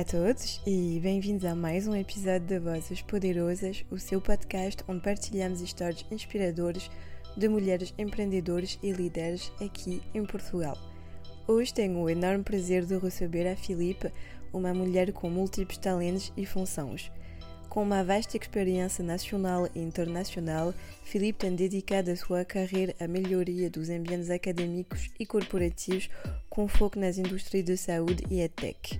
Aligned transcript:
Olá 0.00 0.06
a 0.08 0.12
todos 0.12 0.62
e 0.66 0.98
bem-vindos 1.02 1.44
a 1.44 1.54
mais 1.54 1.86
um 1.86 1.94
episódio 1.94 2.46
de 2.46 2.58
Vozes 2.58 3.02
Poderosas, 3.02 3.84
o 3.90 3.98
seu 3.98 4.18
podcast 4.18 4.82
onde 4.88 5.02
partilhamos 5.02 5.60
histórias 5.60 6.06
inspiradoras 6.10 6.90
de 7.36 7.46
mulheres 7.50 7.92
empreendedoras 7.98 8.78
e 8.82 8.92
líderes 8.92 9.52
aqui 9.60 10.02
em 10.14 10.24
Portugal. 10.24 10.78
Hoje 11.46 11.74
tenho 11.74 11.98
o 11.98 12.08
enorme 12.08 12.42
prazer 12.42 12.86
de 12.86 12.96
receber 12.96 13.46
a 13.46 13.54
Filipe, 13.54 14.10
uma 14.54 14.72
mulher 14.72 15.12
com 15.12 15.28
múltiplos 15.28 15.76
talentos 15.76 16.32
e 16.34 16.46
funções. 16.46 17.12
Com 17.68 17.82
uma 17.82 18.02
vasta 18.02 18.38
experiência 18.38 19.04
nacional 19.04 19.68
e 19.74 19.80
internacional, 19.80 20.72
Filipe 21.04 21.40
tem 21.40 21.54
dedicado 21.54 22.10
a 22.10 22.16
sua 22.16 22.42
carreira 22.42 22.94
à 22.98 23.06
melhoria 23.06 23.68
dos 23.68 23.90
ambientes 23.90 24.30
acadêmicos 24.30 25.10
e 25.20 25.26
corporativos 25.26 26.08
com 26.48 26.66
foco 26.66 26.98
nas 26.98 27.18
indústrias 27.18 27.66
de 27.66 27.76
saúde 27.76 28.24
e 28.30 28.40
EdTech. 28.40 28.98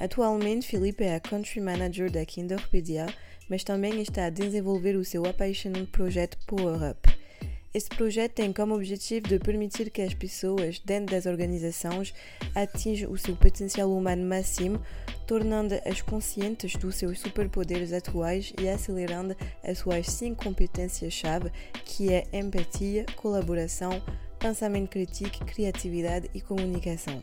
Atualmente, 0.00 0.66
Filipe 0.66 1.04
é 1.04 1.14
a 1.14 1.20
Country 1.20 1.60
Manager 1.60 2.10
da 2.10 2.24
Kinderpedia, 2.24 3.06
mas 3.50 3.62
também 3.62 4.00
está 4.00 4.24
a 4.24 4.30
desenvolver 4.30 4.96
o 4.96 5.04
seu 5.04 5.26
apaixonante 5.26 5.90
projeto 5.90 6.38
Power 6.46 6.92
Up. 6.92 7.06
Este 7.74 7.94
projeto 7.94 8.32
tem 8.32 8.50
como 8.50 8.74
objetivo 8.74 9.28
de 9.28 9.38
permitir 9.38 9.90
que 9.90 10.00
as 10.00 10.14
pessoas 10.14 10.78
dentro 10.78 11.14
das 11.14 11.26
organizações 11.26 12.14
atinjam 12.54 13.12
o 13.12 13.18
seu 13.18 13.36
potencial 13.36 13.92
humano 13.92 14.24
máximo, 14.24 14.80
tornando-as 15.26 16.00
conscientes 16.00 16.74
dos 16.76 16.94
seus 16.94 17.20
superpoderes 17.20 17.92
atuais 17.92 18.54
e 18.58 18.70
acelerando 18.70 19.36
as 19.62 19.80
suas 19.80 20.06
cinco 20.06 20.44
competências-chave, 20.44 21.52
que 21.84 22.10
é 22.10 22.26
empatia, 22.32 23.04
colaboração, 23.16 24.02
pensamento 24.38 24.88
crítico, 24.88 25.44
criatividade 25.44 26.30
e 26.32 26.40
comunicação. 26.40 27.22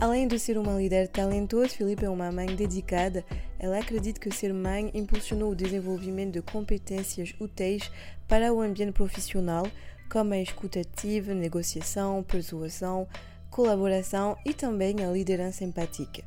Além 0.00 0.26
de 0.26 0.38
ser 0.38 0.56
uma 0.56 0.72
líder 0.72 1.08
talentosa, 1.08 1.68
Filipe 1.68 2.06
é 2.06 2.08
uma 2.08 2.32
mãe 2.32 2.46
dedicada. 2.46 3.22
Ela 3.58 3.80
acredita 3.80 4.18
que 4.18 4.34
ser 4.34 4.50
mãe 4.54 4.90
impulsionou 4.94 5.50
o 5.50 5.54
desenvolvimento 5.54 6.32
de 6.32 6.40
competências 6.40 7.34
úteis 7.38 7.92
para 8.26 8.50
o 8.50 8.62
ambiente 8.62 8.92
profissional, 8.92 9.66
como 10.10 10.32
a 10.32 10.38
escutativa, 10.38 11.34
negociação, 11.34 12.22
persuasão, 12.22 13.06
colaboração 13.50 14.38
e 14.42 14.54
também 14.54 15.04
a 15.04 15.10
liderança 15.10 15.64
empática. 15.64 16.22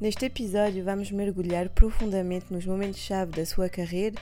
Neste 0.00 0.26
episódio, 0.26 0.84
vamos 0.84 1.10
mergulhar 1.10 1.70
profundamente 1.70 2.52
nos 2.52 2.64
momentos-chave 2.64 3.32
da 3.32 3.44
sua 3.44 3.68
carreira, 3.68 4.14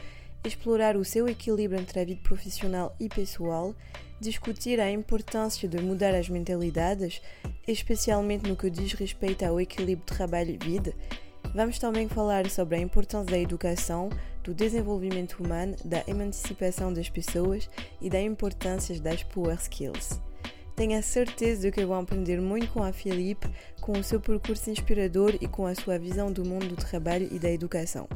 explorar 0.42 0.96
o 0.96 1.04
seu 1.04 1.28
equilíbrio 1.28 1.78
entre 1.78 2.00
a 2.00 2.04
vida 2.06 2.22
profissional 2.22 2.96
e 2.98 3.10
pessoal 3.10 3.74
discutir 4.20 4.78
a 4.78 4.90
importância 4.90 5.68
de 5.68 5.80
mudar 5.80 6.14
as 6.14 6.28
mentalidades, 6.28 7.22
especialmente 7.66 8.48
no 8.48 8.56
que 8.56 8.68
diz 8.68 8.92
respeito 8.92 9.44
ao 9.44 9.60
equilíbrio 9.60 10.06
trabalho 10.06 10.50
e 10.50 10.64
vida. 10.64 10.94
Vamos 11.54 11.78
também 11.78 12.08
falar 12.08 12.48
sobre 12.48 12.76
a 12.76 12.80
importância 12.80 13.32
da 13.32 13.38
educação, 13.38 14.08
do 14.44 14.54
desenvolvimento 14.54 15.42
humano, 15.42 15.74
da 15.84 16.04
emancipação 16.06 16.92
das 16.92 17.08
pessoas 17.08 17.68
e 18.00 18.08
da 18.08 18.20
importância 18.20 19.00
das 19.00 19.22
power 19.22 19.56
skills. 19.56 20.20
Tenho 20.76 20.98
a 20.98 21.02
certeza 21.02 21.62
de 21.62 21.72
que 21.72 21.84
vão 21.84 22.00
aprender 22.00 22.40
muito 22.40 22.68
com 22.68 22.82
a 22.82 22.90
Filipe, 22.90 23.46
com 23.82 23.92
o 23.92 24.02
seu 24.02 24.18
percurso 24.18 24.70
inspirador 24.70 25.36
e 25.38 25.46
com 25.46 25.66
a 25.66 25.74
sua 25.74 25.98
visão 25.98 26.32
do 26.32 26.42
mundo 26.42 26.68
do 26.68 26.76
trabalho 26.76 27.28
e 27.30 27.38
da 27.38 27.50
educação. 27.50 28.08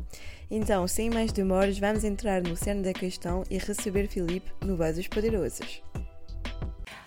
Então, 0.50 0.89
sem 0.89 1.11
mais 1.11 1.31
demoras, 1.31 1.79
vamos 1.79 2.05
entrar 2.05 2.43
no 2.43 2.56
cerne 2.56 2.83
da 2.83 2.93
questão 2.95 3.43
e 3.50 3.59
receber 3.59 4.06
Filipe 4.09 4.50
no 4.65 4.77
Vozes 4.77 5.09
Poderosas. 5.09 5.83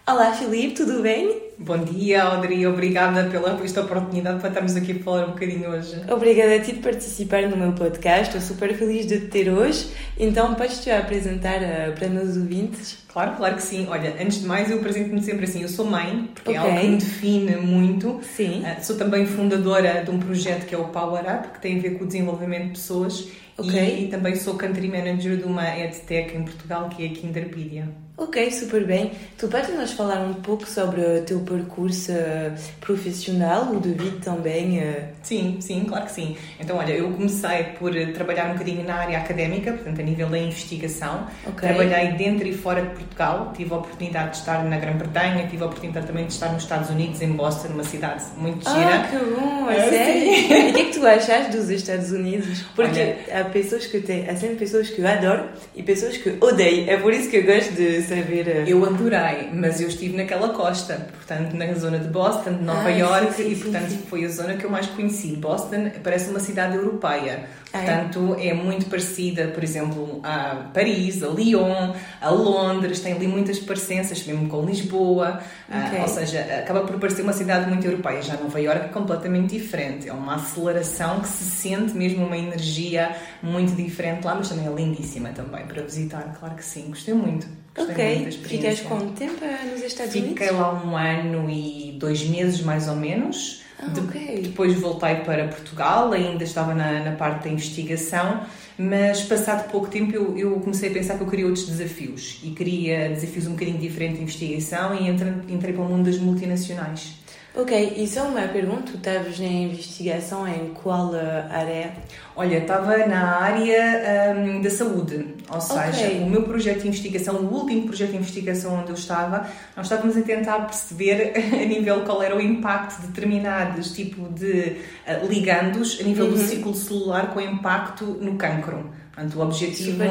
Olá 0.09 0.31
Filipe, 0.31 0.73
tudo 0.73 1.01
bem? 1.01 1.38
Bom 1.59 1.79
dia 1.79 2.23
Audrey, 2.23 2.66
obrigada 2.66 3.25
pela 3.29 3.62
esta 3.62 3.81
oportunidade 3.81 4.40
para 4.40 4.47
estarmos 4.47 4.73
aqui 4.78 4.94
a 4.94 5.00
falar 5.03 5.25
um 5.25 5.31
bocadinho 5.31 5.69
hoje. 5.69 6.01
Obrigada 6.09 6.56
a 6.56 6.59
ti 6.62 6.75
por 6.75 6.84
participar 6.84 7.41
no 7.50 7.57
meu 7.57 7.73
podcast, 7.73 8.38
estou 8.38 8.40
super 8.40 8.73
feliz 8.78 9.06
de 9.06 9.19
te 9.19 9.28
ter 9.28 9.50
hoje. 9.50 9.91
Então, 10.17 10.56
podes-te 10.56 10.90
apresentar 10.90 11.57
uh, 11.57 11.91
para 11.94 12.07
meus 12.07 12.38
ouvintes? 12.38 13.00
Claro, 13.12 13.35
claro 13.35 13.56
que 13.56 13.62
sim. 13.62 13.85
Olha, 13.90 14.16
antes 14.17 14.40
de 14.40 14.47
mais, 14.47 14.72
eu 14.72 14.78
apresento-me 14.78 15.22
sempre 15.22 15.44
assim. 15.44 15.62
Eu 15.62 15.67
sou 15.67 15.85
mãe, 15.85 16.29
porque 16.34 16.51
okay. 16.51 16.56
é 16.56 16.59
algo 16.59 16.79
que 16.79 16.88
me 16.88 16.97
define 16.97 17.56
muito. 17.57 18.22
Sim. 18.23 18.62
Uh, 18.62 18.81
sou 18.81 18.96
também 18.96 19.25
fundadora 19.25 20.06
de 20.06 20.09
um 20.09 20.19
projeto 20.19 20.66
que 20.66 20.73
é 20.73 20.78
o 20.78 20.85
Power 20.85 21.23
Up, 21.23 21.50
que 21.50 21.59
tem 21.59 21.79
a 21.79 21.81
ver 21.81 21.97
com 21.97 22.06
o 22.06 22.07
desenvolvimento 22.07 22.63
de 22.63 22.72
pessoas. 22.72 23.28
Okay. 23.57 24.06
E 24.06 24.07
também 24.07 24.38
sou 24.38 24.56
country 24.56 24.88
manager 24.88 25.35
de 25.35 25.44
uma 25.44 25.67
EdTech 25.67 26.34
em 26.34 26.44
Portugal, 26.44 26.88
que 26.88 27.03
é 27.03 27.09
a 27.09 27.12
Kinderpedia. 27.12 28.06
Ok, 28.19 28.50
super 28.50 28.83
bem. 28.83 29.11
Tu 29.38 29.47
podes 29.47 29.69
nos 29.75 29.91
falar 29.91 30.22
um 30.22 30.33
pouco 30.33 30.66
sobre 30.66 31.01
o 31.01 31.22
teu 31.22 31.39
percurso 31.41 32.11
eh, 32.11 32.51
profissional, 32.81 33.72
o 33.72 33.79
de 33.79 33.89
vida 33.89 34.17
também? 34.23 34.79
Eh? 34.79 35.09
Sim, 35.22 35.57
sim, 35.61 35.85
claro 35.88 36.05
que 36.05 36.13
sim. 36.13 36.35
Então, 36.59 36.78
olha, 36.78 36.94
eu 36.94 37.11
comecei 37.11 37.66
por 37.78 37.95
eh, 37.95 38.07
trabalhar 38.07 38.47
um 38.50 38.53
bocadinho 38.53 38.83
na 38.83 38.95
área 38.95 39.19
académica, 39.19 39.72
portanto, 39.72 40.01
a 40.01 40.03
nível 40.03 40.29
da 40.29 40.39
investigação. 40.39 41.28
Okay. 41.45 41.69
Trabalhei 41.69 42.13
dentro 42.13 42.47
e 42.47 42.53
fora 42.53 42.81
de 42.81 42.89
Portugal, 42.89 43.53
tive 43.55 43.72
a 43.72 43.78
oportunidade 43.78 44.31
de 44.31 44.38
estar 44.38 44.63
na 44.63 44.79
Grã-Bretanha, 44.79 45.47
tive 45.47 45.61
a 45.61 45.67
oportunidade 45.67 46.07
também 46.07 46.25
de 46.25 46.34
estar 46.34 46.51
nos 46.51 46.63
Estados 46.63 46.89
Unidos, 46.89 47.22
em 47.22 47.34
Boston, 47.34 47.67
uma 47.67 47.84
cidade 47.84 48.23
muito 48.35 48.67
gira. 48.67 48.95
Ah, 48.95 49.07
que 49.11 49.17
bom, 49.17 49.69
é 49.69 49.89
sério? 49.89 50.23
e 50.23 50.72
o 50.72 50.73
que 50.73 50.81
é 50.81 50.85
que 50.85 50.99
tu 50.99 51.05
achas 51.05 51.49
dos 51.55 51.69
Estados 51.69 52.11
Unidos? 52.11 52.63
Porque 52.75 52.99
olha, 52.99 53.41
há 53.41 53.44
pessoas 53.44 53.85
que 53.85 53.99
têm, 53.99 54.28
há 54.28 54.35
sempre 54.35 54.55
pessoas 54.55 54.89
que 54.89 55.01
eu 55.01 55.07
adoro 55.07 55.44
e 55.75 55.84
pessoas 55.84 56.17
que 56.17 56.35
odeiam. 56.41 56.89
É 56.89 56.97
por 56.97 57.13
isso 57.13 57.29
que 57.29 57.38
eu 57.38 57.45
gosto 57.45 57.73
de 57.73 58.06
saber. 58.07 58.47
Eh, 58.47 58.63
eu 58.68 58.84
adorei, 58.85 59.50
mas 59.53 59.81
eu 59.81 59.88
estive 59.88 60.16
naquela 60.16 60.50
costa, 60.50 61.07
portanto, 61.16 61.53
na 61.53 61.73
zona 61.73 62.00
de 62.00 62.07
Boston, 62.07 62.53
de 62.53 62.63
Nova 62.63 62.88
ah, 62.88 62.90
York, 62.90 63.34
sim, 63.34 63.44
sim, 63.44 63.51
e 63.51 63.56
portanto 63.56 63.90
sim, 63.90 64.03
foi 64.09 64.25
a 64.25 64.29
zona 64.29 64.53
que 64.56 64.63
eu 64.63 64.69
mais 64.69 64.88
conheci. 64.88 65.35
Boston 65.35 65.91
parece 66.03 66.29
uma 66.29 66.40
cidade 66.40 66.75
europeia. 66.75 67.46
Portanto, 67.77 68.35
é? 68.39 68.53
muito 68.53 68.85
parecida, 68.88 69.47
por 69.47 69.63
exemplo, 69.63 70.19
a 70.23 70.69
Paris, 70.73 71.23
a 71.23 71.27
Lyon, 71.27 71.93
a 72.21 72.29
Londres, 72.29 72.99
tem 72.99 73.13
ali 73.13 73.27
muitas 73.27 73.59
parecenças, 73.59 74.25
mesmo 74.25 74.47
com 74.47 74.65
Lisboa, 74.65 75.41
ah, 75.69 75.85
okay. 75.87 76.01
ou 76.01 76.07
seja, 76.07 76.41
acaba 76.59 76.81
por 76.81 76.99
parecer 76.99 77.21
uma 77.21 77.33
cidade 77.33 77.69
muito 77.69 77.85
europeia. 77.85 78.21
Já 78.21 78.35
Nova 78.35 78.59
York 78.59 78.85
é 78.85 78.89
completamente 78.89 79.57
diferente, 79.57 80.09
é 80.09 80.13
uma 80.13 80.35
aceleração 80.35 81.19
que 81.19 81.27
se 81.27 81.43
sente 81.43 81.93
mesmo 81.93 82.25
uma 82.25 82.37
energia 82.37 83.16
muito 83.41 83.75
diferente 83.75 84.25
lá, 84.25 84.35
mas 84.35 84.49
também 84.49 84.67
é 84.67 84.71
lindíssima 84.71 85.29
também 85.29 85.66
para 85.66 85.81
visitar, 85.83 86.35
claro 86.39 86.55
que 86.55 86.63
sim, 86.63 86.89
gostei 86.89 87.13
muito. 87.13 87.47
Gostei 87.75 88.23
ok, 88.23 88.31
ficas 88.31 88.79
quanto 88.81 89.13
tempo 89.13 89.45
nos 89.71 89.83
Estados 89.83 90.11
Fiquei 90.11 90.29
Unidos? 90.29 90.43
Fiquei 90.43 90.51
lá 90.51 90.83
um 90.83 90.97
ano 90.97 91.49
e 91.49 91.95
dois 91.99 92.27
meses 92.27 92.61
mais 92.61 92.87
ou 92.87 92.95
menos. 92.95 93.66
Ah, 93.79 93.88
de, 93.88 93.99
okay. 93.99 94.41
Depois 94.41 94.73
voltei 94.79 95.15
para 95.17 95.47
Portugal, 95.47 96.11
ainda 96.11 96.43
estava 96.43 96.73
na, 96.73 97.03
na 97.03 97.11
parte 97.11 97.43
da 97.43 97.49
investigação, 97.49 98.41
mas 98.77 99.21
passado 99.23 99.69
pouco 99.71 99.88
tempo 99.88 100.15
eu, 100.15 100.38
eu, 100.38 100.59
comecei 100.59 100.89
a 100.89 100.93
pensar 100.93 101.15
que 101.15 101.21
eu 101.21 101.27
queria 101.27 101.45
outros 101.45 101.67
desafios 101.67 102.39
e 102.43 102.49
queria 102.51 103.09
desafios 103.09 103.45
um 103.45 103.51
bocadinho 103.51 103.77
diferentes 103.77 104.17
de 104.17 104.23
investigação 104.23 104.95
e 104.95 105.07
entrei, 105.07 105.33
entrei 105.49 105.73
para 105.73 105.83
o 105.83 105.87
mundo 105.87 106.05
das 106.05 106.17
multinacionais. 106.17 107.13
Ok, 107.59 107.94
e 107.97 108.07
só 108.07 108.28
uma 108.28 108.41
pergunta, 108.41 108.91
tu 108.91 108.97
estavas 108.97 109.40
na 109.40 109.47
investigação 109.47 110.47
em 110.47 110.75
qual 110.75 111.16
eh, 111.16 111.47
área? 111.50 111.91
Olha, 112.35 112.59
estava 112.59 112.97
na 113.07 113.35
área 113.41 114.35
um, 114.38 114.62
da 114.62 114.69
saúde, 114.69 115.34
ou 115.51 115.59
seja, 115.59 116.06
okay. 116.06 116.19
o 116.19 116.29
meu 116.29 116.44
projeto 116.44 116.81
de 116.81 116.90
investigação, 116.90 117.34
o 117.38 117.51
último 117.51 117.88
projeto 117.88 118.12
de 118.12 118.17
investigação 118.17 118.79
onde 118.79 118.90
eu 118.90 118.94
estava, 118.94 119.50
nós 119.75 119.88
estávamos 119.88 120.16
a 120.16 120.22
tentar 120.22 120.67
perceber 120.67 121.34
a 121.35 121.66
nível 121.66 122.02
qual 122.02 122.22
era 122.22 122.37
o 122.37 122.40
impacto 122.40 123.02
de 123.02 123.08
determinados 123.08 123.91
tipo 123.91 124.29
de 124.29 124.78
uh, 125.08 125.26
ligandos 125.28 125.97
a 125.99 126.03
nível 126.03 126.26
uhum. 126.26 126.34
do 126.34 126.37
ciclo 126.37 126.76
celular 126.76 127.34
com 127.34 127.41
impacto 127.41 128.05
no 128.22 128.35
cancro. 128.35 128.87
Portanto, 129.17 129.40
o 129.40 129.41
objetivo 129.41 130.03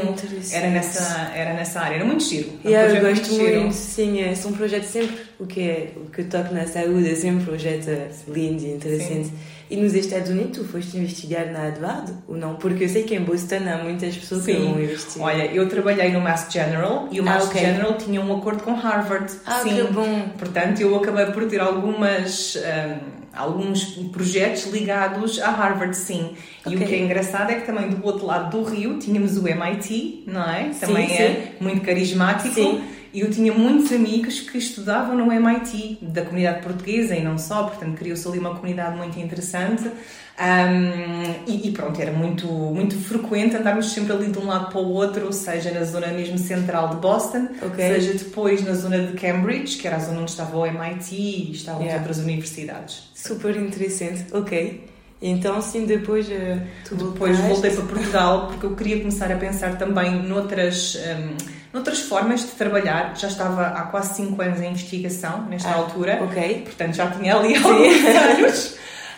era 0.52 0.68
nessa, 0.68 1.30
era 1.32 1.54
nessa 1.54 1.80
área. 1.80 1.94
Era 1.94 2.04
muito 2.04 2.24
giro. 2.24 2.50
Um 2.64 2.68
yeah, 2.68 2.92
eu 2.92 3.00
gosto 3.00 3.34
muito, 3.34 3.60
muito 3.60 3.72
sim. 3.72 4.20
É, 4.20 4.34
são 4.34 4.52
projetos 4.52 4.88
sempre, 4.88 5.16
o 5.38 5.46
que, 5.46 5.60
é, 5.60 5.92
o 5.96 6.10
que 6.10 6.24
toca 6.24 6.50
na 6.50 6.66
saúde 6.66 7.08
é 7.08 7.14
sempre 7.14 7.42
um 7.42 7.44
projeto 7.44 7.88
lindo 8.26 8.64
e 8.64 8.72
interessante. 8.72 9.28
Sim. 9.28 9.38
E 9.70 9.76
nos 9.76 9.94
Estados 9.94 10.30
Unidos, 10.30 10.58
tu 10.58 10.64
foste 10.64 10.96
investigar 10.96 11.52
na 11.52 11.68
Advard 11.68 12.12
ou 12.26 12.36
não? 12.36 12.56
Porque 12.56 12.82
eu 12.82 12.88
sei 12.88 13.04
que 13.04 13.14
em 13.14 13.22
Boston 13.22 13.60
há 13.72 13.82
muitas 13.82 14.16
pessoas 14.16 14.42
Sim. 14.42 14.54
que 14.54 14.60
vão 14.60 14.80
investigar. 14.80 15.28
Olha, 15.28 15.44
eu 15.52 15.68
trabalhei 15.68 16.10
no 16.10 16.20
Mass 16.20 16.48
General 16.50 17.08
e 17.12 17.20
o 17.20 17.24
Mass 17.24 17.44
ah, 17.44 17.46
okay. 17.46 17.60
General 17.60 17.94
tinha 17.94 18.20
um 18.20 18.36
acordo 18.36 18.64
com 18.64 18.74
Harvard. 18.74 19.32
Ah, 19.46 19.60
Sim. 19.62 19.76
que 19.76 19.92
bom! 19.92 20.30
Portanto, 20.36 20.80
eu 20.80 20.96
acabei 20.96 21.26
por 21.26 21.46
ter 21.46 21.60
algumas. 21.60 22.56
Um, 22.56 23.25
alguns 23.36 23.84
projetos 24.12 24.66
ligados 24.66 25.40
a 25.40 25.50
Harvard, 25.50 25.96
sim. 25.96 26.34
Okay. 26.64 26.72
E 26.72 26.76
o 26.76 26.86
que 26.86 26.94
é 26.94 26.98
engraçado 26.98 27.50
é 27.50 27.56
que 27.56 27.66
também 27.66 27.88
do 27.88 28.04
outro 28.04 28.26
lado 28.26 28.56
do 28.56 28.64
rio 28.68 28.98
tínhamos 28.98 29.36
o 29.36 29.46
MIT, 29.46 30.24
não 30.26 30.42
é? 30.42 30.70
Também 30.80 31.08
sim, 31.08 31.14
é 31.14 31.28
sim. 31.28 31.64
muito 31.64 31.82
carismático. 31.82 32.54
Sim. 32.54 32.82
E 33.16 33.20
eu 33.20 33.30
tinha 33.30 33.50
muitos 33.50 33.90
amigos 33.92 34.40
que 34.40 34.58
estudavam 34.58 35.16
no 35.16 35.32
MIT, 35.32 36.00
da 36.02 36.20
comunidade 36.20 36.60
portuguesa 36.60 37.16
e 37.16 37.24
não 37.24 37.38
só, 37.38 37.62
portanto 37.62 37.96
criou-se 37.96 38.28
ali 38.28 38.38
uma 38.38 38.54
comunidade 38.54 38.94
muito 38.94 39.18
interessante. 39.18 39.84
Um, 39.88 41.50
e, 41.50 41.66
e, 41.66 41.72
pronto, 41.72 41.98
era 41.98 42.12
muito, 42.12 42.46
muito 42.46 42.94
frequente 42.98 43.56
andarmos 43.56 43.90
sempre 43.90 44.12
ali 44.12 44.30
de 44.30 44.38
um 44.38 44.44
lado 44.44 44.68
para 44.68 44.80
o 44.80 44.92
outro, 44.92 45.32
seja 45.32 45.70
na 45.70 45.82
zona 45.84 46.08
mesmo 46.08 46.36
central 46.36 46.90
de 46.90 46.96
Boston, 46.96 47.48
okay. 47.62 47.88
seja 47.94 48.12
depois 48.12 48.62
na 48.62 48.74
zona 48.74 48.98
de 48.98 49.14
Cambridge, 49.14 49.78
que 49.78 49.86
era 49.86 49.96
a 49.96 50.00
zona 50.00 50.20
onde 50.20 50.32
estava 50.32 50.54
o 50.54 50.66
MIT 50.66 51.16
e 51.16 51.52
estavam 51.52 51.80
yeah. 51.80 51.98
outras 51.98 52.18
universidades. 52.18 53.10
Super 53.14 53.56
interessante, 53.56 54.26
ok. 54.30 54.94
Então, 55.20 55.62
sim, 55.62 55.86
depois 55.86 56.28
uh, 56.28 56.60
Depois 56.90 57.38
voltei 57.38 57.70
para 57.70 57.84
Portugal 57.84 58.48
porque 58.48 58.66
eu 58.66 58.76
queria 58.76 58.98
começar 58.98 59.32
a 59.32 59.36
pensar 59.36 59.78
também 59.78 60.22
noutras, 60.22 60.96
um, 60.96 61.36
noutras 61.72 62.00
formas 62.00 62.40
de 62.40 62.52
trabalhar. 62.52 63.16
Já 63.16 63.28
estava 63.28 63.66
há 63.66 63.82
quase 63.82 64.14
5 64.14 64.40
anos 64.42 64.60
em 64.60 64.70
investigação, 64.70 65.46
nesta 65.46 65.68
ah, 65.68 65.76
altura. 65.76 66.20
Ok. 66.22 66.62
Portanto, 66.64 66.94
já 66.94 67.10
tinha 67.10 67.36
ali 67.36 67.56
alguns 67.56 68.04
anos. 68.04 68.76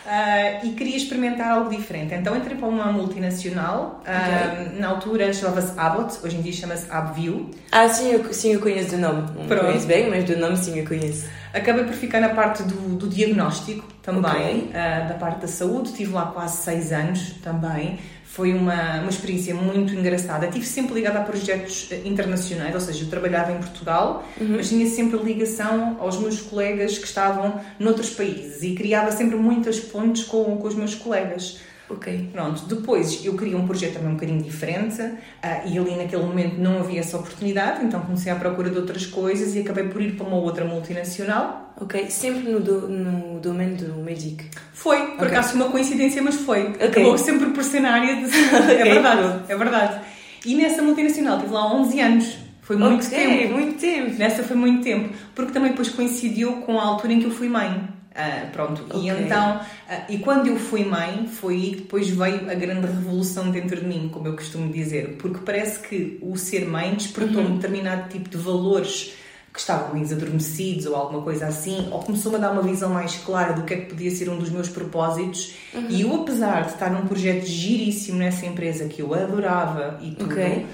Uh, 0.09 0.65
e 0.65 0.71
queria 0.71 0.97
experimentar 0.97 1.51
algo 1.51 1.69
diferente. 1.69 2.15
Então 2.15 2.35
entrei 2.35 2.57
para 2.57 2.67
uma 2.67 2.91
multinacional, 2.91 4.01
uh, 4.03 4.63
okay. 4.63 4.79
na 4.79 4.87
altura 4.87 5.31
chamava-se 5.31 5.79
Abbott, 5.79 6.17
hoje 6.23 6.35
em 6.35 6.41
dia 6.41 6.51
chama-se 6.51 6.89
AbbView. 6.89 7.51
Ah, 7.71 7.87
sim 7.87 8.13
eu, 8.13 8.33
sim, 8.33 8.53
eu 8.53 8.59
conheço 8.59 8.89
do 8.89 8.97
nome. 8.97 9.21
Não 9.37 9.45
Pronto. 9.45 9.65
conheço 9.65 9.85
bem, 9.85 10.09
mas 10.09 10.23
do 10.23 10.35
nome 10.35 10.57
sim 10.57 10.79
eu 10.79 10.87
conheço. 10.87 11.27
Acabei 11.53 11.83
por 11.83 11.93
ficar 11.93 12.21
na 12.21 12.29
parte 12.29 12.63
do, 12.63 12.97
do 12.97 13.07
diagnóstico 13.07 13.85
também, 14.01 14.69
okay. 14.69 14.69
uh, 14.69 15.09
da 15.09 15.13
parte 15.13 15.41
da 15.41 15.47
saúde, 15.47 15.89
estive 15.89 16.11
lá 16.11 16.25
quase 16.27 16.57
seis 16.57 16.91
anos 16.91 17.33
também 17.43 17.99
foi 18.31 18.53
uma, 18.53 18.99
uma 18.99 19.09
experiência 19.09 19.55
muito 19.55 19.93
engraçada. 19.93 20.45
Estive 20.45 20.65
sempre 20.65 20.93
ligada 20.93 21.17
a 21.19 21.23
projetos 21.23 21.87
eh, 21.91 22.01
internacionais, 22.05 22.75
ou 22.75 22.79
seja, 22.79 23.03
eu 23.03 23.09
trabalhava 23.09 23.51
em 23.51 23.57
Portugal, 23.57 24.23
uhum. 24.39 24.57
mas 24.57 24.69
tinha 24.69 24.87
sempre 24.87 25.17
ligação 25.17 25.97
aos 25.99 26.19
meus 26.19 26.39
colegas 26.39 26.97
que 26.99 27.07
estavam 27.07 27.59
noutros 27.79 28.11
países 28.11 28.61
e 28.61 28.75
criava 28.75 29.11
sempre 29.11 29.35
muitas 29.35 29.79
pontes 29.79 30.25
com, 30.25 30.57
com 30.57 30.67
os 30.67 30.75
meus 30.75 30.93
colegas. 30.93 31.59
Ok. 31.89 32.29
Pronto, 32.31 32.65
depois 32.65 33.25
eu 33.25 33.35
queria 33.35 33.57
um 33.57 33.65
projeto 33.65 33.93
também 33.93 34.09
um 34.09 34.13
bocadinho 34.13 34.41
diferente 34.43 35.01
uh, 35.01 35.67
e 35.67 35.77
ali 35.77 35.95
naquele 35.95 36.21
momento 36.21 36.57
não 36.59 36.79
havia 36.79 36.99
essa 36.99 37.17
oportunidade, 37.17 37.83
então 37.83 37.99
comecei 38.01 38.31
à 38.31 38.35
procura 38.35 38.69
de 38.69 38.77
outras 38.77 39.07
coisas 39.07 39.55
e 39.55 39.59
acabei 39.59 39.85
por 39.85 39.99
ir 40.01 40.15
para 40.15 40.27
uma 40.27 40.37
outra 40.37 40.63
multinacional. 40.63 41.73
Ok, 41.81 42.09
sempre 42.09 42.51
no, 42.51 42.59
do, 42.59 42.87
no 42.87 43.39
domínio 43.39 43.77
do 43.77 44.03
Magic? 44.03 44.45
Foi, 44.73 44.97
por 44.97 45.25
okay. 45.25 45.27
acaso 45.29 45.55
uma 45.55 45.69
coincidência, 45.69 46.21
mas 46.21 46.35
foi. 46.35 46.69
Okay. 46.69 46.87
Acabou 46.87 47.17
sempre 47.17 47.49
por 47.51 47.63
ser 47.63 47.79
na 47.79 47.93
área 47.93 48.15
de... 48.17 48.25
é 48.71 48.83
verdade, 48.83 49.43
é 49.47 49.57
verdade. 49.57 50.01
E 50.45 50.55
nessa 50.55 50.81
multinacional 50.81 51.39
tive 51.39 51.53
lá 51.53 51.73
11 51.73 51.99
anos. 51.99 52.37
Foi 52.61 52.75
muito 52.75 53.07
okay, 53.07 53.25
tempo. 53.25 53.53
muito 53.53 53.79
tempo. 53.79 54.19
Nessa 54.19 54.43
foi 54.43 54.55
muito 54.55 54.83
tempo. 54.83 55.09
Porque 55.33 55.51
também 55.51 55.71
depois 55.71 55.89
coincidiu 55.89 56.57
com 56.57 56.79
a 56.79 56.83
altura 56.83 57.13
em 57.13 57.19
que 57.19 57.25
eu 57.25 57.31
fui 57.31 57.49
mãe. 57.49 57.89
Uh, 58.09 58.51
pronto, 58.51 58.83
okay. 58.89 59.01
e 59.01 59.09
então, 59.09 59.57
uh, 59.57 60.11
e 60.11 60.17
quando 60.17 60.47
eu 60.47 60.57
fui 60.57 60.83
mãe, 60.83 61.27
foi 61.27 61.53
aí 61.53 61.69
que 61.69 61.75
depois 61.81 62.09
veio 62.09 62.49
a 62.49 62.55
grande 62.55 62.87
revolução 62.87 63.51
dentro 63.51 63.79
de 63.79 63.85
mim, 63.85 64.09
como 64.11 64.27
eu 64.27 64.35
costumo 64.35 64.71
dizer, 64.73 65.17
porque 65.19 65.39
parece 65.45 65.87
que 65.87 66.17
o 66.21 66.35
ser 66.35 66.65
mãe 66.65 66.95
despertou 66.95 67.43
uhum. 67.43 67.51
um 67.51 67.55
determinado 67.57 68.09
tipo 68.09 68.27
de 68.27 68.37
valores 68.37 69.13
que 69.53 69.59
estavam 69.59 69.93
mais 69.95 70.11
adormecidos 70.11 70.85
ou 70.87 70.95
alguma 70.95 71.21
coisa 71.21 71.47
assim, 71.47 71.87
ou 71.91 71.99
começou-me 71.99 72.37
a 72.37 72.41
dar 72.41 72.51
uma 72.51 72.63
visão 72.63 72.89
mais 72.89 73.15
clara 73.17 73.53
do 73.53 73.63
que 73.63 73.73
é 73.73 73.77
que 73.77 73.85
podia 73.87 74.11
ser 74.11 74.27
um 74.29 74.37
dos 74.37 74.49
meus 74.49 74.69
propósitos. 74.69 75.53
Uhum. 75.73 75.87
E 75.89 76.01
eu, 76.01 76.21
apesar 76.21 76.63
de 76.63 76.73
estar 76.73 76.89
num 76.89 77.05
projeto 77.07 77.45
giríssimo 77.45 78.17
nessa 78.17 78.45
empresa 78.45 78.87
que 78.87 79.01
eu 79.01 79.13
adorava 79.13 79.99
e 80.01 80.11
tudo, 80.11 80.33
okay. 80.33 80.65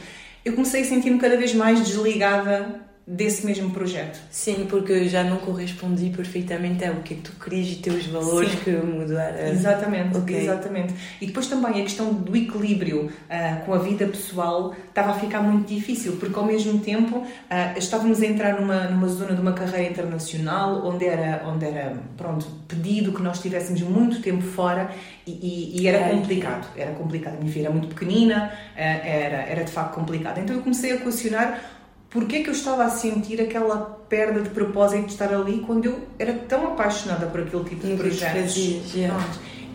eu 0.44 0.54
comecei 0.54 0.82
a 0.82 0.86
sentir-me 0.86 1.20
cada 1.20 1.36
vez 1.36 1.54
mais 1.54 1.86
desligada 1.86 2.85
desse 3.08 3.46
mesmo 3.46 3.70
projeto. 3.70 4.20
Sim, 4.32 4.66
porque 4.68 5.08
já 5.08 5.24
não 5.24 5.38
correspondi 5.38 6.10
perfeitamente 6.10 6.84
ao 6.84 6.96
que 6.96 7.14
é 7.14 7.18
que 7.18 7.24
tu 7.24 7.32
querias 7.34 7.68
e 7.68 7.76
teus 7.76 8.08
valores 8.08 8.50
Sim. 8.50 8.58
que 8.64 8.72
mudaram. 8.72 9.48
Exatamente, 9.48 10.18
okay. 10.18 10.42
exatamente. 10.42 10.96
E 11.22 11.28
depois 11.28 11.46
também 11.46 11.82
a 11.82 11.84
questão 11.84 12.12
do 12.12 12.36
equilíbrio 12.36 13.06
uh, 13.06 13.66
com 13.66 13.74
a 13.76 13.78
vida 13.78 14.08
pessoal 14.08 14.76
estava 14.90 15.12
a 15.12 15.14
ficar 15.14 15.42
muito 15.42 15.68
difícil, 15.68 16.14
porque 16.14 16.38
ao 16.38 16.46
mesmo 16.46 16.80
tempo 16.80 17.18
uh, 17.18 17.28
estávamos 17.78 18.24
a 18.24 18.26
entrar 18.26 18.60
numa, 18.60 18.86
numa 18.86 19.08
zona 19.08 19.36
de 19.36 19.42
uma 19.42 19.54
carreira 19.54 19.92
internacional 19.92 20.84
onde 20.88 21.06
era, 21.06 21.48
onde 21.48 21.64
era 21.64 21.96
pronto, 22.18 22.48
pedido 22.68 23.14
que 23.14 23.22
nós 23.22 23.38
estivéssemos 23.38 23.82
muito 23.82 24.20
tempo 24.20 24.42
fora 24.42 24.90
e, 25.28 25.32
e, 25.32 25.82
e 25.82 25.88
era 25.88 26.10
complicado. 26.10 26.68
Era 26.76 26.92
complicado. 26.94 27.36
A 27.36 27.38
minha 27.38 27.52
filha 27.52 27.66
era 27.66 27.72
muito 27.72 27.90
pequenina, 27.90 28.52
uh, 28.74 28.80
era, 28.80 29.44
era 29.44 29.64
de 29.64 29.72
facto 29.72 29.94
complicado. 29.94 30.40
Então 30.40 30.56
eu 30.56 30.64
comecei 30.64 30.94
a 30.94 30.98
questionar 30.98 31.75
porque 32.16 32.38
é 32.38 32.44
que 32.44 32.50
eu 32.50 32.54
estava 32.54 32.86
a 32.86 32.90
sentir 32.90 33.42
aquela 33.42 33.76
perda 34.08 34.40
de 34.40 34.50
propósito 34.52 35.08
de 35.08 35.12
estar 35.12 35.34
ali 35.34 35.60
quando 35.68 35.84
eu 35.84 36.00
era 36.18 36.32
tão 36.32 36.68
apaixonada 36.68 37.26
por 37.26 37.42
aquele 37.42 37.66
tipo 37.66 37.86
de 37.86 37.94
projetos. 37.96 38.56
Yeah. 38.96 39.22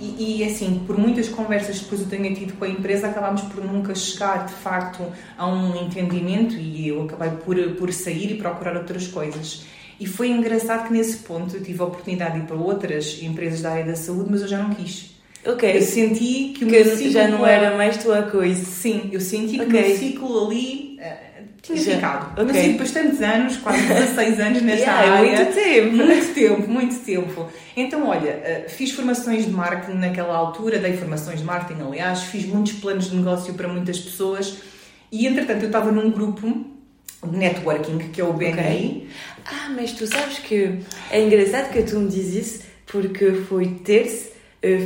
E, 0.01 0.39
e, 0.39 0.45
assim, 0.45 0.83
por 0.87 0.97
muitas 0.97 1.29
conversas 1.29 1.77
que 1.77 1.83
depois 1.83 2.01
eu 2.01 2.07
tenho 2.07 2.35
tido 2.35 2.55
com 2.55 2.65
a 2.65 2.69
empresa, 2.69 3.09
acabámos 3.09 3.43
por 3.43 3.63
nunca 3.63 3.95
chegar 3.95 4.47
de 4.47 4.55
facto 4.55 5.05
a 5.37 5.47
um 5.47 5.85
entendimento 5.85 6.55
e 6.55 6.89
eu 6.89 7.03
acabei 7.03 7.29
por, 7.45 7.77
por 7.77 7.93
sair 7.93 8.31
e 8.31 8.39
procurar 8.39 8.75
outras 8.75 9.07
coisas. 9.07 9.67
E 10.01 10.07
foi 10.07 10.31
engraçado 10.31 10.87
que 10.87 10.95
nesse 10.95 11.19
ponto 11.19 11.55
eu 11.55 11.63
tive 11.63 11.83
a 11.83 11.85
oportunidade 11.85 12.37
de 12.37 12.41
ir 12.41 12.47
para 12.47 12.57
outras 12.57 13.23
empresas 13.23 13.61
da 13.61 13.73
área 13.73 13.85
da 13.85 13.97
saúde, 13.97 14.31
mas 14.31 14.41
eu 14.41 14.49
já 14.49 14.63
não 14.63 14.71
quis. 14.73 15.11
Ok. 15.45 15.77
Eu 15.77 15.83
senti 15.83 16.55
que 16.57 16.65
o 16.65 16.69
que 16.69 16.73
meu 16.73 16.97
ciclo. 16.97 17.13
Já 17.13 17.29
não 17.29 17.47
era 17.47 17.77
mais 17.77 18.03
tua 18.03 18.23
coisa. 18.23 18.65
Sim, 18.65 19.11
eu 19.13 19.21
senti 19.21 19.59
que 19.59 19.63
okay. 19.63 19.83
o 19.85 19.87
meu 19.89 19.97
ciclo 19.99 20.47
ali 20.47 20.97
eh, 20.99 21.30
tinha 21.63 21.79
Já. 21.79 21.95
ficado. 21.95 22.41
Okay. 22.41 22.45
Nasci 22.45 22.79
bastantes 22.79 23.23
anos, 23.23 23.57
quase 23.59 23.83
16 23.83 24.41
anos 24.41 24.63
nesta 24.63 24.91
yeah, 24.91 25.13
área. 25.13 25.37
muito 25.37 25.55
tempo. 25.55 25.97
Muito 25.97 26.35
tempo, 26.35 26.71
muito 26.71 26.99
tempo. 27.05 27.49
Então, 27.77 28.09
olha, 28.09 28.31
eh, 28.31 28.67
fiz 28.69 28.93
formações 28.93 29.45
de 29.45 29.51
marketing 29.51 29.99
naquela 29.99 30.37
altura, 30.37 30.79
dei 30.79 30.95
formações 30.95 31.41
de 31.41 31.45
marketing, 31.45 31.83
aliás, 31.83 32.23
fiz 32.25 32.47
muitos 32.47 32.73
planos 32.75 33.11
de 33.11 33.17
negócio 33.17 33.55
para 33.55 33.69
muitas 33.69 33.99
pessoas 33.99 34.59
e, 35.13 35.27
entretanto, 35.27 35.63
eu 35.63 35.67
estava 35.67 35.93
num 35.93 36.11
grupo 36.11 36.67
de 37.25 37.37
networking, 37.37 37.99
que 38.11 38.21
é 38.21 38.25
o 38.25 38.33
BNI. 38.33 38.51
Okay. 38.51 39.09
Ah, 39.45 39.71
mas 39.75 39.93
tu 39.93 40.07
sabes 40.07 40.39
que 40.39 40.79
é 41.11 41.23
engraçado 41.23 41.71
que 41.71 41.83
tu 41.83 41.99
me 41.99 42.09
dizes 42.09 42.63
porque 42.87 43.33
foi 43.33 43.67
terça 43.85 44.31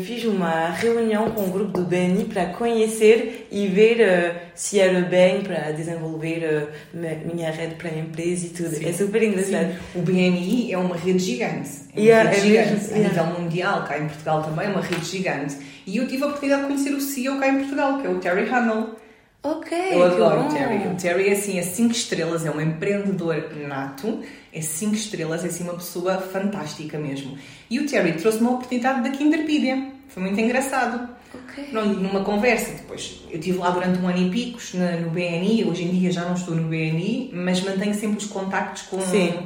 fiz 0.05 0.25
uma 0.25 0.71
reunião 0.71 1.33
com 1.33 1.47
o 1.47 1.51
grupo 1.51 1.81
do 1.81 1.85
BNI 1.85 2.27
para 2.27 2.47
conhecer 2.47 3.49
e 3.51 3.67
ver 3.67 4.01
uh, 4.01 4.41
se 4.55 4.79
era 4.79 5.01
bem 5.01 5.43
para 5.43 5.73
desenvolver 5.73 6.71
uh, 6.95 6.97
minha 7.35 7.51
rede 7.51 7.75
para 7.75 7.91
a 7.91 7.99
empresa 7.99 8.47
e 8.47 8.51
tudo. 8.51 8.71
Sim. 8.71 8.87
É 8.87 8.93
super 8.93 9.23
engraçado. 9.23 9.73
Sim. 9.73 9.99
O 9.99 10.03
BNI 10.03 10.73
é 10.73 10.79
uma 10.79 10.97
rede 10.97 11.19
gigante. 11.19 11.71
É 11.93 11.99
uma 11.99 12.07
yeah, 12.07 12.31
rede 12.31 12.57
é 12.57 12.65
gigante. 12.65 12.95
A 12.95 12.99
nível 12.99 13.27
mundial, 13.27 13.85
cá 13.85 13.99
em 13.99 14.07
Portugal 14.07 14.45
também 14.45 14.67
é 14.67 14.69
uma 14.69 14.81
rede 14.81 15.05
gigante. 15.05 15.57
E 15.87 15.97
eu 15.97 16.07
tive 16.07 16.23
a 16.23 16.27
oportunidade 16.29 16.63
de 16.63 16.69
conhecer 16.69 16.95
o 16.95 17.01
CEO 17.01 17.39
cá 17.41 17.49
em 17.49 17.59
Portugal, 17.59 18.01
que 18.01 18.07
é 18.07 18.11
o 18.11 18.19
Terry 18.21 18.49
Hummel. 18.49 19.04
Ok, 19.45 19.77
Eu 19.93 20.03
adoro 20.03 20.47
o 20.47 20.49
Terry. 20.49 20.89
O 20.89 20.97
Terry 20.97 21.29
é 21.29 21.33
assim, 21.33 21.59
é 21.59 21.63
5 21.63 21.93
estrelas, 21.93 22.47
é 22.47 22.51
um 22.51 22.59
empreendedor 22.59 23.55
nato, 23.69 24.21
é 24.51 24.63
5 24.63 24.95
estrelas, 24.95 25.45
é 25.45 25.49
assim 25.49 25.65
uma 25.65 25.75
pessoa 25.75 26.17
fantástica 26.17 26.99
mesmo. 26.99 27.37
E 27.69 27.79
o 27.79 27.87
Terry 27.87 28.15
trouxe 28.15 28.39
uma 28.39 28.53
oportunidade 28.53 29.03
da 29.03 29.11
Kinderpedia. 29.11 29.91
Foi 30.09 30.23
muito 30.23 30.41
engraçado. 30.41 31.11
Okay. 31.35 31.73
Numa 31.73 32.25
conversa, 32.25 32.73
depois 32.73 33.21
eu 33.29 33.39
estive 33.39 33.59
lá 33.59 33.69
durante 33.69 33.99
um 33.99 34.09
ano 34.09 34.19
e 34.19 34.31
picos 34.31 34.73
no 34.73 35.11
BNI, 35.11 35.65
hoje 35.65 35.83
em 35.83 35.91
dia 35.91 36.11
já 36.11 36.25
não 36.25 36.35
estou 36.35 36.55
no 36.55 36.69
BNI, 36.69 37.31
mas 37.35 37.61
mantenho 37.61 37.93
sempre 37.93 38.19
os 38.19 38.27
contactos 38.27 38.83
com, 38.83 38.99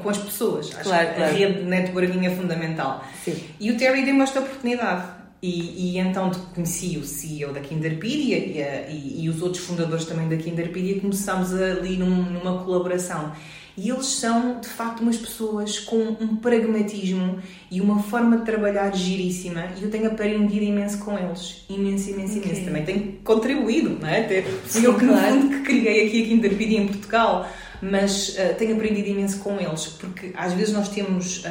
com 0.03 0.11
as 0.11 0.19
pessoas. 0.19 0.67
Acho 0.77 0.89
claro, 0.89 1.15
que 1.15 1.23
a 1.23 1.27
rede 1.27 1.61
de 1.61 1.65
networking 1.65 2.25
é 2.25 2.31
fundamental. 2.31 3.05
Sim. 3.25 3.43
E 3.59 3.73
o 3.73 3.77
Terry 3.77 4.05
deu-me 4.05 4.21
esta 4.21 4.39
oportunidade. 4.39 5.18
E, 5.41 5.95
e, 5.95 5.99
então 5.99 6.33
conheci 6.53 6.99
o 6.99 7.05
CEO 7.05 7.53
da 7.53 7.61
Kinderpedia 7.61 8.39
e, 8.39 8.59
e, 8.91 9.25
e, 9.25 9.29
os 9.29 9.41
outros 9.41 9.65
fundadores 9.65 10.05
também 10.05 10.29
da 10.29 10.37
Kinderpedia 10.37 10.97
e 10.97 11.01
começámos 11.01 11.55
ali 11.55 11.97
num, 11.97 12.25
numa 12.25 12.65
colaboração. 12.65 13.33
E 13.77 13.91
eles 13.91 14.07
são, 14.07 14.59
de 14.61 14.67
facto, 14.69 15.01
umas 15.01 15.17
pessoas 15.17 15.79
com 15.79 16.17
um 16.21 16.35
pragmatismo 16.35 17.39
e 17.71 17.81
uma 17.81 18.03
forma 18.03 18.39
de 18.39 18.45
trabalhar 18.45 18.93
giríssima 18.93 19.67
e 19.81 19.85
eu 19.85 19.91
tenho 19.91 20.09
aprendido 20.09 20.65
imenso 20.65 20.99
com 20.99 21.17
eles. 21.17 21.65
Imenso, 21.71 22.11
imenso, 22.11 22.39
okay. 22.39 22.51
imenso. 22.51 22.65
Também 22.65 22.85
tenho 22.85 23.13
contribuído, 23.23 23.91
não 24.01 24.09
é? 24.09 24.23
Até 24.23 24.45
eu 24.83 24.99
que, 24.99 25.05
no 25.05 25.17
fundo, 25.17 25.49
que 25.51 25.61
criei 25.61 26.09
aqui 26.09 26.25
a 26.25 26.27
Kinderpedia 26.27 26.81
em 26.81 26.89
Portugal 26.89 27.49
mas 27.81 28.31
uh, 28.31 28.55
tenho 28.57 28.75
aprendido 28.75 29.09
imenso 29.09 29.39
com 29.41 29.61
eles, 29.61 29.87
porque 29.87 30.33
às 30.37 30.53
vezes 30.53 30.73
nós 30.73 30.89
temos 30.89 31.45
uh, 31.45 31.49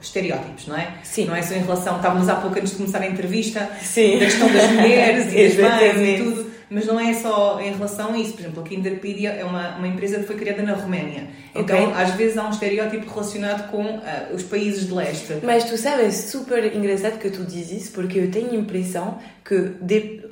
estereótipos, 0.00 0.66
não 0.66 0.76
é? 0.76 0.94
Sim. 1.02 1.26
Não 1.26 1.34
é 1.34 1.42
só 1.42 1.54
em 1.54 1.60
relação, 1.60 1.96
estávamos 1.96 2.28
há 2.28 2.36
pouco 2.36 2.58
antes 2.58 2.72
de 2.72 2.76
começar 2.76 3.00
a 3.00 3.06
entrevista, 3.06 3.68
Sim. 3.82 4.18
da 4.18 4.26
questão 4.26 4.52
das 4.52 4.70
mulheres 4.70 5.32
e 5.32 5.56
das 5.58 5.70
mães 5.70 5.96
e 5.96 6.22
tudo, 6.22 6.50
mas 6.70 6.86
não 6.86 7.00
é 7.00 7.12
só 7.14 7.60
em 7.60 7.72
relação 7.72 8.12
a 8.12 8.18
isso. 8.18 8.32
Por 8.32 8.40
exemplo, 8.40 8.62
a 8.62 8.66
Kinderpedia 8.66 9.30
é 9.30 9.44
uma, 9.44 9.76
uma 9.76 9.88
empresa 9.88 10.20
que 10.20 10.26
foi 10.26 10.36
criada 10.36 10.62
na 10.62 10.74
Roménia. 10.74 11.28
Então, 11.54 11.90
okay. 11.90 12.02
às 12.02 12.14
vezes 12.14 12.38
há 12.38 12.46
um 12.46 12.50
estereótipo 12.50 13.10
relacionado 13.10 13.70
com 13.70 13.82
uh, 13.82 14.00
os 14.34 14.44
países 14.44 14.86
de 14.86 14.94
leste. 14.94 15.34
Mas 15.42 15.64
tu 15.64 15.76
sabes, 15.76 16.06
é 16.06 16.10
super 16.10 16.64
engraçado 16.74 17.18
que 17.18 17.28
tu 17.30 17.44
dizes 17.44 17.82
isso, 17.82 17.92
porque 17.92 18.18
eu 18.18 18.30
tenho 18.30 18.52
a 18.52 18.56
impressão 18.56 19.18
que 19.44 19.72
de 19.80 20.30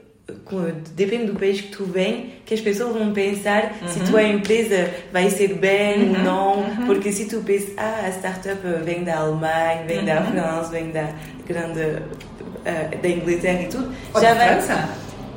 depende 0.94 1.32
do 1.32 1.38
país 1.38 1.60
que 1.60 1.68
tu 1.68 1.84
vem, 1.84 2.34
que 2.44 2.52
as 2.52 2.60
pessoas 2.60 2.94
vão 2.94 3.12
pensar 3.12 3.76
uhum. 3.80 3.88
se 3.88 4.00
tua 4.00 4.22
empresa 4.22 4.90
vai 5.12 5.30
ser 5.30 5.54
bem 5.54 6.10
ou 6.10 6.16
uhum. 6.16 6.22
não, 6.22 6.58
uhum. 6.58 6.86
porque 6.86 7.10
se 7.12 7.26
tu 7.26 7.40
pensas, 7.40 7.72
ah, 7.76 8.02
a 8.06 8.08
startup 8.10 8.60
vem 8.84 9.04
da 9.04 9.18
Alemanha, 9.18 9.84
vem 9.86 10.04
da 10.04 10.20
uhum. 10.20 10.26
França, 10.32 10.70
vem 10.70 10.90
da 10.90 11.08
grande, 11.46 11.80
uh, 11.80 13.02
da 13.02 13.08
Inglaterra 13.08 13.62
e 13.62 13.66
tudo, 13.68 13.94
ou 14.14 14.20
já 14.20 14.34
vai... 14.34 14.48
França? 14.48 14.88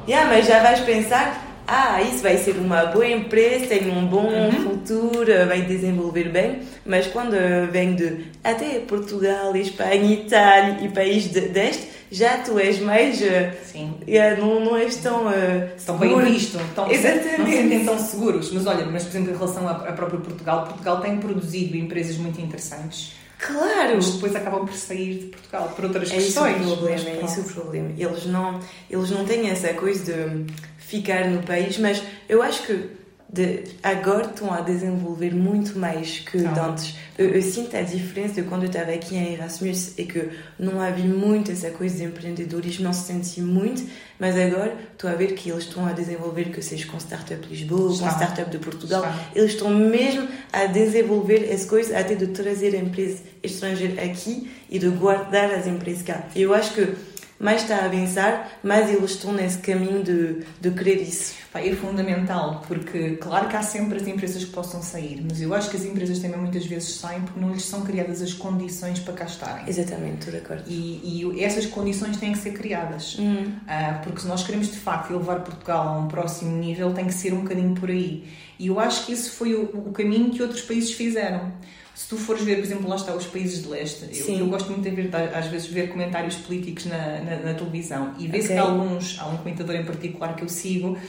Yeah, 0.07 0.29
mas 0.29 0.47
já 0.47 0.61
vais 0.61 0.79
pensar, 0.81 1.50
ah, 1.67 2.01
isso 2.01 2.23
vai 2.23 2.37
ser 2.37 2.57
uma 2.57 2.85
boa 2.85 3.07
empresa, 3.07 3.67
tem 3.67 3.89
um 3.89 4.05
bom 4.05 4.27
uhum. 4.27 4.51
futuro, 4.51 5.31
vai 5.47 5.61
desenvolver 5.61 6.29
bem, 6.29 6.59
mas 6.85 7.07
quando 7.07 7.35
vem 7.71 7.95
de 7.95 8.25
até 8.43 8.79
Portugal, 8.79 9.55
Espanha, 9.55 10.13
Itália 10.13 10.79
e 10.81 10.89
países 10.89 11.31
de, 11.31 11.41
deste, 11.41 11.87
já 12.11 12.39
tu 12.39 12.59
és 12.59 12.79
mais. 12.79 13.21
Eh, 13.21 13.53
Sim. 13.63 13.93
Yeah, 14.05 14.39
não, 14.39 14.59
não 14.59 14.75
és 14.75 14.97
tão. 14.97 15.27
Uh, 15.27 15.69
tão 15.85 15.97
bem 15.97 16.19
visto, 16.25 16.59
tão, 16.75 16.91
Exatamente. 16.91 17.37
não 17.39 17.45
se 17.45 17.51
sentem 17.53 17.85
tão 17.85 17.99
seguros. 17.99 18.51
Mas 18.51 18.67
olha, 18.67 18.85
mas 18.85 19.03
por 19.03 19.09
exemplo, 19.09 19.33
em 19.33 19.37
relação 19.37 19.67
a, 19.67 19.71
a 19.71 19.93
próprio 19.93 20.19
Portugal, 20.19 20.65
Portugal 20.65 20.99
tem 20.99 21.17
produzido 21.17 21.77
empresas 21.77 22.17
muito 22.17 22.41
interessantes. 22.41 23.13
Claro! 23.41 23.95
Mas 23.95 24.11
depois 24.11 24.35
acabam 24.35 24.65
por 24.65 24.75
sair 24.75 25.15
de 25.15 25.25
Portugal 25.27 25.73
por 25.75 25.85
outras 25.85 26.11
é 26.11 26.15
questões. 26.15 26.61
Isso 26.61 26.73
o 26.73 26.77
problema, 26.77 27.09
é 27.09 27.25
isso 27.25 27.41
o 27.41 27.43
problema. 27.45 27.89
Eles 27.97 28.25
não, 28.27 28.59
eles 28.89 29.09
não 29.09 29.25
têm 29.25 29.49
essa 29.49 29.73
coisa 29.73 30.13
de 30.13 30.45
ficar 30.91 31.29
no 31.29 31.41
país, 31.41 31.77
mas 31.77 32.03
eu 32.27 32.43
acho 32.43 32.63
que 32.63 33.01
de, 33.31 33.63
agora 33.81 34.25
estão 34.25 34.53
a 34.53 34.59
desenvolver 34.59 35.33
muito 35.33 35.79
mais 35.79 36.19
que 36.19 36.45
ah. 36.45 36.65
antes. 36.65 36.95
Eu, 37.17 37.29
eu, 37.29 37.41
sinto 37.41 37.77
a 37.77 37.81
diferença 37.81 38.41
de 38.41 38.43
quando 38.43 38.63
eu 38.63 38.67
estava 38.67 38.91
aqui 38.91 39.15
em 39.15 39.33
Erasmus 39.33 39.97
e 39.97 40.03
que 40.03 40.29
não 40.59 40.81
havia 40.81 41.05
muito 41.05 41.49
essa 41.49 41.69
coisa 41.69 41.95
de 41.95 42.03
empreendedorismo, 42.03 42.83
não 42.83 42.91
se 42.91 43.05
sentia 43.05 43.41
muito, 43.41 43.83
mas 44.19 44.37
agora 44.37 44.75
estou 44.91 45.09
a 45.09 45.13
ver 45.13 45.33
que 45.33 45.49
eles 45.49 45.63
estão 45.63 45.85
a 45.85 45.93
desenvolver, 45.93 46.51
que 46.51 46.61
seja 46.61 46.85
com 46.87 46.97
Startup 46.97 47.47
Lisboa, 47.47 47.93
Está. 47.93 48.09
com 48.09 48.15
Startup 48.15 48.51
de 48.51 48.57
Portugal, 48.57 49.01
Está. 49.01 49.29
eles 49.33 49.51
estão 49.53 49.69
mesmo 49.69 50.27
a 50.51 50.65
desenvolver 50.65 51.49
essa 51.49 51.67
coisa, 51.69 51.97
até 51.97 52.15
de 52.15 52.27
trazer 52.27 52.75
empresas 52.75 53.21
estrangeiras 53.41 53.97
aqui 53.99 54.51
e 54.69 54.77
de 54.77 54.89
guardar 54.89 55.51
as 55.51 55.67
empresas 55.67 56.03
cá. 56.03 56.27
Eu 56.35 56.53
acho 56.53 56.73
que 56.73 56.95
mais 57.41 57.63
está 57.63 57.77
a 57.77 57.85
avançar, 57.85 58.51
mais 58.63 58.89
eles 58.89 59.11
estão 59.11 59.33
nesse 59.33 59.57
caminho 59.57 60.03
de, 60.03 60.43
de 60.61 60.71
querer 60.71 61.01
isso. 61.01 61.33
é 61.55 61.71
fundamental, 61.73 62.63
porque 62.67 63.15
claro 63.15 63.49
que 63.49 63.55
há 63.55 63.63
sempre 63.63 63.97
as 63.97 64.07
empresas 64.07 64.45
que 64.45 64.51
possam 64.51 64.81
sair, 64.81 65.25
mas 65.27 65.41
eu 65.41 65.53
acho 65.53 65.69
que 65.69 65.75
as 65.75 65.83
empresas 65.83 66.19
também 66.19 66.37
muitas 66.37 66.65
vezes 66.65 66.95
saem 66.95 67.21
porque 67.21 67.39
não 67.39 67.51
lhes 67.51 67.65
são 67.65 67.81
criadas 67.81 68.21
as 68.21 68.31
condições 68.31 68.99
para 68.99 69.13
cá 69.15 69.25
estarem. 69.25 69.67
Exatamente, 69.67 70.19
estou 70.19 70.31
de 70.33 70.37
acordo. 70.37 70.63
E, 70.67 71.23
e 71.33 71.43
essas 71.43 71.65
condições 71.65 72.17
têm 72.17 72.31
que 72.31 72.37
ser 72.37 72.51
criadas, 72.51 73.17
uhum. 73.17 73.45
uh, 73.45 74.03
porque 74.03 74.21
se 74.21 74.27
nós 74.27 74.43
queremos 74.43 74.67
de 74.67 74.77
facto 74.77 75.11
levar 75.11 75.39
Portugal 75.41 75.87
a 75.87 75.97
um 75.97 76.07
próximo 76.07 76.55
nível, 76.55 76.93
tem 76.93 77.07
que 77.07 77.13
ser 77.13 77.33
um 77.33 77.41
bocadinho 77.41 77.73
por 77.73 77.89
aí. 77.89 78.23
E 78.59 78.67
eu 78.67 78.79
acho 78.79 79.07
que 79.07 79.13
esse 79.13 79.31
foi 79.31 79.55
o, 79.55 79.63
o 79.63 79.91
caminho 79.91 80.29
que 80.29 80.43
outros 80.43 80.61
países 80.61 80.91
fizeram 80.91 81.51
se 81.93 82.07
tu 82.07 82.17
fores 82.17 82.41
ver, 82.43 82.55
por 82.55 82.63
exemplo, 82.63 82.87
lá 82.87 82.95
está 82.95 83.13
os 83.13 83.25
países 83.25 83.63
de 83.63 83.69
leste, 83.69 84.07
eu, 84.11 84.39
eu, 84.39 84.47
gosto 84.47 84.71
muito 84.71 84.83
de 84.83 84.89
ver, 84.89 85.09
às 85.35 85.47
vezes, 85.47 85.67
ver 85.67 85.89
comentários 85.89 86.35
políticos 86.35 86.85
na, 86.85 87.19
na, 87.19 87.37
na 87.37 87.53
televisão 87.53 88.13
e 88.17 88.27
vê-se 88.27 88.45
okay. 88.45 88.55
que 88.55 88.61
há 88.61 88.63
alguns, 88.63 89.19
há 89.19 89.27
um 89.27 89.37
comentador 89.37 89.75
em 89.75 89.85
particular 89.85 90.35
que 90.35 90.43
eu 90.43 90.49
sigo, 90.49 90.93
uh, 90.93 90.99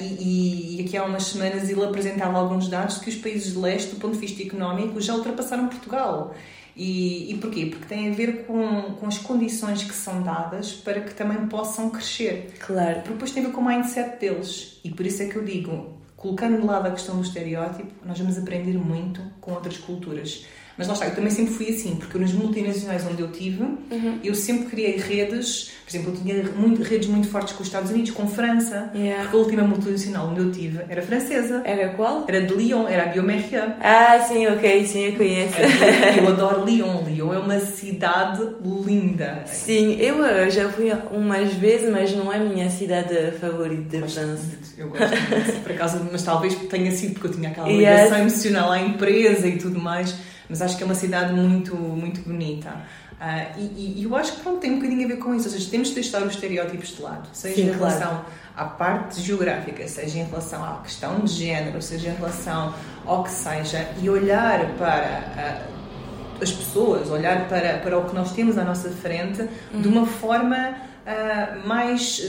e, 0.00 0.76
e, 0.76 0.84
aqui 0.84 0.96
há 0.96 1.04
umas 1.04 1.24
semanas 1.24 1.68
ele 1.68 1.84
apresentava 1.84 2.38
alguns 2.38 2.68
dados 2.68 2.98
que 2.98 3.10
os 3.10 3.16
países 3.16 3.52
de 3.52 3.58
leste, 3.58 3.90
do 3.90 3.96
ponto 3.96 4.14
de 4.14 4.20
vista 4.20 4.42
económico, 4.42 5.00
já 5.00 5.14
ultrapassaram 5.14 5.68
Portugal. 5.68 6.34
E, 6.74 7.30
e 7.30 7.36
porquê? 7.36 7.66
Porque 7.66 7.84
tem 7.84 8.10
a 8.10 8.14
ver 8.14 8.46
com, 8.46 8.94
com 8.98 9.06
as 9.06 9.18
condições 9.18 9.82
que 9.82 9.92
são 9.92 10.22
dadas 10.22 10.72
para 10.72 11.00
que 11.02 11.12
também 11.14 11.46
possam 11.46 11.90
crescer. 11.90 12.54
Claro. 12.58 13.00
Porque 13.00 13.12
depois 13.12 13.30
tem 13.30 13.44
a 13.44 13.48
ver 13.48 13.52
com 13.52 13.60
o 13.60 13.66
mindset 13.66 14.18
deles. 14.18 14.80
E 14.82 14.90
por 14.90 15.04
isso 15.04 15.22
é 15.22 15.26
que 15.26 15.36
eu 15.36 15.44
digo, 15.44 16.01
colocando 16.22 16.60
de 16.60 16.64
lado 16.64 16.86
a 16.86 16.92
questão 16.92 17.16
do 17.16 17.22
estereótipo, 17.22 17.92
nós 18.06 18.16
vamos 18.16 18.38
aprender 18.38 18.78
muito 18.78 19.20
com 19.40 19.52
outras 19.52 19.76
culturas. 19.76 20.46
Mas 20.76 20.88
lá 20.88 20.94
está, 20.94 21.06
eu 21.06 21.14
também 21.14 21.30
sempre 21.30 21.52
fui 21.52 21.68
assim, 21.68 21.96
porque 21.96 22.18
nas 22.18 22.32
multinacionais 22.32 23.06
onde 23.06 23.20
eu 23.20 23.30
tive, 23.30 23.62
uhum. 23.62 24.18
eu 24.24 24.34
sempre 24.34 24.66
criei 24.66 24.96
redes, 24.96 25.72
por 25.84 25.90
exemplo, 25.90 26.12
eu 26.12 26.16
tinha 26.16 26.42
muito, 26.56 26.82
redes 26.82 27.08
muito 27.08 27.28
fortes 27.28 27.52
com 27.52 27.62
os 27.62 27.68
Estados 27.68 27.90
Unidos, 27.90 28.10
com 28.10 28.26
França, 28.26 28.90
yeah. 28.94 29.22
porque 29.22 29.36
a 29.36 29.40
última 29.40 29.62
multinacional 29.64 30.28
onde 30.30 30.40
eu 30.40 30.50
tive 30.50 30.80
era 30.88 31.02
francesa. 31.02 31.62
Era 31.64 31.90
qual? 31.90 32.24
Era 32.26 32.40
de 32.40 32.54
Lyon, 32.54 32.88
era 32.88 33.04
a 33.04 33.06
Biomerria. 33.06 33.76
Ah, 33.80 34.18
sim, 34.26 34.46
ok, 34.46 34.86
sim, 34.86 35.06
eu 35.06 35.16
conheço. 35.16 35.56
Eu 36.16 36.28
adoro 36.28 36.64
Lyon, 36.64 37.04
Lyon 37.04 37.34
é 37.34 37.38
uma 37.38 37.60
cidade 37.60 38.42
linda. 38.64 39.42
Sim, 39.46 39.96
eu 40.00 40.50
já 40.50 40.68
fui 40.70 40.90
umas 41.10 41.52
vezes, 41.54 41.90
mas 41.90 42.14
não 42.14 42.32
é 42.32 42.36
a 42.36 42.40
minha 42.40 42.70
cidade 42.70 43.32
favorita 43.40 43.98
da 43.98 44.08
França. 44.08 44.58
Eu 44.78 44.88
gosto 44.88 45.04
muito, 45.04 45.62
por 45.62 45.72
acaso, 45.72 46.08
mas 46.10 46.22
talvez 46.22 46.54
tenha 46.54 46.90
sido 46.90 47.14
porque 47.14 47.28
eu 47.28 47.32
tinha 47.32 47.50
aquela 47.50 47.68
ligação 47.68 48.18
yes. 48.18 48.32
emocional 48.32 48.72
à 48.72 48.80
empresa 48.80 49.46
e 49.46 49.58
tudo 49.58 49.78
mais 49.78 50.31
mas 50.52 50.60
acho 50.60 50.76
que 50.76 50.82
é 50.82 50.86
uma 50.86 50.94
cidade 50.94 51.32
muito, 51.32 51.74
muito 51.74 52.20
bonita. 52.20 52.68
Uh, 52.68 53.58
e, 53.58 54.00
e, 54.00 54.02
eu 54.04 54.14
acho 54.14 54.34
que 54.34 54.40
pronto, 54.42 54.58
tem 54.58 54.72
um 54.72 54.76
bocadinho 54.76 55.06
a 55.06 55.08
ver 55.08 55.16
com 55.16 55.34
isso, 55.34 55.46
ou 55.46 55.52
seja, 55.52 55.70
temos 55.70 55.88
de 55.88 55.94
deixar 55.94 56.22
os 56.22 56.34
estereótipos 56.34 56.88
de 56.94 57.00
lado, 57.00 57.26
seja 57.32 57.54
Sim, 57.54 57.62
em 57.62 57.72
relação 57.72 58.08
claro. 58.08 58.26
à 58.54 58.64
parte 58.66 59.22
geográfica, 59.22 59.88
seja 59.88 60.18
em 60.18 60.24
relação 60.24 60.62
à 60.62 60.82
questão 60.82 61.20
de 61.20 61.32
género, 61.32 61.80
seja 61.80 62.10
em 62.10 62.14
relação 62.14 62.74
ao 63.06 63.24
que 63.24 63.30
seja, 63.30 63.88
e 64.02 64.10
olhar 64.10 64.66
para 64.76 65.64
uh, 66.38 66.42
as 66.42 66.52
pessoas, 66.52 67.08
olhar 67.08 67.48
para, 67.48 67.78
para 67.78 67.98
o 67.98 68.04
que 68.04 68.14
nós 68.14 68.32
temos 68.32 68.58
à 68.58 68.64
nossa 68.64 68.90
frente 68.90 69.48
de 69.72 69.88
uma 69.88 70.04
forma 70.04 70.74
uh, 71.06 71.66
mais 71.66 72.20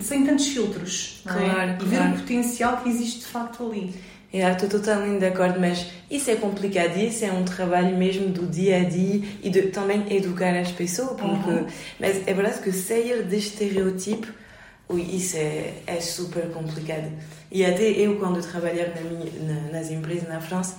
sem 0.00 0.26
tantos 0.26 0.48
filtros, 0.48 1.22
claro, 1.24 1.40
é? 1.40 1.46
e 1.46 1.48
claro. 1.48 1.86
ver 1.86 2.08
o 2.08 2.12
potencial 2.18 2.78
que 2.78 2.88
existe 2.88 3.20
de 3.20 3.26
facto 3.26 3.64
ali. 3.64 3.94
Yeah, 4.34 4.54
estou 4.54 4.80
totalmente 4.80 5.18
de 5.18 5.26
acordo, 5.26 5.60
mas 5.60 5.86
isso 6.10 6.30
é 6.30 6.36
complicado, 6.36 6.96
isso 6.96 7.22
é 7.22 7.30
um 7.30 7.44
trabalho 7.44 7.94
mesmo 7.98 8.28
do 8.28 8.46
dia 8.46 8.78
a 8.78 8.84
dia 8.84 9.20
e 9.42 9.50
de 9.50 9.62
também 9.64 10.06
educar 10.10 10.56
as 10.56 10.72
pessoas, 10.72 11.20
porque, 11.20 11.50
uhum. 11.50 11.66
mas 12.00 12.26
é 12.26 12.32
verdade 12.32 12.60
que 12.62 12.72
sair 12.72 13.24
deste 13.24 13.50
estereotipo, 13.50 14.26
ui, 14.88 15.02
isso 15.02 15.36
é, 15.36 15.74
é 15.86 16.00
super 16.00 16.44
complicado. 16.50 17.12
E 17.50 17.62
até 17.62 17.90
eu, 17.90 18.16
quando 18.18 18.40
trabalhava 18.40 18.92
na 18.94 19.02
minha, 19.02 19.30
na, 19.42 19.72
nas 19.72 19.90
empresas 19.90 20.26
na 20.26 20.40
França, 20.40 20.76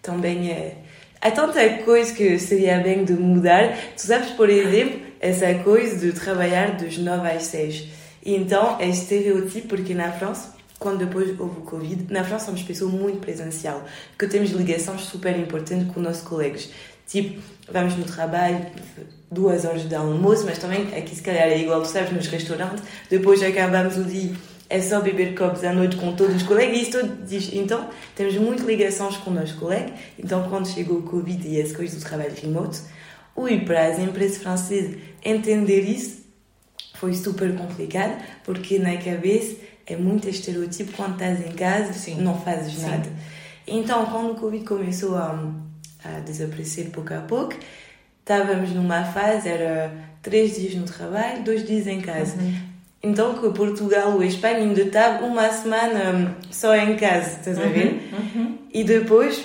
também 0.00 0.52
é, 0.52 0.76
há 1.20 1.28
tanta 1.32 1.68
coisa 1.78 2.14
que 2.14 2.38
seria 2.38 2.78
bem 2.78 3.04
de 3.04 3.14
mudar. 3.14 3.76
Tu 3.96 4.02
sabes, 4.02 4.30
por 4.30 4.48
exemplo, 4.48 5.00
essa 5.20 5.52
coisa 5.54 5.96
de 5.96 6.12
trabalhar 6.12 6.76
dos 6.76 6.98
9 6.98 7.28
às 7.28 7.42
6. 7.44 7.88
E 8.24 8.36
então, 8.36 8.76
é 8.80 8.88
estereotipo, 8.88 9.68
porque 9.68 9.92
na 9.92 10.12
França, 10.12 10.54
quando 10.82 10.98
depois 10.98 11.28
houve 11.38 11.60
o 11.60 11.62
Covid, 11.62 12.12
na 12.12 12.24
França 12.24 12.46
somos 12.46 12.62
pessoas 12.62 12.92
muito 12.92 13.20
presencial, 13.20 13.84
que 14.18 14.26
temos 14.26 14.50
ligações 14.50 15.02
super 15.02 15.38
importantes 15.38 15.86
com 15.86 16.00
os 16.00 16.06
nossos 16.06 16.22
colegas. 16.22 16.68
Tipo, 17.06 17.40
vamos 17.70 17.96
no 17.96 18.04
trabalho, 18.04 18.66
duas 19.30 19.64
horas 19.64 19.88
de 19.88 19.94
almoço, 19.94 20.44
mas 20.44 20.58
também 20.58 20.88
aqui 20.96 21.14
se 21.14 21.22
calhar 21.22 21.48
é 21.48 21.58
igual, 21.58 21.82
tu 21.82 21.88
sabes, 21.88 22.12
nos 22.12 22.26
restaurantes, 22.26 22.82
depois 23.08 23.42
acabamos 23.42 23.96
o 23.96 24.04
dia, 24.04 24.34
é 24.68 24.80
só 24.80 25.00
beber 25.00 25.34
copos 25.34 25.62
à 25.62 25.72
noite 25.72 25.96
com 25.96 26.16
todos 26.16 26.34
os 26.34 26.42
colegas, 26.42 26.76
e 26.76 26.82
isso 26.82 26.98
tudo 26.98 27.26
diz. 27.26 27.50
Então, 27.52 27.88
temos 28.16 28.34
muitas 28.36 28.66
ligações 28.66 29.16
com 29.18 29.30
os 29.30 29.36
nossos 29.36 29.52
colegas, 29.52 29.92
então 30.18 30.48
quando 30.48 30.66
chegou 30.66 30.98
o 30.98 31.02
Covid 31.02 31.46
e 31.46 31.60
as 31.60 31.72
coisas 31.72 32.02
do 32.02 32.04
trabalho 32.04 32.34
remoto, 32.34 32.78
ui, 33.36 33.60
para 33.60 33.86
as 33.86 33.98
empresas 33.98 34.38
francesas 34.38 34.96
entender 35.24 35.80
isso 35.82 36.22
foi 37.02 37.14
super 37.14 37.52
complicado, 37.56 38.22
porque 38.44 38.78
na 38.78 38.96
cabeça 38.96 39.56
é 39.86 39.96
muito 39.96 40.28
estereotipo 40.28 40.92
quando 40.92 41.14
estás 41.14 41.40
em 41.44 41.52
casa, 41.52 41.92
Sim. 41.92 42.20
não 42.20 42.40
fazes 42.40 42.74
Sim. 42.74 42.86
nada. 42.86 43.08
Então, 43.66 44.06
quando 44.06 44.32
o 44.32 44.34
Covid 44.34 44.64
começou 44.64 45.16
a, 45.16 45.38
a 46.04 46.20
desaparecer 46.20 46.90
pouco 46.90 47.14
a 47.14 47.20
pouco, 47.20 47.54
estávamos 48.20 48.70
numa 48.70 49.04
fase, 49.04 49.48
era 49.48 49.92
três 50.20 50.56
dias 50.56 50.74
no 50.74 50.84
trabalho, 50.84 51.42
dois 51.42 51.66
dias 51.66 51.86
em 51.86 52.00
casa. 52.00 52.36
Uhum. 52.40 52.54
Então, 53.02 53.34
que 53.34 53.48
Portugal 53.50 54.12
ou 54.12 54.22
Espanha 54.22 54.58
ainda 54.58 54.82
estava 54.82 55.24
uma 55.24 55.48
semana 55.50 56.36
só 56.50 56.74
em 56.76 56.96
casa, 56.96 57.38
estás 57.38 57.58
a 57.58 57.66
ver? 57.66 58.10
Uhum. 58.12 58.42
Uhum. 58.42 58.58
E 58.72 58.84
depois, 58.84 59.44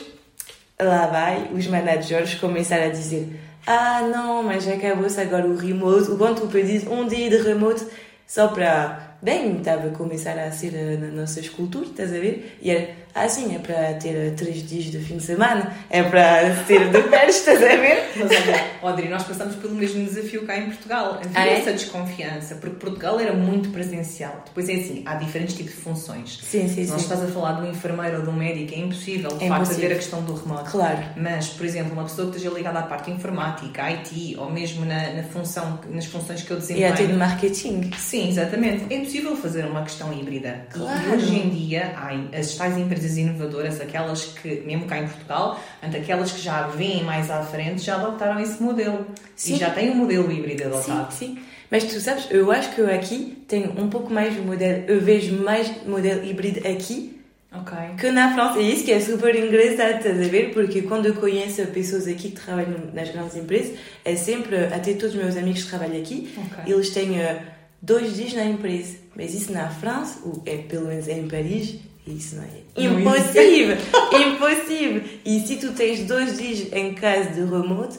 lá 0.80 1.08
vai, 1.08 1.50
os 1.54 1.68
managers 1.68 2.36
começaram 2.36 2.86
a 2.86 2.90
dizer 2.90 3.40
ah, 3.68 4.02
não, 4.02 4.42
mas 4.44 4.66
acabou-se 4.66 5.20
agora 5.20 5.46
o 5.46 5.58
remote. 5.58 6.10
O 6.10 6.18
quanto 6.18 6.44
tu 6.44 6.48
pedis 6.48 6.88
um 6.88 7.06
dia 7.06 7.30
de 7.30 7.36
remote 7.36 7.86
só 8.26 8.48
para 8.48 9.07
bem, 9.22 9.58
estava 9.58 9.88
a 9.88 9.92
começar 9.92 10.38
a 10.38 10.52
ser 10.52 10.98
na 11.00 11.08
nossa 11.08 11.40
escultura, 11.40 11.86
estás 11.86 12.14
a 12.14 12.20
ver? 12.20 12.58
E 12.62 12.70
era, 12.70 12.90
ah, 13.14 13.28
sim, 13.28 13.56
é 13.56 13.60
para 13.60 13.94
ter 13.96 14.36
três 14.36 14.68
dias 14.68 14.86
de 14.86 15.00
fim 15.00 15.18
de 15.18 15.24
semana, 15.24 15.74
é 15.90 16.04
para 16.04 16.54
ter 16.68 16.90
de 16.90 17.02
férias, 17.04 17.38
estás 17.38 17.64
a 17.64 17.76
ver? 17.76 18.12
Mas 18.18 18.32
olha, 18.32 18.94
Adri, 18.94 19.10
nós 19.10 19.24
passamos 19.24 19.56
pelo 19.56 19.76
mesmo 19.76 20.04
desafio 20.04 20.46
cá 20.46 20.58
em 20.58 20.68
Portugal. 20.68 21.20
Havia 21.20 21.32
ah, 21.34 21.48
é? 21.48 21.60
essa 21.60 21.72
desconfiança, 21.72 22.56
porque 22.56 22.76
Portugal 22.78 23.20
era 23.20 23.34
muito 23.34 23.70
presencial. 23.70 24.44
Depois 24.46 24.70
é 24.70 24.74
assim, 24.74 25.04
há 25.06 25.16
diferentes 25.16 25.56
tipos 25.56 25.74
de 25.74 25.82
funções. 25.82 26.40
Sim, 26.44 26.68
sim, 26.68 26.86
Se 26.86 26.92
nós 26.92 27.02
estás 27.02 27.24
a 27.24 27.28
falar 27.28 27.54
de 27.54 27.68
um 27.68 27.72
enfermeiro 27.72 28.18
ou 28.18 28.24
de 28.24 28.30
um 28.30 28.34
médico, 28.34 28.74
é 28.74 28.80
impossível, 28.80 29.38
de 29.38 29.46
é 29.46 29.48
facto, 29.48 29.72
haver 29.72 29.92
a 29.94 29.96
questão 29.96 30.22
do 30.22 30.34
remoto. 30.36 30.70
Claro. 30.70 31.04
Mas, 31.16 31.50
por 31.50 31.66
exemplo, 31.66 31.94
uma 31.94 32.04
pessoa 32.04 32.30
que 32.30 32.38
esteja 32.38 32.54
ligada 32.54 32.80
à 32.80 32.84
parte 32.84 33.10
informática, 33.10 33.84
IT, 33.84 34.36
ou 34.38 34.50
mesmo 34.50 34.86
na, 34.86 35.14
na 35.14 35.24
função, 35.24 35.80
nas 35.90 36.06
funções 36.06 36.44
que 36.44 36.52
eu 36.52 36.58
desempenho... 36.58 36.88
E 36.88 36.92
até 36.92 37.06
de 37.06 37.14
marketing. 37.14 37.92
Sim, 37.98 38.30
exatamente. 38.30 38.94
É 38.94 39.00
possível 39.00 39.36
fazer 39.36 39.66
uma 39.66 39.84
questão 39.84 40.14
híbrida. 40.14 40.66
Claro. 40.72 41.10
E 41.10 41.14
hoje 41.14 41.36
em 41.36 41.50
dia, 41.50 41.94
há 41.96 42.38
as 42.38 42.56
tais 42.56 42.78
empresas 42.78 43.07
empresas 43.08 43.18
inovadoras, 43.18 43.82
aquelas 43.82 44.26
que, 44.26 44.62
mesmo 44.66 44.86
cá 44.86 45.00
em 45.00 45.08
Portugal, 45.08 45.60
aquelas 45.82 46.32
que 46.32 46.42
já 46.42 46.68
vêm 46.68 47.04
mais 47.04 47.32
à 47.32 47.42
frente, 47.44 47.82
já 47.82 47.96
adotaram 47.96 48.40
esse 48.40 48.62
modelo. 48.62 49.06
Sim. 49.36 49.56
E 49.56 49.58
já 49.58 49.70
têm 49.70 49.92
um 49.92 49.96
modelo 49.96 50.32
híbrido 50.32 50.66
adotado. 50.66 51.14
Sim, 51.14 51.36
sim. 51.36 51.40
Mas 51.70 51.84
tu 51.84 52.00
sabes, 52.00 52.28
eu 52.32 52.50
acho 52.52 52.74
que 52.74 52.82
aqui 52.82 53.44
tem 53.48 53.68
um 53.78 53.90
pouco 53.90 54.12
mais 54.12 54.38
o 54.38 54.42
modelo, 54.42 54.86
eu 54.88 55.02
vejo 55.02 55.36
mais 55.36 55.86
modelo 55.86 56.24
híbrido 56.26 56.66
aqui 56.66 57.20
okay. 57.52 57.96
que 58.00 58.10
na 58.12 58.34
França. 58.34 58.60
E 58.60 58.74
isso 58.74 58.86
que 58.86 58.92
é 58.92 59.00
super 59.02 59.36
engraçado, 59.36 59.98
estás 59.98 60.22
a 60.22 60.30
ver? 60.30 60.54
Porque 60.54 60.84
quando 60.84 61.08
eu 61.08 61.16
conheço 61.16 61.66
pessoas 61.68 62.08
aqui 62.08 62.32
que 62.32 62.42
trabalham 62.42 62.90
nas 62.94 63.10
grandes 63.10 63.36
empresas, 63.36 63.78
é 64.06 64.16
sempre, 64.16 64.56
até 64.66 64.94
todos 64.94 65.16
os 65.16 65.22
meus 65.22 65.36
amigos 65.36 65.64
que 65.64 65.70
trabalham 65.70 66.00
aqui, 66.00 66.34
okay. 66.38 66.74
eles 66.74 66.90
têm 66.92 67.20
uh, 67.20 67.40
dois 67.82 68.16
dias 68.16 68.34
na 68.34 68.46
empresa. 68.46 68.96
Mas 69.14 69.34
isso 69.34 69.52
na 69.52 69.70
França, 69.70 70.20
ou 70.24 70.42
é 70.46 70.58
pelo 70.58 70.88
menos 70.88 71.08
em 71.10 71.28
Paris, 71.28 71.80
isso 72.08 72.36
não 72.36 72.44
é 72.44 72.84
impossível! 72.84 73.78
impossível! 74.14 75.04
E 75.26 75.40
se 75.42 75.58
tu 75.58 75.72
tens 75.74 76.02
dois 76.06 76.38
dias 76.38 76.72
em 76.72 76.94
casa 76.94 77.30
de 77.32 77.42
remoto, 77.42 77.98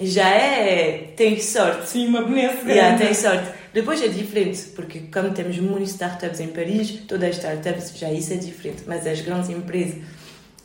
já 0.00 0.28
é. 0.30 1.12
tens 1.16 1.44
sorte. 1.44 1.88
Sim, 1.88 2.08
uma 2.08 2.22
benesse 2.22 2.74
Já 2.74 2.96
tens 2.96 3.18
sorte. 3.18 3.50
Depois 3.72 4.02
é 4.02 4.08
diferente, 4.08 4.62
porque 4.74 5.00
como 5.12 5.30
temos 5.30 5.58
muitas 5.58 5.90
startups 5.90 6.40
em 6.40 6.48
Paris, 6.48 7.02
todas 7.06 7.30
as 7.30 7.36
startups 7.36 7.92
já 7.96 8.10
isso 8.10 8.32
é 8.32 8.36
diferente, 8.36 8.82
mas 8.86 9.06
as 9.06 9.20
grandes 9.20 9.48
empresas, 9.50 9.98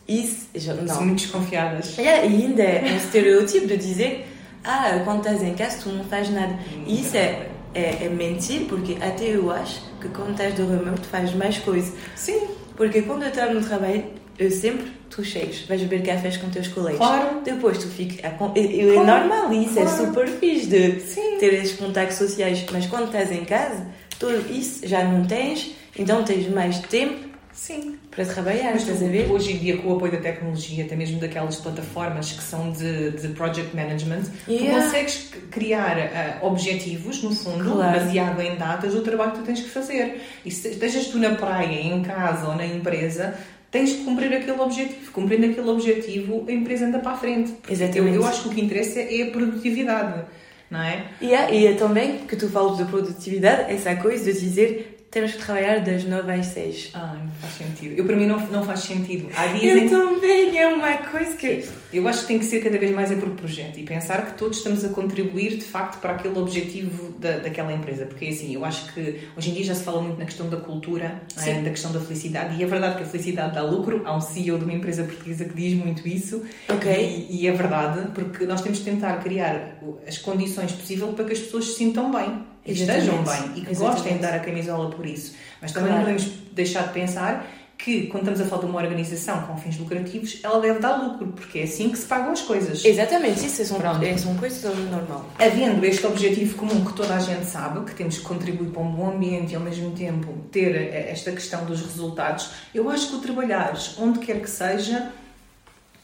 isso 0.08 0.48
já 0.54 0.74
não. 0.74 0.88
São 0.88 1.04
muito 1.04 1.20
desconfiadas. 1.20 1.96
É, 1.98 2.26
e 2.26 2.44
ainda 2.44 2.62
é 2.62 2.92
um 2.92 2.96
estereótipo 2.96 3.66
de 3.66 3.76
dizer, 3.76 4.26
ah, 4.64 5.00
quando 5.04 5.18
estás 5.18 5.42
em 5.42 5.54
casa 5.54 5.78
tu 5.82 5.90
não 5.90 6.04
fazes 6.04 6.34
nada. 6.34 6.58
E 6.84 7.00
isso 7.00 7.16
é, 7.16 7.48
é, 7.74 8.06
é 8.06 8.08
mentir, 8.08 8.62
porque 8.62 8.96
até 9.00 9.36
eu 9.36 9.50
acho 9.52 9.80
que 10.00 10.08
quando 10.08 10.32
estás 10.32 10.54
do 10.54 10.68
remoto 10.68 11.06
fazes 11.06 11.34
mais 11.34 11.58
coisas. 11.58 11.92
Sim. 12.16 12.55
Porque 12.76 13.02
quando 13.02 13.22
eu 13.22 13.28
estava 13.28 13.54
no 13.54 13.64
trabalho, 13.64 14.04
eu 14.38 14.50
sempre 14.50 14.86
tu 15.08 15.24
chegas, 15.24 15.62
vais 15.62 15.80
beber 15.82 16.04
cafés 16.04 16.36
com 16.36 16.50
teus 16.50 16.68
colegas. 16.68 16.98
Claro. 16.98 17.40
Depois 17.42 17.78
tu 17.78 17.88
ficas. 17.88 18.18
É, 18.22 18.28
é 18.28 19.04
normal 19.04 19.52
isso, 19.52 19.78
é 19.78 19.82
claro. 19.82 20.02
é 20.02 20.06
super 20.06 20.28
fixe 20.28 20.66
de 20.66 21.00
Sim. 21.00 21.38
ter 21.38 21.54
esses 21.54 21.76
contactos 21.76 22.18
sociais. 22.18 22.64
Mas 22.70 22.86
quando 22.86 23.06
estás 23.06 23.32
em 23.32 23.44
casa, 23.44 23.86
tudo 24.18 24.52
isso 24.52 24.86
já 24.86 25.04
não 25.04 25.24
tens, 25.24 25.74
então 25.98 26.22
tens 26.22 26.48
mais 26.48 26.78
tempo 26.80 27.25
Sim. 27.56 27.98
Para 28.10 28.24
trabalhar, 28.26 28.76
estás 28.76 29.02
a 29.02 29.06
ver? 29.06 29.30
Hoje 29.30 29.54
em 29.54 29.56
dia, 29.56 29.78
com 29.78 29.88
o 29.88 29.96
apoio 29.96 30.12
da 30.12 30.18
tecnologia, 30.18 30.84
até 30.84 30.94
mesmo 30.94 31.18
daquelas 31.18 31.56
plataformas 31.56 32.30
que 32.30 32.42
são 32.42 32.70
de, 32.70 33.12
de 33.12 33.28
project 33.28 33.74
management, 33.74 34.24
yeah. 34.46 34.78
tu 34.78 34.84
consegues 34.84 35.30
criar 35.50 35.96
uh, 35.96 36.46
objetivos, 36.46 37.22
no 37.22 37.34
fundo, 37.34 37.64
claro. 37.64 37.98
baseado 37.98 38.40
em 38.42 38.56
datas 38.56 38.92
do 38.92 39.00
trabalho 39.00 39.32
que 39.32 39.38
tu 39.38 39.44
tens 39.44 39.60
que 39.60 39.70
fazer. 39.70 40.20
E 40.44 40.50
se 40.50 40.68
estejas 40.68 41.06
tu 41.06 41.18
na 41.18 41.34
praia, 41.34 41.80
em 41.80 42.02
casa 42.02 42.46
ou 42.46 42.54
na 42.54 42.66
empresa, 42.66 43.34
tens 43.70 43.88
de 43.88 44.04
cumprir 44.04 44.32
aquele 44.34 44.60
objetivo. 44.60 45.10
Cumprindo 45.10 45.46
aquele 45.46 45.70
objetivo, 45.70 46.44
a 46.46 46.52
empresa 46.52 46.86
anda 46.86 46.98
para 46.98 47.12
a 47.12 47.16
frente. 47.16 47.54
Exatamente. 47.68 48.14
Eu, 48.14 48.22
eu 48.22 48.26
acho 48.26 48.42
que 48.42 48.48
o 48.48 48.52
que 48.52 48.60
interessa 48.60 49.00
é 49.00 49.22
a 49.22 49.30
produtividade, 49.30 50.26
não 50.70 50.82
é? 50.82 51.06
Yeah, 51.22 51.50
e 51.50 51.66
é 51.66 51.72
também 51.72 52.18
que 52.18 52.36
tu 52.36 52.50
falas 52.50 52.76
de 52.76 52.84
produtividade, 52.84 53.72
essa 53.72 53.96
coisa 53.96 54.30
de 54.30 54.38
dizer 54.38 54.95
temos 55.10 55.32
que 55.32 55.38
trabalhar 55.38 55.80
das 55.80 56.04
9 56.04 56.32
às 56.32 56.46
6. 56.46 56.90
Ah, 56.94 57.16
não 57.22 57.30
faz 57.32 57.54
sentido. 57.54 57.94
Eu, 57.96 58.04
para 58.04 58.16
mim, 58.16 58.26
não, 58.26 58.38
não 58.48 58.64
faz 58.64 58.80
sentido. 58.80 59.28
Há 59.34 59.46
dias 59.46 59.90
eu 59.90 59.98
também, 59.98 60.58
é 60.58 60.68
uma 60.68 60.96
coisa 60.98 61.34
que. 61.36 61.64
Eu 61.92 62.06
acho 62.08 62.22
que 62.22 62.26
tem 62.26 62.38
que 62.38 62.44
ser 62.44 62.62
cada 62.62 62.76
vez 62.76 62.94
mais 62.94 63.10
é 63.10 63.16
por 63.16 63.30
projeto 63.30 63.78
e 63.78 63.84
pensar 63.84 64.26
que 64.26 64.36
todos 64.36 64.58
estamos 64.58 64.84
a 64.84 64.88
contribuir, 64.88 65.56
de 65.56 65.64
facto, 65.64 66.00
para 66.00 66.12
aquele 66.12 66.38
objetivo 66.38 67.12
da, 67.18 67.38
daquela 67.38 67.72
empresa. 67.72 68.04
Porque, 68.04 68.26
assim, 68.26 68.54
eu 68.54 68.64
acho 68.64 68.92
que 68.92 69.20
hoje 69.36 69.50
em 69.50 69.54
dia 69.54 69.64
já 69.64 69.74
se 69.74 69.84
fala 69.84 70.02
muito 70.02 70.18
na 70.18 70.24
questão 70.24 70.48
da 70.50 70.58
cultura, 70.58 71.22
é? 71.46 71.62
da 71.62 71.70
questão 71.70 71.92
da 71.92 72.00
felicidade, 72.00 72.56
e 72.56 72.62
é 72.62 72.66
verdade 72.66 72.96
que 72.96 73.02
a 73.04 73.06
felicidade 73.06 73.54
dá 73.54 73.62
lucro. 73.62 74.02
Há 74.04 74.14
um 74.14 74.20
CEO 74.20 74.58
de 74.58 74.64
uma 74.64 74.74
empresa 74.74 75.04
portuguesa 75.04 75.44
que 75.44 75.54
diz 75.54 75.72
muito 75.72 76.06
isso. 76.06 76.42
Ok. 76.68 76.92
E, 77.30 77.42
e 77.42 77.46
é 77.46 77.52
verdade, 77.52 78.10
porque 78.12 78.44
nós 78.44 78.60
temos 78.60 78.78
de 78.78 78.84
tentar 78.84 79.16
criar 79.22 79.78
as 80.06 80.18
condições 80.18 80.72
possíveis 80.72 81.14
para 81.14 81.24
que 81.24 81.32
as 81.32 81.38
pessoas 81.38 81.66
se 81.66 81.74
sintam 81.74 82.10
bem 82.10 82.55
e 82.66 82.72
estejam 82.72 83.22
bem 83.22 83.52
e 83.56 83.60
que 83.60 83.70
Exatamente. 83.70 83.78
gostem 83.78 84.14
de 84.14 84.18
dar 84.18 84.34
a 84.34 84.40
camisola 84.40 84.90
por 84.90 85.06
isso. 85.06 85.34
Mas 85.60 85.72
também 85.72 85.90
claro. 85.90 86.06
não 86.06 86.14
podemos 86.14 86.38
deixar 86.52 86.88
de 86.88 86.92
pensar 86.92 87.46
que, 87.78 88.06
quando 88.06 88.22
estamos 88.22 88.40
a 88.40 88.44
falar 88.46 88.62
de 88.62 88.68
uma 88.70 88.80
organização 88.80 89.42
com 89.42 89.56
fins 89.56 89.78
lucrativos, 89.78 90.40
ela 90.42 90.60
deve 90.60 90.78
dar 90.78 90.96
lucro, 90.96 91.28
porque 91.28 91.58
é 91.58 91.62
assim 91.64 91.90
que 91.90 91.98
se 91.98 92.06
pagam 92.06 92.32
as 92.32 92.40
coisas. 92.40 92.84
Exatamente, 92.84 93.46
isso 93.46 93.62
é 93.62 93.76
um, 93.76 94.02
é 94.02 94.30
um 94.30 94.36
coisa 94.36 94.74
normal. 94.74 95.26
Havendo 95.38 95.84
este 95.84 96.06
objetivo 96.06 96.56
comum 96.56 96.84
que 96.84 96.94
toda 96.94 97.14
a 97.14 97.18
gente 97.18 97.44
sabe, 97.44 97.84
que 97.84 97.94
temos 97.94 98.18
que 98.18 98.24
contribuir 98.24 98.70
para 98.70 98.82
um 98.82 98.90
bom 98.90 99.10
ambiente 99.10 99.52
e, 99.52 99.56
ao 99.56 99.62
mesmo 99.62 99.90
tempo, 99.90 100.32
ter 100.50 100.74
esta 100.74 101.30
questão 101.32 101.64
dos 101.64 101.80
resultados, 101.82 102.50
eu 102.74 102.88
acho 102.88 103.10
que 103.10 103.16
o 103.16 103.18
trabalhares 103.18 103.94
onde 103.98 104.20
quer 104.20 104.40
que 104.40 104.50
seja 104.50 105.12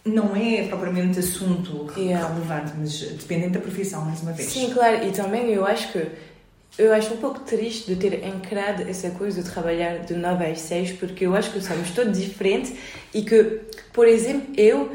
não 0.04 0.34
é 0.34 0.66
propriamente 0.66 1.20
assunto 1.20 1.88
yeah. 1.96 2.26
relevante, 2.26 2.72
mas 2.76 3.00
dependente 3.00 3.52
da 3.52 3.60
profissão, 3.60 4.04
mais 4.04 4.20
uma 4.20 4.32
vez. 4.32 4.50
Sim, 4.50 4.70
claro, 4.70 5.06
e 5.06 5.12
também 5.12 5.50
eu 5.52 5.64
acho 5.64 5.92
que 5.92 6.10
eu 6.78 6.92
acho 6.92 7.12
um 7.12 7.18
pouco 7.18 7.40
triste 7.40 7.94
de 7.94 7.96
ter 7.96 8.26
encarado 8.26 8.82
essa 8.82 9.10
coisa 9.10 9.42
de 9.42 9.50
trabalhar 9.50 9.98
de 9.98 10.14
9 10.14 10.46
às 10.46 10.60
6, 10.60 10.92
porque 10.92 11.26
eu 11.26 11.34
acho 11.34 11.52
que 11.52 11.60
somos 11.60 11.90
todos 11.90 12.18
diferentes 12.18 12.72
e 13.12 13.22
que, 13.22 13.60
por 13.92 14.08
exemplo, 14.08 14.54
eu, 14.56 14.90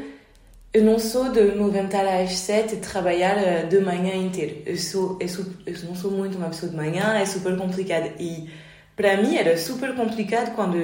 eu 0.72 0.82
não 0.82 0.98
sou 0.98 1.30
de 1.30 1.40
me 1.40 1.64
levantar 1.64 2.04
às 2.04 2.32
7 2.32 2.74
e 2.74 2.76
trabalhar 2.78 3.38
eh, 3.38 3.62
de 3.64 3.78
manhã 3.78 4.14
inteira. 4.14 4.56
Eu, 4.66 4.76
sou, 4.76 5.16
eu, 5.20 5.28
sou, 5.28 5.44
eu 5.64 5.74
não 5.84 5.94
sou 5.94 6.10
muito 6.10 6.36
uma 6.36 6.48
pessoa 6.48 6.70
de 6.70 6.76
manhã, 6.76 7.16
é 7.16 7.24
super 7.24 7.56
complicado. 7.56 8.10
E 8.18 8.50
para 8.96 9.16
mim 9.16 9.36
era 9.36 9.56
super 9.56 9.94
complicado 9.94 10.56
quando 10.56 10.76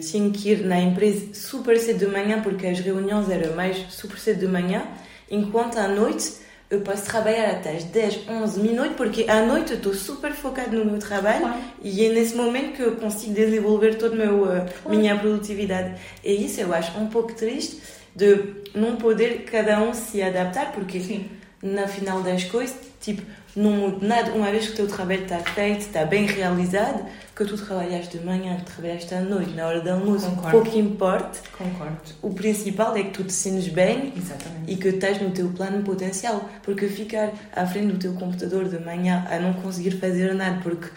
tinha 0.00 0.30
que 0.30 0.52
ir 0.52 0.64
na 0.64 0.80
empresa 0.80 1.34
super 1.34 1.78
cedo 1.78 1.98
de 1.98 2.06
manhã, 2.06 2.40
porque 2.40 2.66
as 2.66 2.80
reuniões 2.80 3.28
eram 3.28 3.54
mais 3.54 3.76
super 3.90 4.18
cedo 4.18 4.40
de 4.40 4.46
manhã, 4.46 4.88
enquanto 5.30 5.76
à 5.76 5.86
noite 5.86 6.47
eu 6.70 6.80
posso 6.82 7.04
trabalhar 7.04 7.50
até 7.50 7.76
às 7.76 7.84
10, 7.84 8.28
11 8.28 8.60
minutos, 8.60 8.96
porque 8.96 9.24
à 9.28 9.42
noite 9.42 9.72
eu 9.72 9.78
estou 9.78 9.94
super 9.94 10.32
focado 10.32 10.76
no 10.76 10.84
meu 10.84 10.98
trabalho 10.98 11.40
claro. 11.40 11.60
e 11.82 12.04
é 12.04 12.10
nesse 12.10 12.34
momento 12.34 12.76
que 12.76 12.82
eu 12.82 12.96
consigo 12.96 13.32
desenvolver 13.32 13.94
toda 13.94 14.22
a 14.22 14.32
uh, 14.32 14.46
claro. 14.46 14.68
minha 14.98 15.18
produtividade. 15.18 15.98
E 16.22 16.44
isso 16.44 16.60
eu 16.60 16.74
acho 16.74 16.98
um 16.98 17.06
pouco 17.06 17.32
triste 17.32 17.80
de 18.14 18.54
não 18.74 18.96
poder 18.96 19.44
cada 19.44 19.80
um 19.80 19.94
se 19.94 20.20
adaptar, 20.20 20.72
porque 20.72 21.00
Sim. 21.00 21.30
na 21.62 21.88
final 21.88 22.20
das 22.20 22.44
coisas, 22.44 22.76
tipo, 23.00 23.22
não 23.56 23.70
muda 23.72 24.06
nada. 24.06 24.32
Uma 24.32 24.50
vez 24.50 24.66
que 24.66 24.72
o 24.72 24.76
teu 24.76 24.88
trabalho 24.88 25.22
está 25.22 25.38
feito, 25.38 25.80
está 25.80 26.04
bem 26.04 26.26
realizado, 26.26 27.06
que 27.38 27.44
tu 27.44 27.56
trabalhaste 27.56 28.18
de 28.18 28.24
manhã, 28.24 28.56
que 28.56 28.72
trabalhaste 28.72 29.14
à 29.14 29.20
noite, 29.20 29.52
na 29.52 29.68
hora 29.68 29.80
do 29.80 29.88
almoço, 29.88 30.28
Concordo. 30.28 30.50
pouco 30.50 30.76
importa. 30.76 31.38
Concordo. 31.56 31.96
O 32.20 32.34
principal 32.34 32.96
é 32.96 33.04
que 33.04 33.10
tu 33.10 33.22
te 33.22 33.32
sentes 33.32 33.68
bem 33.68 34.12
Exatamente. 34.16 34.72
e 34.72 34.74
que 34.74 34.88
estás 34.88 35.22
no 35.22 35.30
teu 35.30 35.48
plano 35.50 35.84
potencial. 35.84 36.50
Porque 36.64 36.88
ficar 36.88 37.30
à 37.54 37.64
frente 37.64 37.92
do 37.92 37.98
teu 37.98 38.12
computador 38.14 38.68
de 38.68 38.84
manhã 38.84 39.24
a 39.30 39.38
não 39.38 39.52
conseguir 39.52 39.92
fazer 39.92 40.34
nada 40.34 40.58
porque 40.64 40.88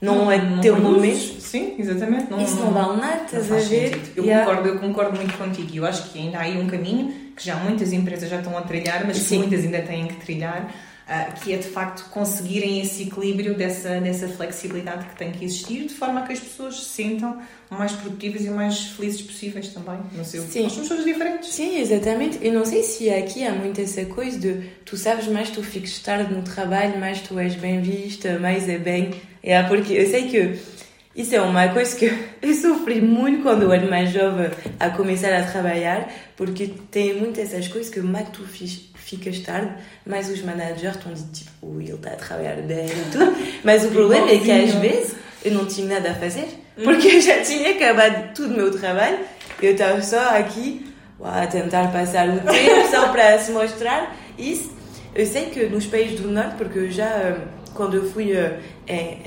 não, 0.00 0.24
não 0.24 0.32
é 0.32 0.38
não 0.42 0.62
teu 0.62 0.80
momento. 0.80 1.38
Sim, 1.38 1.74
exatamente. 1.78 2.30
Não, 2.30 2.40
Isso 2.40 2.56
não, 2.56 2.70
não 2.70 2.72
vale 2.72 2.98
nada, 2.98 3.24
estás 3.24 3.52
a 3.52 3.56
ver? 3.56 4.00
Eu, 4.16 4.24
yeah. 4.24 4.46
concordo, 4.46 4.68
eu 4.70 4.78
concordo 4.78 5.16
muito 5.18 5.36
contigo. 5.36 5.68
Eu 5.74 5.84
acho 5.84 6.10
que 6.10 6.18
ainda 6.18 6.38
há 6.38 6.42
aí 6.42 6.58
um 6.58 6.66
caminho 6.66 7.12
que 7.36 7.44
já 7.44 7.56
muitas 7.56 7.92
empresas 7.92 8.30
já 8.30 8.38
estão 8.38 8.56
a 8.56 8.62
trilhar, 8.62 9.06
mas 9.06 9.28
que 9.28 9.36
muitas 9.36 9.60
ainda 9.60 9.82
têm 9.82 10.06
que 10.06 10.16
trilhar 10.16 10.72
que 11.42 11.52
é 11.52 11.56
de 11.56 11.66
facto 11.66 12.08
conseguirem 12.10 12.80
esse 12.80 13.02
equilíbrio 13.02 13.54
dessa, 13.54 14.00
dessa 14.00 14.28
flexibilidade 14.28 15.06
que 15.06 15.16
tem 15.16 15.32
que 15.32 15.44
existir, 15.44 15.86
de 15.86 15.94
forma 15.94 16.20
a 16.20 16.26
que 16.26 16.32
as 16.32 16.38
pessoas 16.38 16.76
se 16.76 17.02
sintam 17.02 17.40
o 17.68 17.74
mais 17.74 17.92
produtivas 17.92 18.44
e 18.44 18.50
mais 18.50 18.78
felizes 18.90 19.20
possíveis 19.22 19.68
também. 19.68 19.98
Não 20.12 20.24
sei, 20.24 20.40
Sim. 20.40 20.62
Nós 20.62 20.72
somos 20.72 20.88
pessoas 20.88 21.04
diferentes. 21.04 21.48
Sim, 21.50 21.78
exatamente. 21.80 22.38
Eu 22.40 22.52
não 22.52 22.64
sei 22.64 22.84
se 22.84 23.10
aqui 23.10 23.44
há 23.44 23.52
muito 23.52 23.80
essa 23.80 24.04
coisa 24.04 24.38
de 24.38 24.70
tu 24.84 24.96
sabes 24.96 25.26
mais 25.26 25.50
tu 25.50 25.62
ficas 25.62 25.98
tarde 25.98 26.32
no 26.32 26.42
trabalho, 26.42 26.98
mais 26.98 27.20
tu 27.20 27.38
és 27.38 27.56
bem 27.56 27.80
vista, 27.82 28.38
mais 28.38 28.68
é 28.68 28.78
bem. 28.78 29.10
É 29.42 29.60
porque 29.64 29.94
eu 29.94 30.08
sei 30.08 30.28
que 30.28 30.58
isso 31.14 31.34
é 31.34 31.40
uma 31.40 31.68
coisa 31.68 31.96
que 31.96 32.06
eu 32.40 32.54
sofri 32.54 33.00
muito 33.00 33.42
quando 33.42 33.62
eu 33.62 33.72
era 33.72 33.88
mais 33.88 34.10
jovem 34.10 34.50
a 34.78 34.90
começar 34.90 35.32
a 35.32 35.42
trabalhar, 35.42 36.08
porque 36.36 36.68
tem 36.90 37.14
muitas 37.14 37.52
essas 37.52 37.66
coisas 37.66 37.92
que 37.92 38.00
mais 38.00 38.28
tu 38.28 38.44
fiz 38.44 38.89
ficas 39.10 39.40
tarde, 39.40 39.72
mas 40.06 40.28
os 40.28 40.40
managers 40.42 40.96
estão 40.96 41.12
de 41.12 41.24
tipo, 41.32 41.80
ele 41.80 41.92
está 41.92 42.10
a 42.10 42.16
trabalhar 42.16 42.56
bem 42.62 42.86
e 42.86 43.10
tudo. 43.10 43.36
Mas 43.64 43.84
o 43.84 43.88
problema 43.88 44.30
é 44.30 44.38
que 44.38 44.50
às 44.50 44.72
vezes 44.74 45.14
eu 45.44 45.52
não 45.52 45.66
tinha 45.66 45.94
nada 45.94 46.12
a 46.12 46.14
fazer, 46.14 46.46
porque 46.82 47.08
eu 47.08 47.20
já 47.20 47.42
tinha 47.42 47.70
acabado 47.70 48.34
todo 48.34 48.52
o 48.52 48.56
meu 48.56 48.70
trabalho, 48.70 49.18
eu 49.60 49.72
estava 49.72 50.00
só 50.00 50.38
aqui 50.38 50.86
a 51.22 51.46
tentar 51.46 51.92
passar 51.92 52.28
o 52.28 52.40
tempo 52.40 52.88
só 52.90 53.08
para 53.08 53.38
se 53.38 53.50
mostrar. 53.50 54.16
Isso, 54.38 54.70
eu 55.14 55.26
sei 55.26 55.46
que 55.46 55.66
nos 55.66 55.86
países 55.86 56.20
do 56.20 56.30
norte, 56.30 56.54
porque 56.56 56.78
eu 56.78 56.90
já 56.90 57.36
quando 57.74 57.94
eu 57.94 58.10
fui 58.10 58.32
uh, 58.32 58.58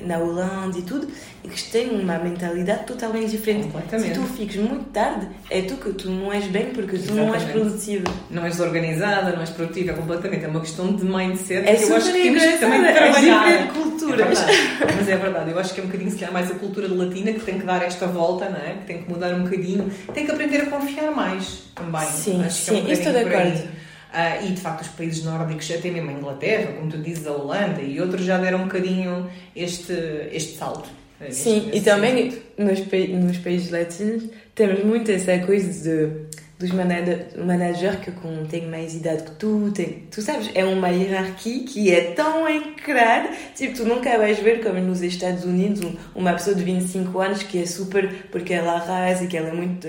na 0.06 0.18
Holanda 0.18 0.78
e 0.78 0.82
tudo, 0.82 1.08
eles 1.44 1.64
têm 1.64 1.90
uma 1.90 2.18
mentalidade 2.18 2.86
totalmente 2.86 3.32
diferente. 3.32 3.70
Se 4.00 4.12
tu 4.12 4.24
fiques 4.24 4.56
muito 4.58 4.86
tarde, 4.92 5.28
é 5.50 5.62
tu 5.62 5.76
que 5.76 5.92
tu 5.94 6.10
não 6.10 6.32
és 6.32 6.46
bem 6.48 6.68
porque 6.68 6.98
tu 6.98 7.04
Exatamente. 7.04 7.28
não 7.28 7.36
és 7.36 7.44
produtiva. 7.44 8.12
Não 8.30 8.46
és 8.46 8.60
organizada, 8.60 9.32
não 9.32 9.42
és 9.42 9.50
produtiva, 9.50 9.92
é 9.92 9.94
completamente. 9.94 10.46
É 10.46 10.48
uma 10.48 10.62
questão 10.62 10.94
de 10.94 11.04
mindset 11.04 11.68
é 11.68 11.76
que 11.76 11.84
eu 11.84 11.96
acho 11.96 12.14
que 12.14 12.22
temos 12.22 12.44
que 12.44 12.58
também 12.58 12.94
trabalhar. 12.94 13.52
É 13.52 13.68
culturas. 13.68 14.40
É 14.42 14.96
Mas 14.96 15.10
é 15.10 15.18
verdade, 15.18 15.52
eu 15.52 15.60
acho 15.60 15.74
que 15.74 15.82
é 15.82 15.84
um 15.84 15.88
bocadinho, 15.88 16.12
se 16.12 16.18
calhar, 16.18 16.34
mais 16.34 16.52
a 16.52 16.56
cultura 16.56 16.88
latina 16.88 17.34
que 17.34 17.40
tem 17.42 17.60
que 17.60 17.66
dar 17.66 17.84
esta 17.84 18.08
volta, 18.08 18.50
não 18.50 18.60
é? 18.60 18.74
que 18.74 18.86
tem 18.86 19.04
que 19.04 19.10
mudar 19.10 19.34
um 19.34 19.44
bocadinho, 19.44 19.92
tem 20.14 20.26
que 20.26 20.32
aprender 20.32 20.62
a 20.62 20.66
confiar 20.68 21.12
mais 21.12 21.64
também. 21.76 22.08
Sim, 22.08 22.44
acho 22.44 22.58
sim, 22.58 22.72
que 22.72 22.80
é 22.80 22.84
um 22.84 22.92
estou 22.92 23.12
de 23.12 23.20
acordo. 23.20 23.83
Uh, 24.14 24.46
e 24.46 24.52
de 24.52 24.62
facto 24.62 24.84
os 24.84 24.90
países 24.90 25.24
nórdicos, 25.24 25.72
até 25.72 25.90
mesmo 25.90 26.12
a 26.12 26.14
Inglaterra, 26.14 26.74
como 26.74 26.88
tu 26.92 27.00
dizes, 27.00 27.26
a 27.26 27.32
Holanda 27.32 27.82
e 27.82 28.00
outros 28.00 28.24
já 28.24 28.38
deram 28.38 28.60
um 28.60 28.66
bocadinho 28.66 29.28
este, 29.56 29.92
este 30.32 30.56
salto. 30.56 30.88
Eh, 31.20 31.32
Sim, 31.32 31.72
e 31.74 31.82
também 31.82 32.32
nos, 32.56 32.80
nos 32.80 33.38
países 33.40 33.72
latinos 33.72 34.26
temos 34.54 34.84
muito 34.84 35.10
essa 35.12 35.40
coisa 35.40 35.68
de, 35.84 36.12
dos 36.60 36.72
managers 36.72 37.96
que 38.02 38.12
com, 38.12 38.46
têm 38.46 38.68
mais 38.68 38.94
idade 38.94 39.24
que 39.24 39.32
tu, 39.32 39.72
tem, 39.74 40.04
tu 40.12 40.22
sabes, 40.22 40.52
é 40.54 40.64
uma 40.64 40.90
hierarquia 40.90 41.64
que 41.64 41.92
é 41.92 42.12
tão 42.12 42.48
encrada, 42.48 43.30
tipo, 43.56 43.76
tu 43.76 43.86
nunca 43.86 44.18
vais 44.18 44.40
ver 44.40 44.64
como 44.64 44.80
nos 44.80 45.02
Estados 45.02 45.44
Unidos 45.44 45.82
uma 46.14 46.34
pessoa 46.34 46.56
de 46.56 46.64
25 46.64 47.20
anos 47.20 47.44
que 47.44 47.62
é 47.62 47.66
super, 47.66 48.28
porque 48.32 48.54
ela 48.54 48.74
arrasa 48.74 49.24
e 49.24 49.28
que 49.28 49.36
ela 49.36 49.50
é 49.50 49.54
muito 49.54 49.88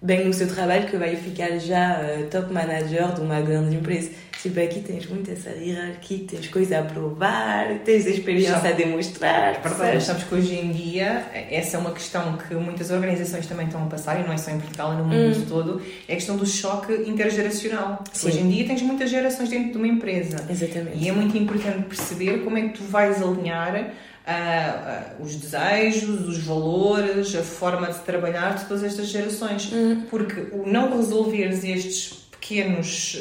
bem 0.00 0.24
no 0.24 0.32
seu 0.32 0.46
trabalho 0.46 0.86
que 0.86 0.96
vai 0.96 1.16
ficar 1.16 1.58
já 1.58 2.00
uh, 2.00 2.26
top 2.30 2.52
manager 2.52 3.12
de 3.14 3.20
uma 3.20 3.40
grande 3.40 3.76
empresa. 3.76 4.10
Tipo, 4.40 4.60
aqui 4.60 4.80
tens 4.80 5.04
muito 5.06 5.28
essa 5.32 5.50
hierarquia, 5.50 6.24
tens 6.28 6.46
coisa 6.46 6.78
a 6.78 6.82
provar, 6.82 7.80
tens 7.84 8.06
experiência 8.06 8.60
Já. 8.60 8.68
a 8.68 8.72
demonstrar. 8.72 9.60
Verdade, 9.60 10.00
sabes 10.00 10.22
que 10.22 10.32
hoje 10.32 10.54
em 10.54 10.70
dia, 10.70 11.26
essa 11.50 11.76
é 11.76 11.80
uma 11.80 11.90
questão 11.90 12.36
que 12.36 12.54
muitas 12.54 12.92
organizações 12.92 13.48
também 13.48 13.66
estão 13.66 13.82
a 13.82 13.86
passar, 13.86 14.20
e 14.20 14.22
não 14.22 14.32
é 14.32 14.36
só 14.36 14.52
em 14.52 14.60
Portugal, 14.60 14.92
é 14.92 14.96
no 14.96 15.04
mundo 15.04 15.38
hum. 15.38 15.44
todo, 15.48 15.82
é 16.06 16.12
a 16.12 16.14
questão 16.14 16.36
do 16.36 16.46
choque 16.46 16.92
intergeracional. 17.10 18.04
Sim. 18.12 18.28
Hoje 18.28 18.38
em 18.38 18.48
dia 18.48 18.66
tens 18.68 18.82
muitas 18.82 19.10
gerações 19.10 19.48
dentro 19.48 19.72
de 19.72 19.76
uma 19.78 19.88
empresa. 19.88 20.36
Exatamente. 20.48 20.98
E 20.98 21.08
é 21.08 21.12
muito 21.12 21.36
importante 21.36 21.82
perceber 21.88 22.44
como 22.44 22.56
é 22.56 22.62
que 22.62 22.78
tu 22.78 22.84
vais 22.84 23.20
alinhar 23.20 23.92
Uh, 24.28 25.20
uh, 25.20 25.24
os 25.24 25.36
desejos, 25.36 26.28
os 26.28 26.38
valores, 26.44 27.34
a 27.34 27.42
forma 27.42 27.86
de 27.86 27.98
trabalhar 28.00 28.56
de 28.56 28.66
todas 28.66 28.84
estas 28.84 29.06
gerações. 29.06 29.72
Uhum. 29.72 30.02
Porque 30.10 30.48
o 30.52 30.66
não 30.66 30.94
resolveres 30.94 31.64
estes 31.64 32.28
pequenos 32.38 33.18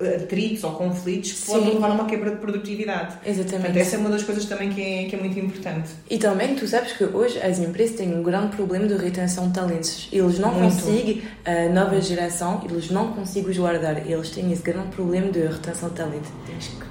uh, 0.00 0.22
atritos 0.22 0.64
ou 0.64 0.72
conflitos 0.72 1.32
pode 1.44 1.66
levar 1.66 1.90
a 1.90 1.92
uma 1.92 2.06
quebra 2.06 2.30
de 2.30 2.36
produtividade. 2.36 3.16
Exatamente. 3.24 3.50
Portanto, 3.50 3.76
essa 3.76 3.96
é 3.96 3.98
uma 3.98 4.08
das 4.08 4.22
coisas 4.22 4.44
também 4.46 4.70
que 4.70 4.80
é, 4.80 5.04
que 5.04 5.14
é 5.14 5.18
muito 5.18 5.38
importante. 5.38 5.90
E 6.08 6.18
também, 6.18 6.54
tu 6.54 6.66
sabes 6.66 6.92
que 6.92 7.04
hoje 7.04 7.38
as 7.40 7.58
empresas 7.58 7.96
têm 7.96 8.14
um 8.14 8.22
grande 8.22 8.56
problema 8.56 8.86
de 8.86 8.94
retenção 8.96 9.48
de 9.48 9.54
talentos. 9.54 10.08
Eles 10.10 10.38
não 10.38 10.54
muito. 10.54 10.74
conseguem, 10.74 11.22
a 11.44 11.68
nova 11.68 12.00
geração, 12.00 12.62
eles 12.68 12.90
não 12.90 13.12
conseguem 13.12 13.50
os 13.50 13.58
guardar. 13.58 14.06
Eles 14.06 14.30
têm 14.30 14.50
esse 14.52 14.62
grande 14.62 14.88
problema 14.88 15.30
de 15.30 15.40
retenção 15.40 15.88
de 15.90 15.96
talento. 15.96 16.30
Tens 16.46 16.68
que 16.68 16.89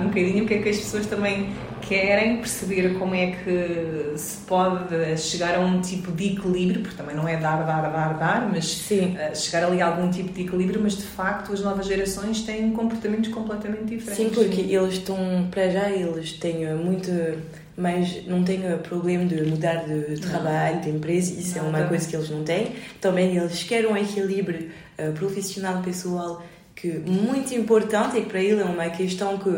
um 0.00 0.04
bocadinho 0.04 0.44
o 0.44 0.46
que 0.46 0.54
é 0.54 0.58
que 0.58 0.68
as 0.68 0.78
pessoas 0.78 1.06
também 1.06 1.52
querem 1.80 2.38
perceber 2.38 2.94
como 2.98 3.14
é 3.14 3.32
que 3.32 4.16
se 4.16 4.38
pode 4.46 5.16
chegar 5.18 5.56
a 5.56 5.60
um 5.60 5.80
tipo 5.80 6.10
de 6.12 6.32
equilíbrio, 6.32 6.80
porque 6.80 6.96
também 6.96 7.14
não 7.14 7.28
é 7.28 7.36
dar, 7.36 7.62
dar, 7.64 7.90
dar, 7.90 8.14
dar, 8.14 8.50
mas 8.50 8.66
Sim. 8.66 9.16
Eh, 9.18 9.34
chegar 9.34 9.64
ali 9.64 9.82
a 9.82 9.86
algum 9.86 10.10
tipo 10.10 10.32
de 10.32 10.42
equilíbrio, 10.42 10.80
mas 10.82 10.96
de 10.96 11.04
facto 11.04 11.52
as 11.52 11.60
novas 11.60 11.86
gerações 11.86 12.42
têm 12.42 12.70
comportamentos 12.70 13.30
completamente 13.30 13.84
diferentes. 13.84 14.16
Sim, 14.16 14.30
porque 14.30 14.62
eles 14.62 14.94
estão, 14.94 15.48
para 15.50 15.68
já, 15.68 15.90
eles 15.90 16.32
têm 16.32 16.74
muito 16.74 17.10
mas 17.76 18.24
não 18.26 18.44
têm 18.44 18.60
problema 18.88 19.24
de 19.24 19.42
mudar 19.42 19.84
de 19.84 20.20
trabalho, 20.20 20.80
de 20.80 20.90
empresa, 20.90 21.32
isso 21.32 21.58
não, 21.58 21.66
é 21.66 21.68
uma 21.68 21.80
não. 21.80 21.88
coisa 21.88 22.08
que 22.08 22.14
eles 22.14 22.30
não 22.30 22.44
têm. 22.44 22.72
Também 23.00 23.36
eles 23.36 23.64
querem 23.64 23.90
um 23.90 23.96
equilíbrio 23.96 24.70
uh, 24.98 25.12
profissional 25.12 25.82
pessoal 25.82 26.40
que 26.74 26.88
muito 26.98 27.54
importante 27.54 28.18
e 28.18 28.22
que 28.22 28.28
para 28.28 28.40
ele 28.40 28.60
é 28.60 28.64
uma 28.64 28.88
questão 28.90 29.38
que 29.38 29.50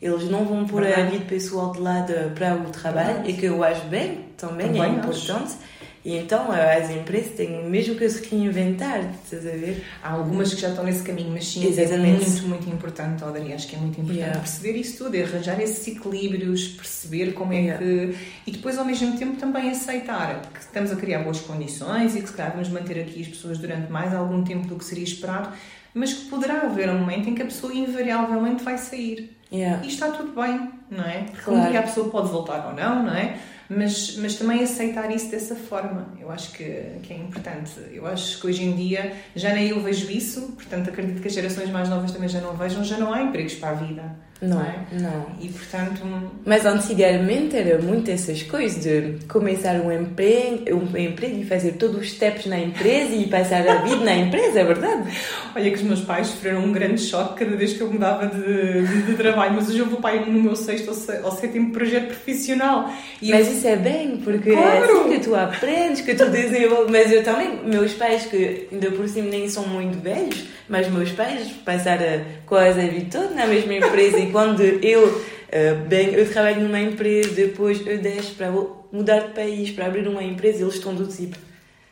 eles 0.00 0.28
não 0.28 0.44
vão 0.44 0.66
pôr 0.66 0.86
a 0.86 1.02
vida 1.04 1.24
pessoal 1.24 1.72
de 1.72 1.80
lado 1.80 2.12
para 2.34 2.54
o 2.56 2.70
trabalho 2.70 3.14
Verdade. 3.14 3.30
e 3.30 3.32
que 3.34 3.46
eu 3.46 3.64
acho 3.64 3.86
bem, 3.86 4.26
também, 4.36 4.66
também 4.66 4.82
é 4.82 4.88
importante. 4.88 5.54
Acho. 5.54 5.74
E 6.04 6.18
então 6.18 6.52
as 6.52 6.90
empresas 6.90 7.32
têm 7.32 7.66
mesmo 7.70 7.94
que 7.94 8.06
se 8.06 8.22
reinventar, 8.28 9.10
estás 9.24 9.46
a 9.46 9.56
ver? 9.56 9.82
Há 10.02 10.12
algumas 10.12 10.52
que 10.52 10.60
já 10.60 10.68
estão 10.68 10.84
nesse 10.84 11.02
caminho, 11.02 11.30
mas 11.30 11.46
sim, 11.46 11.64
é 11.64 11.68
Exatamente. 11.68 12.22
é 12.22 12.28
muito, 12.28 12.48
muito 12.48 12.70
importante, 12.70 13.24
Audrey, 13.24 13.54
acho 13.54 13.66
que 13.66 13.74
é 13.74 13.78
muito 13.78 13.98
importante 13.98 14.18
yeah. 14.18 14.38
perceber 14.38 14.78
isso 14.78 15.02
tudo, 15.02 15.16
arranjar 15.16 15.58
esses 15.62 15.88
equilíbrios, 15.88 16.68
perceber 16.68 17.32
como 17.32 17.54
é 17.54 17.58
yeah. 17.58 17.78
que... 17.82 18.14
E 18.46 18.50
depois, 18.50 18.76
ao 18.76 18.84
mesmo 18.84 19.16
tempo, 19.16 19.36
também 19.36 19.70
aceitar 19.70 20.42
que 20.52 20.60
estamos 20.60 20.92
a 20.92 20.96
criar 20.96 21.22
boas 21.22 21.40
condições 21.40 22.14
e 22.14 22.20
que 22.20 22.28
se 22.28 22.34
calhar 22.34 22.52
vamos 22.52 22.68
manter 22.68 23.00
aqui 23.00 23.22
as 23.22 23.28
pessoas 23.28 23.56
durante 23.56 23.90
mais 23.90 24.14
algum 24.14 24.44
tempo 24.44 24.66
do 24.66 24.76
que 24.76 24.84
seria 24.84 25.04
esperado, 25.04 25.54
mas 25.94 26.12
que 26.12 26.24
poderá 26.28 26.62
haver 26.62 26.90
um 26.90 26.98
momento 26.98 27.30
em 27.30 27.34
que 27.34 27.42
a 27.42 27.46
pessoa 27.46 27.72
invariavelmente 27.72 28.62
vai 28.64 28.76
sair. 28.76 29.36
Yeah. 29.52 29.84
E 29.84 29.88
está 29.88 30.10
tudo 30.10 30.32
bem, 30.32 30.70
não 30.90 31.04
é? 31.04 31.26
Claro. 31.44 31.60
Um 31.60 31.70
dia 31.70 31.80
a 31.80 31.82
pessoa 31.84 32.10
pode 32.10 32.28
voltar 32.28 32.66
ou 32.66 32.74
não, 32.74 33.04
não 33.04 33.14
é? 33.14 33.38
Mas, 33.68 34.16
mas 34.18 34.34
também 34.36 34.62
aceitar 34.62 35.10
isso 35.10 35.30
dessa 35.30 35.54
forma, 35.54 36.08
eu 36.20 36.30
acho 36.30 36.52
que, 36.52 36.64
que 37.02 37.14
é 37.14 37.16
importante. 37.16 37.72
Eu 37.92 38.06
acho 38.06 38.40
que 38.40 38.46
hoje 38.46 38.62
em 38.62 38.76
dia 38.76 39.14
já 39.34 39.54
nem 39.54 39.68
eu 39.68 39.80
vejo 39.80 40.10
isso, 40.10 40.52
portanto 40.52 40.90
acredito 40.90 41.22
que 41.22 41.28
as 41.28 41.34
gerações 41.34 41.70
mais 41.70 41.88
novas 41.88 42.12
também 42.12 42.28
já 42.28 42.40
não 42.40 42.54
vejam, 42.54 42.84
já 42.84 42.98
não 42.98 43.12
há 43.12 43.22
empregos 43.22 43.54
para 43.54 43.70
a 43.70 43.74
vida. 43.74 44.16
Não, 44.48 44.60
é? 44.60 44.74
não. 44.92 45.26
E 45.40 45.48
portanto. 45.48 46.02
Mas 46.44 46.66
antigamente 46.66 47.56
era 47.56 47.80
muito 47.80 48.10
essas 48.10 48.42
coisas 48.42 48.82
de 48.82 49.18
começar 49.26 49.74
um 49.76 49.90
emprego, 49.90 50.76
um 50.76 50.96
emprego 50.96 51.40
e 51.40 51.44
fazer 51.44 51.72
todos 51.72 51.96
os 51.96 52.12
steps 52.12 52.46
na 52.46 52.58
empresa 52.58 53.14
e 53.14 53.26
passar 53.26 53.66
a 53.66 53.76
vida 53.76 54.04
na 54.04 54.14
empresa, 54.14 54.60
é 54.60 54.64
verdade? 54.64 55.10
Olha 55.54 55.70
que 55.70 55.76
os 55.76 55.82
meus 55.82 56.00
pais 56.00 56.28
sofreram 56.28 56.64
um 56.64 56.72
grande 56.72 57.00
choque 57.00 57.44
cada 57.44 57.56
vez 57.56 57.72
que 57.72 57.80
eu 57.80 57.90
mudava 57.90 58.26
de, 58.26 58.86
de, 58.86 59.02
de 59.02 59.14
trabalho, 59.14 59.54
mas 59.54 59.68
hoje 59.68 59.78
eu 59.78 59.86
vou 59.86 60.00
pai 60.00 60.24
no 60.26 60.40
meu 60.40 60.54
sexto 60.54 60.90
ou 61.22 61.32
sétimo 61.32 61.72
projeto 61.72 62.08
profissional. 62.08 62.90
E 63.22 63.30
mas 63.30 63.46
eu... 63.46 63.54
isso 63.54 63.66
é 63.66 63.76
bem, 63.76 64.18
porque 64.18 64.50
claro. 64.50 64.66
é 64.66 64.78
assim 64.78 65.10
que 65.10 65.20
tu 65.20 65.34
aprendes, 65.34 66.00
que 66.02 66.14
tu 66.14 66.28
desenvolves. 66.30 66.90
Mas 66.90 67.10
eu 67.10 67.22
também, 67.22 67.64
meus 67.64 67.94
pais, 67.94 68.26
que 68.26 68.68
ainda 68.70 68.90
por 68.90 69.08
cima 69.08 69.30
nem 69.30 69.48
são 69.48 69.66
muito 69.66 69.98
velhos, 70.02 70.44
mas 70.68 70.88
meus 70.90 71.10
pais 71.12 71.50
passaram 71.64 72.24
quase 72.54 72.80
a 72.80 72.86
vida 72.86 73.06
toda 73.10 73.34
na 73.34 73.48
mesma 73.48 73.74
empresa 73.74 74.16
e 74.16 74.30
quando 74.30 74.62
eu, 74.62 75.08
uh, 75.08 75.88
bem, 75.88 76.14
eu 76.14 76.30
trabalho 76.30 76.60
numa 76.60 76.78
empresa, 76.78 77.30
depois 77.30 77.84
eu 77.84 77.98
deixo 77.98 78.36
para 78.36 78.48
mudar 78.92 79.18
de 79.18 79.32
país, 79.32 79.72
para 79.72 79.86
abrir 79.86 80.06
uma 80.06 80.22
empresa, 80.22 80.62
eles 80.62 80.74
estão 80.74 80.94
do 80.94 81.04
tipo, 81.04 81.36
o 81.36 81.40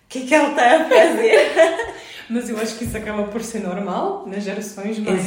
que 0.08 0.20
é 0.20 0.22
que 0.22 0.32
ela 0.32 0.50
está 0.50 0.76
a 0.76 0.84
fazer? 0.84 1.50
Mas 2.32 2.48
eu 2.48 2.58
acho 2.58 2.76
que 2.78 2.84
isso 2.84 2.96
acaba 2.96 3.24
por 3.24 3.42
ser 3.42 3.60
normal 3.60 4.24
nas 4.26 4.42
gerações 4.44 4.98
mais, 4.98 5.26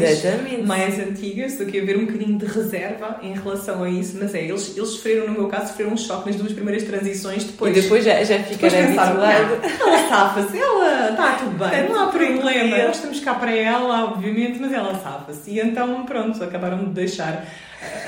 mais 0.66 1.00
antigas 1.00 1.58
do 1.58 1.66
que 1.66 1.80
haver 1.80 1.98
um 1.98 2.06
bocadinho 2.06 2.38
de 2.38 2.46
reserva 2.46 3.20
em 3.22 3.34
relação 3.34 3.84
a 3.84 3.90
isso. 3.90 4.18
Mas 4.20 4.34
é, 4.34 4.44
eles, 4.44 4.76
eles 4.76 4.90
sofreram, 4.90 5.28
no 5.28 5.34
meu 5.34 5.48
caso, 5.48 5.68
sofreram 5.68 5.94
um 5.94 5.98
choque 5.98 6.30
nas 6.30 6.36
duas 6.36 6.52
primeiras 6.54 6.84
transições. 6.84 7.44
Depois, 7.44 7.78
e 7.78 7.82
depois 7.82 8.04
já, 8.04 8.24
já 8.24 8.40
ficaram 8.40 8.80
habituado. 8.80 9.20
Ela 9.22 10.10
safa-se, 10.10 10.58
ela 10.58 11.12
está 11.12 11.34
tudo 11.34 11.58
bem, 11.58 11.90
não 11.90 12.04
há 12.04 12.08
problema. 12.08 12.78
Nós 12.78 12.96
estamos 12.96 13.20
cá 13.20 13.36
para 13.36 13.54
ela, 13.54 14.06
obviamente, 14.06 14.60
mas 14.60 14.74
ela 14.74 14.96
safa-se. 14.96 15.52
E 15.52 15.60
então, 15.60 16.06
pronto, 16.06 16.44
acabaram 16.44 16.86
de 16.86 16.92
deixar 16.92 17.46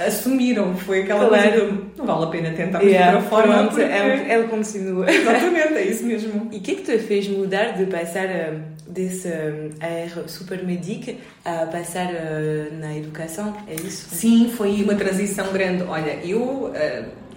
assumiram, 0.05 0.75
foi 0.75 1.01
aquela 1.01 1.27
claro. 1.27 1.51
coisa 1.51 1.65
de 1.65 1.97
não 1.97 2.05
vale 2.05 2.25
a 2.25 2.27
pena 2.27 2.51
tentar 2.51 2.81
yeah, 2.81 3.15
outra 3.15 3.29
forma. 3.29 3.53
Pronto, 3.53 3.69
porque... 3.69 3.83
ela, 3.83 4.13
ela 4.13 4.47
continua. 4.47 5.09
Exatamente, 5.09 5.73
é 5.73 5.83
isso 5.83 6.05
mesmo. 6.05 6.49
E 6.51 6.57
o 6.57 6.61
que 6.61 6.71
é 6.71 6.75
que 6.75 6.83
te 6.83 6.99
fez 6.99 7.27
mudar 7.27 7.71
de 7.71 7.85
passar 7.85 8.25
uh, 8.27 8.59
desse 8.87 9.27
uh, 9.27 9.69
era 9.79 10.27
super 10.27 10.63
médico 10.63 11.11
a 11.43 11.65
passar 11.65 12.07
uh, 12.07 12.79
na 12.79 12.95
educação? 12.95 13.55
É 13.67 13.75
isso? 13.75 14.07
Sim, 14.11 14.51
foi 14.55 14.83
uma 14.83 14.95
transição 14.95 15.51
grande. 15.51 15.83
Olha, 15.83 16.19
eu 16.23 16.71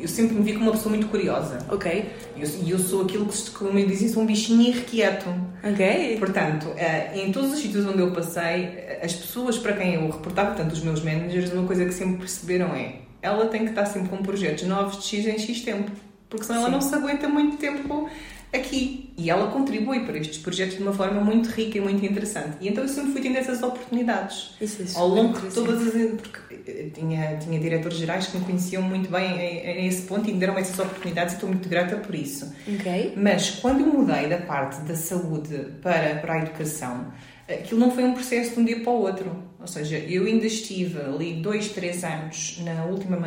eu 0.00 0.08
sempre 0.08 0.34
me 0.36 0.42
vi 0.42 0.52
como 0.52 0.66
uma 0.66 0.72
pessoa 0.72 0.90
muito 0.90 1.08
curiosa. 1.08 1.58
Ok. 1.68 2.10
E 2.36 2.42
eu, 2.42 2.48
eu, 2.68 2.78
sou 2.78 3.02
aquilo 3.02 3.26
que, 3.26 3.50
como 3.50 3.78
eu 3.78 3.86
dizia, 3.86 4.08
sou 4.08 4.22
um 4.22 4.26
bichinho 4.26 4.62
irrequieto. 4.62 5.28
Ok. 5.62 6.16
Portanto, 6.18 6.68
uh, 6.68 7.18
em 7.18 7.32
todos 7.32 7.52
os 7.52 7.58
sítios 7.58 7.86
onde 7.86 8.00
eu 8.00 8.10
passei, 8.12 8.98
as 9.02 9.12
pessoas 9.12 9.58
para 9.58 9.74
quem 9.74 9.94
eu 9.94 10.10
reportava, 10.10 10.54
portanto, 10.54 10.72
os 10.72 10.82
meus 10.82 11.02
managers, 11.02 11.52
uma 11.52 11.66
coisa 11.66 11.84
que 11.84 11.92
sempre 11.92 12.16
perceberam 12.18 12.74
é 12.74 13.00
ela 13.22 13.46
tem 13.46 13.64
que 13.64 13.70
estar 13.70 13.86
sempre 13.86 14.08
com 14.08 14.18
projetos 14.18 14.64
novos 14.64 14.98
de 14.98 15.04
X 15.04 15.26
em 15.26 15.38
X 15.38 15.60
tempo. 15.60 15.90
Porque 16.28 16.46
senão 16.46 16.60
Sim. 16.60 16.66
ela 16.66 16.74
não 16.74 16.80
se 16.80 16.94
aguenta 16.94 17.28
muito 17.28 17.56
tempo 17.56 18.08
aqui. 18.52 19.12
E 19.16 19.28
ela 19.28 19.50
contribui 19.50 20.00
para 20.00 20.16
estes 20.16 20.38
projetos 20.38 20.76
de 20.76 20.82
uma 20.82 20.92
forma 20.92 21.20
muito 21.20 21.48
rica 21.50 21.78
e 21.78 21.80
muito 21.80 22.04
interessante. 22.04 22.56
E 22.60 22.68
então 22.68 22.82
eu 22.82 22.88
sempre 22.88 23.12
fui 23.12 23.20
tendo 23.20 23.36
essas 23.36 23.62
oportunidades. 23.62 24.52
Isso, 24.60 24.82
isso 24.82 24.98
ao 24.98 25.08
longo 25.08 25.38
de 25.38 25.54
todas 25.54 25.86
as. 25.86 25.92
Porque 26.12 26.90
tinha, 26.94 27.36
tinha 27.36 27.60
diretores 27.60 27.98
gerais 27.98 28.26
que 28.26 28.38
me 28.38 28.44
conheciam 28.44 28.82
muito 28.82 29.10
bem 29.10 29.38
a, 29.38 29.86
esse 29.86 30.02
ponto 30.02 30.28
e 30.28 30.32
me 30.32 30.38
deram 30.38 30.56
essas 30.56 30.78
oportunidades 30.78 31.34
e 31.34 31.36
estou 31.36 31.48
muito 31.48 31.68
grata 31.68 31.96
por 31.96 32.14
isso. 32.14 32.52
Okay. 32.66 33.12
Mas 33.16 33.50
quando 33.50 33.80
eu 33.80 33.86
mudei 33.86 34.28
da 34.28 34.38
parte 34.38 34.80
da 34.82 34.94
saúde 34.94 35.66
para, 35.82 36.16
para 36.16 36.34
a 36.34 36.38
educação, 36.38 37.12
aquilo 37.54 37.80
não 37.80 37.90
foi 37.90 38.04
um 38.04 38.14
processo 38.14 38.54
de 38.54 38.60
um 38.60 38.64
dia 38.64 38.80
para 38.80 38.92
o 38.92 39.00
outro. 39.00 39.50
Ou 39.60 39.66
seja, 39.66 39.98
eu 39.98 40.24
ainda 40.24 40.46
estive 40.46 41.00
ali 41.00 41.34
dois, 41.34 41.68
três 41.68 42.02
anos 42.02 42.58
na 42.64 42.84
última, 42.84 43.18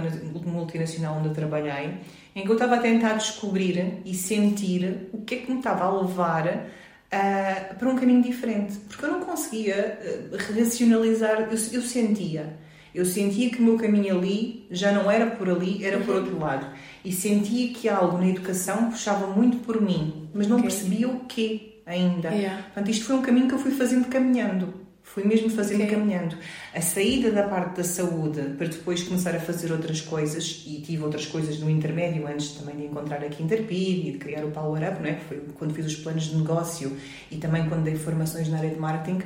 multinacional 0.46 1.18
onde 1.18 1.28
eu 1.28 1.34
trabalhei, 1.34 1.98
em 2.36 2.44
que 2.44 2.50
eu 2.50 2.54
estava 2.54 2.76
a 2.76 2.80
tentar 2.80 3.14
descobrir 3.14 4.02
e 4.04 4.16
sentir 4.16 5.10
o 5.14 5.22
que 5.22 5.36
é 5.36 5.38
que 5.40 5.52
me 5.52 5.60
estava 5.60 5.86
a 5.86 6.02
levar 6.02 6.48
uh, 6.48 7.76
para 7.78 7.88
um 7.88 7.96
caminho 7.96 8.24
diferente. 8.24 8.74
Porque 8.88 9.06
eu 9.06 9.12
não 9.12 9.22
conseguia 9.22 10.00
uh, 10.32 10.56
racionalizar, 10.60 11.42
eu, 11.42 11.52
eu, 11.52 11.82
sentia. 11.82 12.58
Eu 12.96 13.06
sentia 13.06 13.52
que 13.52 13.60
o 13.60 13.64
meu 13.64 13.78
caminho 13.78 14.18
ali 14.18 14.66
já 14.72 14.92
não 14.92 15.10
era 15.12 15.28
por 15.28 15.48
ali, 15.50 15.86
era 15.86 16.00
por 16.00 16.16
uhum. 16.16 16.22
outro 16.22 16.40
lado. 16.40 16.66
E 17.06 17.12
sentia 17.12 17.72
que 17.74 17.88
algo 17.88 18.18
na 18.18 18.28
educação 18.28 18.90
puxava 18.90 19.28
muito 19.28 19.58
por 19.58 19.80
mim, 19.80 20.30
mas 20.34 20.48
não 20.48 20.58
okay. 20.58 20.70
percebia 20.70 21.08
o 21.08 21.26
quê 21.26 21.73
ainda. 21.86 22.30
Yeah. 22.30 22.64
Portanto, 22.64 22.90
isto 22.90 23.06
foi 23.06 23.16
um 23.16 23.22
caminho 23.22 23.48
que 23.48 23.54
eu 23.54 23.60
fui 23.60 23.72
fazendo 23.72 24.08
caminhando. 24.08 24.84
Fui 25.04 25.24
mesmo 25.26 25.50
fazendo 25.50 25.84
okay. 25.84 25.96
caminhando. 25.96 26.38
A 26.74 26.82
saída 26.82 27.30
da 27.30 27.44
parte 27.44 27.78
da 27.78 27.84
saúde 27.84 28.42
para 28.58 28.68
depois 28.68 29.04
começar 29.04 29.36
a 29.36 29.40
fazer 29.40 29.72
outras 29.72 30.00
coisas, 30.02 30.64
e 30.66 30.82
tive 30.82 31.04
outras 31.04 31.26
coisas 31.26 31.60
no 31.60 31.70
intermédio 31.70 32.26
antes 32.26 32.52
também 32.52 32.78
de 32.78 32.86
encontrar 32.86 33.22
a 33.22 33.28
Interpid 33.28 34.08
e 34.08 34.12
de 34.14 34.18
criar 34.18 34.46
o 34.46 34.52
Power 34.52 34.82
Up, 34.82 35.02
não 35.02 35.10
é? 35.10 35.14
que 35.16 35.26
foi 35.26 35.42
quando 35.56 35.74
fiz 35.74 35.86
os 35.86 35.96
planos 35.98 36.24
de 36.24 36.38
negócio 36.38 36.96
e 37.30 37.36
também 37.36 37.68
quando 37.68 37.84
dei 37.84 37.96
formações 37.96 38.48
na 38.48 38.58
área 38.58 38.70
de 38.70 38.80
marketing. 38.80 39.22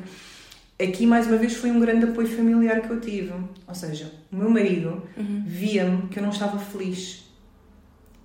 Aqui, 0.81 1.07
mais 1.07 1.25
uma 1.25 1.37
vez, 1.37 1.55
foi 1.55 1.71
um 1.71 1.79
grande 1.79 2.05
apoio 2.05 2.27
familiar 2.27 2.81
que 2.81 2.89
eu 2.89 2.99
tive. 2.99 3.33
Ou 3.67 3.75
seja, 3.75 4.11
o 4.31 4.35
meu 4.35 4.49
marido 4.49 5.03
uhum. 5.15 5.43
via-me 5.45 6.07
que 6.07 6.19
eu 6.19 6.23
não 6.23 6.29
estava 6.31 6.59
feliz. 6.59 7.23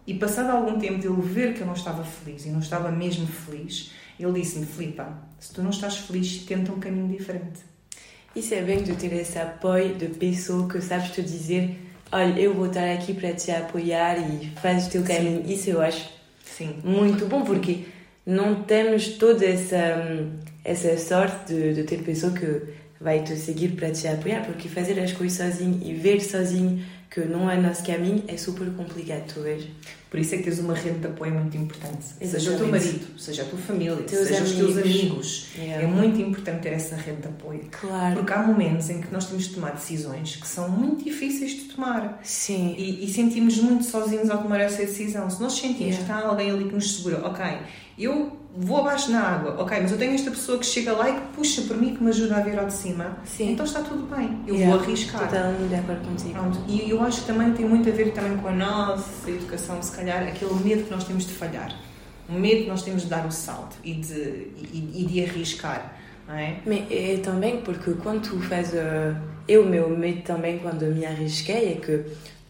E 0.07 0.15
passado 0.15 0.51
algum 0.51 0.79
tempo 0.79 0.99
de 0.99 1.07
ele 1.07 1.23
ver 1.23 1.55
que 1.55 1.61
eu 1.61 1.67
não 1.67 1.75
estava 1.75 2.03
feliz 2.03 2.45
e 2.45 2.51
não 2.51 2.59
estava 2.59 2.91
mesmo 2.91 3.27
feliz, 3.27 3.93
ele 4.19 4.41
disse-me: 4.41 4.67
Filipa, 4.67 5.09
se 5.39 5.53
tu 5.53 5.63
não 5.63 5.71
estás 5.71 5.99
feliz, 5.99 6.45
tenta 6.45 6.73
um 6.73 6.79
caminho 6.79 7.09
diferente. 7.09 7.61
Isso 8.35 8.55
é 8.55 8.63
bem 8.63 8.83
de 8.83 8.95
ter 8.95 9.13
esse 9.13 9.39
apoio 9.39 9.95
de 9.95 10.07
pessoa 10.07 10.69
que 10.69 10.81
sabes 10.81 11.11
te 11.11 11.23
dizer: 11.23 11.77
Olha, 12.11 12.39
eu 12.41 12.55
vou 12.55 12.67
estar 12.67 12.91
aqui 12.93 13.15
para 13.15 13.33
te 13.33 13.51
apoiar 13.51 14.19
e 14.19 14.53
faz 14.61 14.87
o 14.87 14.91
teu 14.91 15.03
caminho. 15.03 15.45
Sim. 15.47 15.53
Isso 15.53 15.71
eu 15.71 15.81
acho 15.81 16.11
Sim. 16.45 16.77
muito 16.83 17.27
bom 17.27 17.43
porque 17.43 17.85
não 18.25 18.63
temos 18.63 19.09
toda 19.09 19.45
essa, 19.45 20.29
essa 20.65 20.97
sorte 20.99 21.53
de, 21.53 21.75
de 21.75 21.83
ter 21.85 22.03
pessoa 22.03 22.33
que 22.33 22.63
vai 23.01 23.23
te 23.23 23.37
seguir 23.37 23.71
para 23.73 23.91
te 23.91 24.07
apoiar, 24.07 24.45
porque 24.47 24.69
fazer 24.69 24.99
as 25.01 25.13
coisas 25.13 25.37
sozinho 25.39 25.81
e 25.83 25.93
ver 25.93 26.21
sozinho 26.21 26.85
que 27.13 27.21
não 27.21 27.51
é 27.51 27.61
nosso 27.61 27.85
caminho 27.85 28.25
é 28.27 28.39
super 28.39 28.71
complicado, 28.73 29.25
tu 29.35 29.43
vês? 29.43 29.67
Por 30.09 30.19
isso 30.19 30.35
é 30.35 30.39
que 30.39 30.45
tens 30.45 30.59
uma 30.59 30.75
rede 30.75 30.99
de 30.99 31.07
apoio 31.07 31.33
muito 31.33 31.57
importante. 31.57 32.05
Exatamente. 32.21 32.31
Seja 32.31 32.53
o 32.53 32.59
teu 32.59 32.69
marido, 32.69 33.21
seja 33.21 33.43
a 33.43 33.45
tua 33.45 33.59
família, 33.59 33.97
teus 33.97 34.29
seja 34.29 34.41
amigos. 34.41 34.51
os 34.51 34.75
teus 34.75 34.79
amigos. 34.79 35.49
Yeah. 35.57 35.85
É 35.85 35.87
muito 35.87 36.21
importante 36.21 36.63
ter 36.63 36.73
essa 36.73 36.97
rede 36.97 37.21
de 37.21 37.29
apoio. 37.29 37.67
Claro. 37.71 38.17
Porque 38.17 38.33
há 38.33 38.43
momentos 38.43 38.89
em 38.89 39.01
que 39.01 39.13
nós 39.13 39.27
temos 39.27 39.45
de 39.45 39.55
tomar 39.55 39.73
decisões 39.73 40.37
que 40.37 40.47
são 40.47 40.71
muito 40.71 41.05
difíceis 41.05 41.53
de 41.53 41.61
tomar. 41.75 42.19
Sim. 42.23 42.75
E, 42.79 43.05
e 43.05 43.13
sentimos 43.13 43.59
muito 43.59 43.85
sozinhos 43.85 44.31
ao 44.31 44.43
tomar 44.43 44.61
essa 44.61 44.79
decisão. 44.79 45.29
Se 45.29 45.41
nós 45.41 45.53
sentimos 45.53 45.97
yeah. 45.97 46.05
que 46.05 46.13
há 46.13 46.29
alguém 46.29 46.51
ali 46.51 46.65
que 46.65 46.75
nos 46.75 46.97
segura, 46.97 47.27
ok, 47.27 47.45
eu 47.99 48.39
vou 48.55 48.79
abaixo 48.79 49.11
na 49.11 49.21
água, 49.21 49.63
ok, 49.63 49.79
mas 49.81 49.93
eu 49.93 49.99
tenho 49.99 50.15
esta 50.15 50.31
pessoa 50.31 50.59
que 50.59 50.67
chega 50.67 50.93
lá 50.93 51.09
e 51.09 51.15
que 51.15 51.21
puxa 51.35 51.63
por 51.63 51.77
mim, 51.77 51.95
que 51.95 52.03
me 52.03 52.11
ajuda 52.11 52.37
a 52.37 52.41
vir 52.41 52.59
ao 52.59 52.67
de 52.67 52.73
cima, 52.73 53.17
Sim. 53.25 53.53
então 53.53 53.65
está 53.65 53.81
tudo 53.81 54.07
bem, 54.15 54.43
eu 54.47 54.55
yeah. 54.55 54.77
vou 54.77 54.85
arriscar. 54.85 55.29
Totalmente 55.29 55.69
de 55.69 55.75
acordo 55.75 56.09
contigo. 56.09 56.33
Pronto. 56.33 56.59
E 56.69 56.91
eu 56.91 57.03
acho 57.03 57.21
que 57.21 57.27
também 57.27 57.53
tem 57.53 57.67
muito 57.67 57.89
a 57.89 57.93
ver 57.93 58.13
também 58.13 58.37
com 58.39 58.49
a 58.49 58.53
nossa 58.53 59.31
educação, 59.31 59.81
se 59.83 59.97
calhar, 59.97 60.23
aquele 60.23 60.55
medo 60.55 60.85
que 60.85 60.91
nós 60.91 61.05
temos 61.05 61.27
de 61.27 61.33
falhar, 61.33 61.75
o 62.29 62.33
medo 62.35 62.63
que 62.63 62.69
nós 62.69 62.83
temos 62.83 63.03
de 63.03 63.09
dar 63.09 63.27
o 63.27 63.31
salto 63.33 63.77
e 63.83 63.95
de, 63.95 64.13
e, 64.73 64.93
e 64.97 65.05
de 65.07 65.25
arriscar. 65.25 65.97
Não 66.27 66.35
é? 66.35 66.59
Mas 66.65 66.91
é 66.91 67.21
também 67.23 67.61
porque 67.63 67.93
quando 67.95 68.23
tu 68.23 68.41
fazes. 68.41 68.75
Uh, 68.75 69.17
eu, 69.49 69.67
meu 69.67 69.91
medo 69.91 70.23
também, 70.23 70.59
quando 70.59 70.85
me 70.87 71.05
arrisquei, 71.05 71.73
é 71.73 71.75
que 71.75 72.05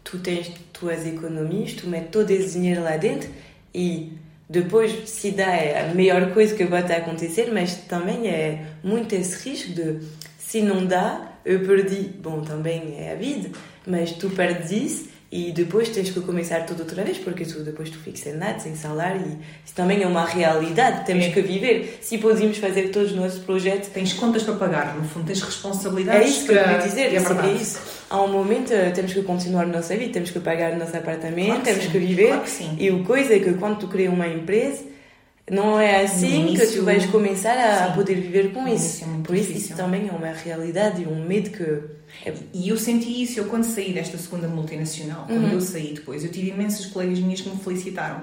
tu 0.05 0.18
tens 0.18 0.52
tuas 0.72 1.07
economias, 1.07 1.72
tu 1.72 1.87
metes 1.87 2.11
todo 2.11 2.31
esse 2.31 2.59
dinheiro 2.59 2.83
lá 2.83 2.96
dentro 2.96 3.31
e 3.74 4.12
depois, 4.52 5.08
se 5.08 5.30
dá, 5.30 5.46
é 5.46 5.90
a 5.90 5.94
melhor 5.94 6.32
coisa 6.34 6.54
que 6.54 6.64
vai 6.64 6.82
acontecer, 6.82 7.50
mas 7.50 7.74
também 7.74 8.28
é 8.28 8.66
muito 8.84 9.14
esse 9.14 9.48
risco 9.48 9.72
de, 9.72 10.00
se 10.38 10.60
não 10.60 10.84
dá, 10.84 11.32
eu 11.42 11.60
perdi. 11.60 12.02
Bom, 12.02 12.42
também 12.42 12.96
é 12.98 13.12
a 13.12 13.14
vida, 13.14 13.50
mas 13.86 14.12
tu 14.12 14.28
perdes 14.28 14.70
isso 14.70 15.12
e 15.33 15.51
depois 15.51 15.88
tens 15.88 16.11
que 16.11 16.21
começar 16.21 16.66
tudo 16.66 16.81
outra 16.81 17.03
vez 17.03 17.16
porque 17.16 17.47
tu 17.47 17.61
depois 17.61 17.88
tu 17.88 17.97
ficas 17.97 18.21
sem 18.21 18.35
nada, 18.35 18.59
sem 18.59 18.77
salário 18.77 19.23
e 19.23 19.38
isso 19.64 19.75
também 19.75 20.03
é 20.03 20.07
uma 20.07 20.27
realidade, 20.27 21.07
temos 21.07 21.25
é. 21.25 21.31
que 21.31 21.40
viver. 21.40 21.99
Se 22.03 22.18
podíamos 22.18 22.59
fazer 22.59 22.90
todos 22.90 23.12
os 23.12 23.16
nossos 23.16 23.38
projetos... 23.38 23.88
Tens 23.88 24.12
contas 24.12 24.42
para 24.42 24.57
pagar, 24.57 24.95
no 24.95 25.09
fundo 25.09 25.25
tens 25.25 25.40
responsabilidades 25.40 26.21
É 26.21 26.29
isso 26.29 26.45
que 26.45 26.53
eu 26.53 26.62
queria 26.62 26.79
dizer, 26.79 27.14
é, 27.14 27.16
é 27.16 27.53
isso. 27.55 27.81
Há 28.11 28.21
um 28.21 28.29
momento 28.29 28.75
eh, 28.75 28.90
temos 28.90 29.14
que 29.14 29.23
continuar 29.23 29.62
a 29.62 29.66
nossa 29.66 29.97
vida, 29.97 30.12
temos 30.12 30.31
que 30.31 30.38
pagar 30.38 30.75
o 30.75 30.79
nosso 30.79 30.95
apartamento, 30.95 31.47
claro 31.47 31.62
temos 31.62 31.85
sim. 31.85 31.90
que 31.90 31.99
viver 31.99 32.27
claro 32.27 32.42
que 32.42 32.85
e 32.85 32.90
o 32.90 33.03
coisa 33.03 33.35
é 33.35 33.38
que 33.38 33.55
quando 33.55 33.79
tu 33.79 33.88
crias 33.88 34.12
uma 34.12 34.29
empresa 34.29 34.91
não 35.50 35.78
é 35.78 36.05
assim 36.05 36.48
início, 36.48 36.66
que 36.66 36.76
tu 36.76 36.85
vais 36.85 37.05
começar 37.07 37.59
a 37.59 37.88
sim. 37.88 37.94
poder 37.94 38.14
viver 38.14 38.52
com 38.52 38.66
isso. 38.68 39.05
É 39.05 39.22
Por 39.22 39.35
isso, 39.35 39.52
isso 39.52 39.74
também 39.74 40.09
é 40.09 40.12
uma 40.12 40.31
realidade 40.33 41.02
e 41.02 41.07
um 41.07 41.26
medo 41.26 41.50
que. 41.50 41.62
É... 42.24 42.33
E 42.52 42.68
eu 42.68 42.78
senti 42.78 43.22
isso, 43.22 43.40
eu 43.40 43.46
quando 43.46 43.64
saí 43.64 43.92
desta 43.92 44.16
segunda 44.18 44.46
multinacional, 44.46 45.24
quando 45.26 45.44
uhum. 45.44 45.52
eu 45.52 45.61
saí 45.61 45.94
depois, 45.94 46.24
eu 46.24 46.31
tive 46.31 46.50
imensas 46.50 46.87
colegas 46.87 47.18
minhas 47.18 47.40
que 47.40 47.48
me 47.48 47.57
felicitaram 47.57 48.22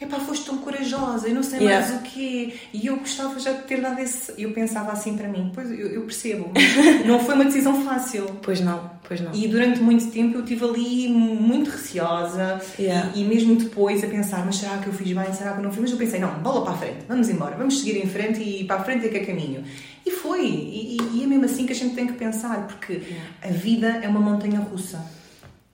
epá, 0.00 0.18
foste 0.20 0.44
tão 0.44 0.58
corajosa, 0.58 1.28
eu 1.28 1.34
não 1.34 1.42
sei 1.42 1.60
yeah. 1.60 1.86
mais 1.86 2.00
o 2.00 2.02
quê. 2.02 2.54
E 2.72 2.86
eu 2.86 2.96
gostava 2.96 3.38
já 3.38 3.52
de 3.52 3.62
ter 3.62 3.80
dado 3.80 3.98
esse. 4.00 4.32
Eu 4.36 4.52
pensava 4.52 4.92
assim 4.92 5.16
para 5.16 5.28
mim, 5.28 5.50
pois 5.54 5.70
eu, 5.70 5.88
eu 5.88 6.02
percebo, 6.02 6.50
não 7.06 7.18
foi 7.18 7.34
uma 7.34 7.44
decisão 7.44 7.82
fácil. 7.82 8.26
Pois 8.42 8.60
não, 8.60 8.90
pois 9.06 9.20
não. 9.20 9.32
E 9.34 9.48
durante 9.48 9.80
muito 9.80 10.10
tempo 10.10 10.36
eu 10.36 10.40
estive 10.42 10.64
ali 10.64 11.08
muito 11.08 11.70
receosa 11.70 12.60
yeah. 12.78 13.10
e, 13.14 13.22
e, 13.22 13.24
mesmo 13.24 13.56
depois 13.56 14.04
a 14.04 14.06
pensar, 14.06 14.44
mas 14.44 14.56
será 14.56 14.78
que 14.78 14.86
eu 14.86 14.92
fiz 14.92 15.12
bem, 15.12 15.32
será 15.32 15.52
que 15.52 15.58
eu 15.58 15.62
não 15.62 15.70
fiz? 15.70 15.80
Mas 15.80 15.90
eu 15.90 15.96
pensei, 15.96 16.20
não, 16.20 16.34
bola 16.40 16.62
para 16.62 16.74
a 16.74 16.76
frente, 16.76 16.98
vamos 17.08 17.28
embora, 17.28 17.56
vamos 17.56 17.80
seguir 17.80 17.96
em 17.96 18.06
frente 18.06 18.42
e 18.42 18.64
para 18.64 18.76
a 18.76 18.84
frente 18.84 19.06
é 19.06 19.08
que 19.08 19.16
é 19.16 19.24
caminho. 19.24 19.64
E 20.04 20.10
foi, 20.10 20.46
e, 20.46 20.98
e 21.14 21.24
é 21.24 21.26
mesmo 21.26 21.44
assim 21.46 21.66
que 21.66 21.72
a 21.72 21.76
gente 21.76 21.94
tem 21.94 22.06
que 22.06 22.12
pensar, 22.12 22.66
porque 22.66 22.92
yeah. 22.92 23.24
a 23.42 23.48
vida 23.48 23.88
é 24.02 24.08
uma 24.08 24.20
montanha 24.20 24.60
russa. 24.60 25.04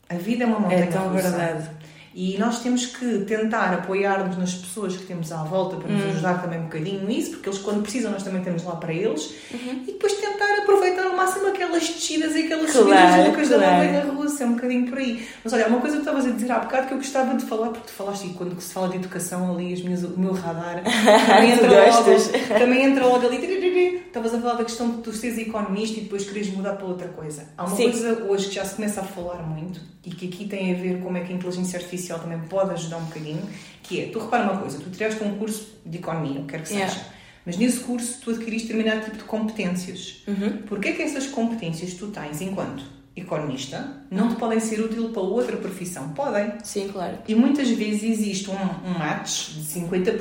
A 0.08 0.14
vida 0.14 0.44
é 0.44 0.46
uma 0.46 0.60
montanha 0.60 0.86
russa. 0.86 0.98
É 0.98 1.00
tão 1.00 1.12
russa. 1.12 1.30
verdade. 1.30 1.81
E 2.14 2.36
nós 2.38 2.60
temos 2.60 2.86
que 2.86 3.20
tentar 3.20 3.72
apoiar-nos 3.72 4.36
nas 4.36 4.54
pessoas 4.54 4.96
que 4.96 5.04
temos 5.04 5.32
à 5.32 5.42
volta 5.44 5.76
para 5.76 5.88
nos 5.88 6.04
hum. 6.04 6.08
ajudar 6.10 6.42
também 6.42 6.60
um 6.60 6.64
bocadinho 6.64 7.06
nisso, 7.06 7.30
porque 7.32 7.48
eles, 7.48 7.58
quando 7.58 7.82
precisam, 7.82 8.12
nós 8.12 8.22
também 8.22 8.42
temos 8.42 8.64
lá 8.64 8.76
para 8.76 8.92
eles. 8.92 9.34
Uhum. 9.52 9.82
E 9.86 9.92
depois 9.92 10.12
tentar 10.14 10.58
aproveitar 10.58 11.06
ao 11.06 11.16
máximo 11.16 11.48
aquelas 11.48 11.82
descidas 11.88 12.34
e 12.36 12.44
aquelas 12.44 12.70
claro, 12.70 12.86
subidas 12.86 13.26
loucas 13.26 13.48
claro. 13.48 13.62
da 13.62 13.70
montanha 13.70 14.12
russa, 14.12 14.44
é 14.44 14.46
um 14.46 14.54
bocadinho 14.54 14.88
por 14.88 14.98
aí. 14.98 15.26
Mas 15.42 15.52
olha, 15.52 15.66
uma 15.68 15.80
coisa 15.80 15.96
que 15.96 16.02
estavas 16.02 16.26
a 16.26 16.30
dizer 16.30 16.52
há 16.52 16.58
bocado 16.58 16.86
que 16.88 16.94
eu 16.94 16.98
gostava 16.98 17.36
de 17.36 17.44
falar, 17.44 17.68
porque 17.68 17.86
tu 17.86 17.92
falaste, 17.92 18.26
e 18.26 18.30
quando 18.30 18.60
se 18.60 18.72
fala 18.72 18.88
de 18.88 18.96
educação 18.96 19.52
ali, 19.52 19.72
as 19.72 19.82
minhas, 19.82 20.04
o 20.04 20.18
meu 20.18 20.32
radar 20.32 20.82
também 21.26 21.52
entra, 21.52 21.68
logo, 21.68 22.58
também 22.58 22.84
entra 22.84 23.06
logo 23.06 23.26
ali. 23.26 24.02
Estavas 24.06 24.34
a 24.34 24.40
falar 24.40 24.54
da 24.54 24.64
questão 24.64 24.90
de 24.90 24.98
tu 24.98 25.12
seres 25.12 25.38
economista 25.38 25.98
e 25.98 26.02
depois 26.02 26.28
queres 26.28 26.48
mudar 26.52 26.74
para 26.74 26.86
outra 26.86 27.08
coisa. 27.08 27.48
Há 27.56 27.64
uma 27.64 27.76
Sim. 27.76 27.84
coisa 27.90 28.24
hoje 28.28 28.48
que 28.48 28.54
já 28.56 28.64
se 28.64 28.74
começa 28.74 29.00
a 29.00 29.04
falar 29.04 29.42
muito 29.42 29.80
e 30.04 30.10
que 30.10 30.26
aqui 30.26 30.46
tem 30.46 30.74
a 30.74 30.78
ver 30.78 31.00
como 31.00 31.16
é 31.16 31.20
que 31.20 31.32
a 31.32 31.36
inteligência 31.36 31.78
artificial 31.78 32.01
também 32.10 32.38
pode 32.48 32.72
ajudar 32.72 32.98
um 32.98 33.04
bocadinho, 33.04 33.42
que 33.82 34.00
é, 34.00 34.06
tu 34.06 34.18
repara 34.18 34.44
uma 34.44 34.60
coisa, 34.60 34.78
tu 34.78 34.90
tiraste 34.90 35.22
um 35.22 35.36
curso 35.38 35.68
de 35.84 35.98
economia, 35.98 36.40
o 36.40 36.44
que 36.44 36.52
quer 36.52 36.62
que 36.62 36.68
seja, 36.68 36.80
yeah. 36.80 37.04
mas 37.44 37.56
nesse 37.56 37.80
curso 37.80 38.20
tu 38.20 38.30
adquiriste 38.30 38.68
determinado 38.68 39.04
tipo 39.04 39.18
de 39.18 39.24
competências. 39.24 40.22
Uhum. 40.26 40.58
Porquê 40.66 40.88
é 40.88 40.92
que 40.92 41.02
essas 41.02 41.26
competências 41.26 41.94
tu 41.94 42.08
tens 42.08 42.40
enquanto 42.40 42.84
economista 43.14 44.02
não 44.10 44.30
te 44.30 44.36
podem 44.36 44.58
ser 44.58 44.80
útil 44.80 45.10
para 45.10 45.22
outra 45.22 45.56
profissão? 45.56 46.10
Podem. 46.10 46.52
Sim, 46.62 46.88
claro. 46.88 47.18
E 47.28 47.34
muitas 47.34 47.68
vezes 47.68 48.02
existe 48.02 48.50
um, 48.50 48.54
um 48.54 48.98
match 48.98 49.50
de 49.50 49.80
50%, 49.80 50.18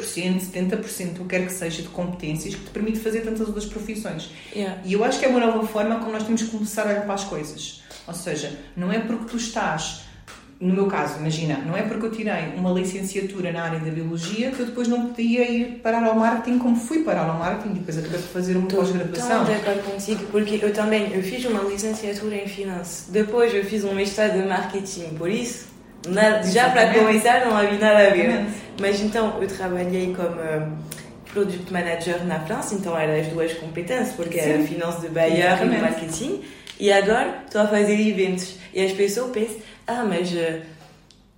70%, 0.52 1.20
o 1.20 1.24
que 1.24 1.26
quer 1.26 1.46
que 1.46 1.54
seja, 1.54 1.82
de 1.82 1.88
competências 1.90 2.56
que 2.56 2.66
te 2.66 2.72
permite 2.72 3.00
fazer 3.00 3.22
tantas 3.22 3.48
outras 3.48 3.66
profissões. 3.66 4.30
Yeah. 4.54 4.82
E 4.84 4.94
eu 4.94 5.04
acho 5.04 5.20
que 5.20 5.26
é 5.26 5.30
uma 5.30 5.40
nova 5.40 5.66
forma 5.68 6.00
como 6.00 6.12
nós 6.12 6.24
temos 6.24 6.42
que 6.42 6.50
começar 6.50 6.84
a 6.84 6.90
olhar 6.90 7.04
para 7.04 7.14
as 7.14 7.24
coisas. 7.24 7.82
Ou 8.08 8.14
seja, 8.14 8.60
não 8.76 8.92
é 8.92 9.00
porque 9.00 9.26
tu 9.26 9.38
estás 9.38 10.11
no 10.62 10.76
meu 10.76 10.86
caso, 10.86 11.18
imagina, 11.20 11.58
não 11.66 11.76
é 11.76 11.82
porque 11.82 12.06
eu 12.06 12.12
tirei 12.12 12.54
uma 12.56 12.72
licenciatura 12.72 13.52
na 13.52 13.64
área 13.64 13.80
da 13.80 13.90
biologia 13.90 14.52
que 14.52 14.60
eu 14.60 14.68
depois 14.68 14.88
não 14.88 15.08
podia 15.08 15.50
ir 15.50 15.80
parar 15.82 16.04
ao 16.04 16.16
marketing 16.16 16.60
como 16.60 16.76
fui 16.76 17.04
parar 17.04 17.28
ao 17.28 17.40
marketing 17.40 17.72
e 17.72 17.80
depois 17.80 17.98
acabei 17.98 18.20
de 18.20 18.28
fazer 18.28 18.56
uma 18.56 18.68
pós-graduação. 18.68 19.42
Estou 19.42 19.56
de 19.56 19.62
acordo 19.62 19.92
contigo, 19.92 20.24
porque 20.32 20.60
eu 20.62 20.72
também 20.72 21.12
eu 21.14 21.24
fiz 21.24 21.44
uma 21.46 21.64
licenciatura 21.64 22.36
em 22.36 22.48
finanças, 22.48 23.08
depois 23.10 23.52
eu 23.56 23.66
fiz 23.66 23.84
um 23.84 23.96
mestrado 23.96 24.34
de 24.34 24.48
marketing, 24.48 25.16
por 25.18 25.32
isso, 25.32 25.66
nada, 26.08 26.44
já 26.44 26.70
para 26.70 26.94
começar 26.94 27.44
não 27.44 27.58
havia 27.58 27.80
nada 27.80 28.08
a 28.08 28.10
ver. 28.12 28.46
Mas 28.80 29.02
então 29.02 29.42
eu 29.42 29.48
trabalhei 29.48 30.14
como 30.14 30.30
uh, 30.30 30.72
Product 31.34 31.74
Manager 31.74 32.24
na 32.26 32.40
França, 32.40 32.76
então 32.76 32.96
eram 32.96 33.20
as 33.20 33.28
duas 33.28 33.54
competências, 33.54 34.14
porque 34.16 34.40
Sim. 34.40 34.50
era 34.50 34.64
finanças 34.64 35.02
de 35.02 35.10
Bayer 35.10 35.60
e 35.64 35.66
marketing, 35.66 36.42
e 36.80 36.92
agora 36.92 37.42
estou 37.46 37.62
a 37.62 37.68
fazer 37.68 38.00
eventos. 38.00 38.58
E 38.74 38.86
as 38.86 38.92
pessoas 38.92 39.32
pensam 39.32 39.56
ah, 39.92 40.06
mas 40.06 40.32
uh, 40.32 40.62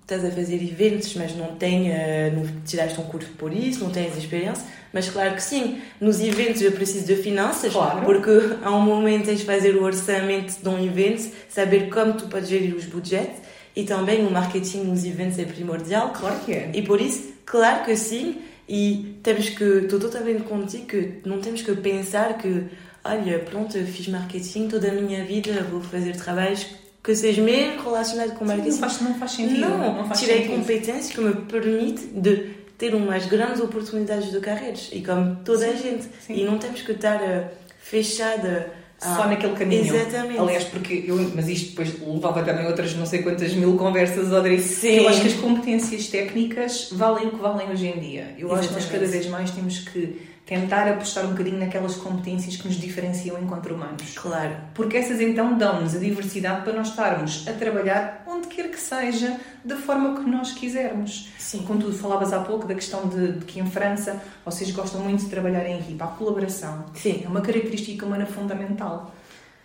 estás 0.01 0.23
a 0.23 0.31
fazer 0.31 0.55
eventos, 0.55 1.15
mas 1.15 1.35
não, 1.35 1.55
tem, 1.55 1.89
uh, 1.89 1.93
não 2.35 2.61
tiraste 2.65 2.99
um 2.99 3.05
curso 3.05 3.29
por 3.37 3.53
isso, 3.53 3.83
não 3.83 3.89
tens 3.89 4.15
experiência. 4.17 4.63
Mas 4.91 5.09
claro 5.09 5.33
que 5.33 5.41
sim, 5.41 5.81
nos 5.99 6.21
eventos 6.21 6.61
eu 6.61 6.71
preciso 6.71 7.07
de 7.07 7.15
finanças, 7.15 7.73
claro. 7.73 8.05
porque 8.05 8.29
há 8.61 8.71
um 8.71 8.81
momento 8.81 9.25
tens 9.25 9.39
de 9.39 9.45
fazer 9.45 9.75
o 9.75 9.83
orçamento 9.83 10.61
de 10.61 10.69
um 10.69 10.83
evento, 10.83 11.31
saber 11.49 11.89
como 11.89 12.13
tu 12.13 12.27
podes 12.27 12.47
gerir 12.47 12.75
os 12.75 12.85
budgets 12.85 13.41
e 13.75 13.83
também 13.83 14.25
o 14.25 14.29
marketing 14.29 14.83
nos 14.83 15.03
eventos 15.03 15.39
é 15.39 15.45
primordial. 15.45 16.13
Claro 16.13 16.39
que 16.45 16.53
é. 16.53 16.71
E 16.73 16.83
por 16.83 17.01
isso, 17.01 17.33
claro 17.43 17.85
que 17.85 17.95
sim, 17.95 18.41
e 18.69 19.17
temos 19.23 19.49
que, 19.49 19.63
estou 19.63 19.99
totalmente 19.99 20.43
contigo 20.43 20.85
que 20.85 21.21
não 21.25 21.39
temos 21.39 21.63
que 21.63 21.73
pensar 21.75 22.37
que, 22.37 22.65
olha, 23.03 23.39
pronto, 23.39 23.77
fiz 23.85 24.07
marketing 24.07 24.67
toda 24.67 24.89
a 24.89 24.93
minha 24.93 25.23
vida, 25.25 25.65
vou 25.69 25.81
fazer 25.81 26.15
trabalhos 26.15 26.67
que 27.03 27.15
seja 27.15 27.41
mesmo 27.41 27.83
relacionado 27.83 28.33
com 28.35 28.45
marketing. 28.45 28.71
Sim, 28.71 28.81
não, 28.81 28.89
faz, 28.89 29.01
não 29.01 29.15
faz 29.15 29.31
sentido. 29.31 29.59
Não, 29.59 29.93
não 29.97 30.07
faz 30.07 30.19
tirei 30.19 30.43
sentido. 30.43 30.55
competências 30.55 31.09
que 31.09 31.21
me 31.21 31.33
permite 31.33 32.05
de 32.07 32.53
ter 32.77 32.95
umas 32.95 33.25
grandes 33.25 33.59
oportunidades 33.59 34.31
de 34.31 34.39
carreiras 34.39 34.89
e 34.91 35.01
como 35.01 35.35
toda 35.43 35.65
a 35.65 35.73
gente. 35.73 36.07
sim. 36.25 36.33
E 36.33 36.45
não 36.45 36.57
temos 36.57 36.81
que 36.81 36.93
estar 36.93 37.21
uh, 37.21 37.45
fechada 37.79 38.71
só 38.97 39.27
naquele 39.27 39.53
caminho. 39.53 39.95
Exatamente. 39.95 40.39
Aliás, 40.39 40.63
porque 40.63 41.03
eu, 41.05 41.17
mas 41.35 41.49
isto 41.49 41.71
depois 41.71 41.93
levava 41.99 42.41
também 42.43 42.65
outras 42.65 42.95
não 42.95 43.05
sei 43.05 43.21
quantas 43.21 43.53
mil 43.53 43.75
conversas, 43.75 44.31
Audrey. 44.31 44.59
Sim. 44.59 44.99
Eu 44.99 45.09
acho 45.09 45.21
que 45.21 45.27
as 45.27 45.33
competências 45.33 46.07
técnicas 46.07 46.89
valem 46.91 47.27
o 47.27 47.31
que 47.31 47.41
valem 47.41 47.69
hoje 47.69 47.87
em 47.87 47.99
dia. 47.99 48.33
Eu 48.37 48.53
acho 48.55 48.69
que 48.69 48.73
nós 48.75 48.85
cada 48.85 49.05
vez 49.05 49.27
mais 49.27 49.51
temos 49.51 49.79
que 49.79 50.21
tentar 50.45 50.87
apostar 50.89 51.25
um 51.25 51.29
bocadinho 51.29 51.57
naquelas 51.57 51.95
competências 51.95 52.57
que 52.57 52.67
nos 52.67 52.77
diferenciam 52.77 53.41
enquanto 53.41 53.73
humanos. 53.73 54.13
Claro. 54.15 54.55
Porque 54.73 54.97
essas 54.97 55.21
então 55.21 55.57
dão-nos 55.57 55.95
a 55.95 55.99
diversidade 55.99 56.63
para 56.63 56.73
nós 56.73 56.89
estarmos 56.89 57.47
a 57.47 57.53
trabalhar 57.53 58.23
onde 58.27 58.47
quer 58.47 58.69
que 58.69 58.79
seja, 58.79 59.39
da 59.63 59.77
forma 59.77 60.21
que 60.21 60.29
nós 60.29 60.51
quisermos. 60.51 61.29
Sim. 61.37 61.65
Tu 61.79 61.91
falavas 61.93 62.33
há 62.33 62.39
pouco 62.39 62.67
da 62.67 62.75
questão 62.75 63.07
de, 63.07 63.33
de 63.33 63.45
que 63.45 63.59
em 63.59 63.65
França 63.65 64.21
vocês 64.43 64.69
gostam 64.71 65.01
muito 65.01 65.23
de 65.23 65.29
trabalhar 65.29 65.65
em 65.65 65.79
equipa, 65.79 66.05
a 66.05 66.07
colaboração. 66.07 66.85
Sim. 66.93 67.21
É 67.23 67.27
uma 67.27 67.41
característica 67.41 68.05
humana 68.05 68.25
fundamental. 68.25 69.13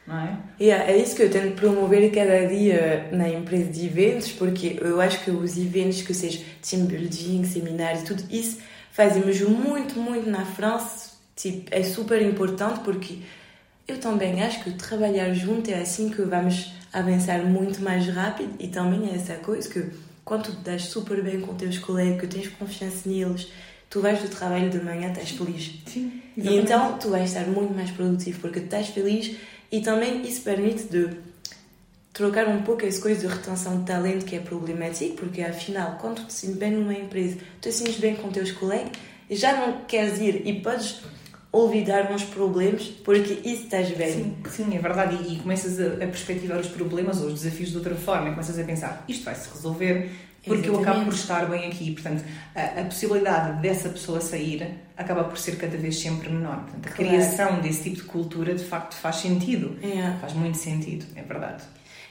Não 0.07 0.19
é? 0.19 0.39
Yeah, 0.59 0.91
é 0.91 0.97
isso 0.97 1.15
que 1.15 1.23
eu 1.23 1.31
tento 1.31 1.55
promover 1.55 2.11
cada 2.11 2.47
dia 2.47 3.11
na 3.13 3.29
empresa 3.29 3.71
de 3.71 3.85
eventos, 3.85 4.33
porque 4.33 4.79
eu 4.81 4.99
acho 5.03 5.23
que 5.23 5.31
os 5.31 5.59
eventos, 5.59 6.01
que 6.01 6.15
seja 6.15 6.43
team 6.63 6.87
building, 6.87 7.45
seminários, 7.45 8.05
tudo 8.05 8.25
isso, 8.31 8.59
fazemos 8.99 9.41
muito, 9.43 9.97
muito 10.01 10.29
na 10.29 10.45
França. 10.45 11.13
Tipo, 11.37 11.73
é 11.73 11.85
super 11.85 12.21
importante 12.21 12.81
porque 12.81 13.21
eu 13.87 14.01
também 14.01 14.43
acho 14.43 14.65
que 14.65 14.73
trabalhar 14.73 15.33
junto 15.35 15.71
é 15.71 15.81
assim 15.81 16.11
que 16.11 16.21
vamos 16.23 16.73
avançar 16.93 17.45
muito 17.45 17.81
mais 17.81 18.09
rápido 18.09 18.55
e 18.59 18.67
também 18.67 19.09
é 19.09 19.15
essa 19.15 19.35
coisa 19.35 19.69
que 19.69 19.89
quando 20.25 20.47
tu 20.47 20.53
te 20.53 20.63
das 20.65 20.83
super 20.87 21.23
bem 21.23 21.41
com 21.41 21.55
teus 21.55 21.79
colegas, 21.79 22.21
que 22.21 22.27
tens 22.27 22.49
confiança 22.49 23.09
neles, 23.09 23.47
tu 23.89 24.01
vais 24.01 24.21
do 24.21 24.29
trabalho 24.29 24.69
de 24.69 24.81
manhã, 24.81 25.11
estás 25.11 25.31
feliz. 25.31 25.81
Sim. 25.87 26.21
E 26.37 26.57
então 26.57 26.99
tu 26.99 27.11
vais 27.11 27.31
estar 27.31 27.47
muito 27.47 27.73
mais 27.73 27.93
produtivo 27.93 28.41
porque 28.41 28.59
estás 28.59 28.89
feliz 28.89 29.37
e 29.71 29.81
também 29.81 30.23
isso 30.23 30.43
permite 30.43 30.89
de 30.89 31.11
trocar 32.19 32.49
um 32.49 32.63
pouco 32.63 32.85
essa 32.85 33.01
coisa 33.01 33.21
de 33.21 33.33
retenção 33.33 33.79
de 33.79 33.87
talento 33.87 34.27
que 34.27 34.35
é 34.35 34.41
problemático, 34.41 35.15
porque 35.15 35.41
afinal, 35.41 35.97
quando 36.01 36.17
tu 36.17 36.25
te 36.25 36.33
sentes 36.33 36.57
bem 36.57 36.73
numa 36.73 36.93
empresa, 36.93 37.37
tu 37.61 37.69
te 37.69 37.73
sentes 37.73 37.97
bem 37.97 38.17
com 38.17 38.29
teus 38.29 38.51
colegas, 38.51 38.91
já 39.31 39.57
não 39.57 39.85
queres 39.85 40.19
ir 40.19 40.43
e 40.45 40.61
podes 40.61 41.01
olvidar 41.53 42.11
uns 42.11 42.25
problemas 42.25 42.89
porque 43.05 43.35
isso 43.45 43.65
estás 43.65 43.89
bem. 43.93 44.13
Sim, 44.13 44.37
sim, 44.51 44.77
é 44.77 44.81
verdade. 44.81 45.15
E, 45.15 45.35
e 45.35 45.37
começas 45.39 45.79
a, 45.79 45.95
a, 45.95 46.09
perspectivar 46.09 46.59
os 46.59 46.67
problemas 46.67 47.21
ou 47.21 47.29
os 47.29 47.35
desafios 47.35 47.71
de 47.71 47.77
outra 47.77 47.95
forma, 47.95 48.31
e 48.31 48.31
começas 48.33 48.59
a 48.59 48.65
pensar, 48.65 49.05
isto 49.07 49.25
vai-se 49.25 49.49
resolver 49.51 50.11
porque 50.43 50.67
Exatamente. 50.67 50.87
eu 50.87 50.93
acabo 50.93 51.05
por 51.05 51.15
estar 51.15 51.47
bem 51.47 51.67
aqui. 51.69 51.93
Portanto, 51.93 52.25
a, 52.55 52.81
a, 52.81 52.85
possibilidade 52.85 53.63
dessa 53.63 53.89
pessoa 53.91 54.21
sair 54.21 54.77
acaba 54.97 55.23
por 55.25 55.39
ser 55.39 55.57
cada 55.57 55.77
vez 55.77 56.01
sempre 56.01 56.29
menor. 56.31 56.63
Portanto, 56.63 56.87
a 56.87 56.91
claro. 56.91 57.11
criação 57.11 57.61
desse 57.61 57.85
tipo 57.85 57.97
de 57.97 58.03
cultura 58.03 58.55
de 58.55 58.65
facto 58.65 58.95
faz 58.95 59.17
sentido. 59.17 59.77
É. 59.83 60.19
Faz 60.21 60.33
muito 60.33 60.57
sentido, 60.57 61.07
é 61.15 61.23
verdade. 61.23 61.63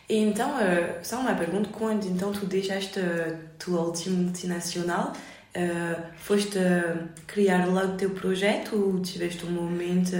Então, 0.09 0.49
uh, 0.51 0.93
só 1.03 1.19
uma 1.19 1.33
pergunta: 1.35 1.69
quando 1.71 2.05
então 2.05 2.31
tu 2.31 2.45
deixaste 2.45 2.99
a 2.99 3.35
tua 3.59 3.81
última 3.81 4.17
multinacional, 4.17 5.11
uh, 5.55 6.01
foste 6.17 6.57
criar 7.25 7.65
logo 7.67 7.93
o 7.93 7.97
teu 7.97 8.11
projeto 8.11 8.75
ou 8.75 9.01
tiveste 9.01 9.45
um 9.45 9.51
momento? 9.51 10.11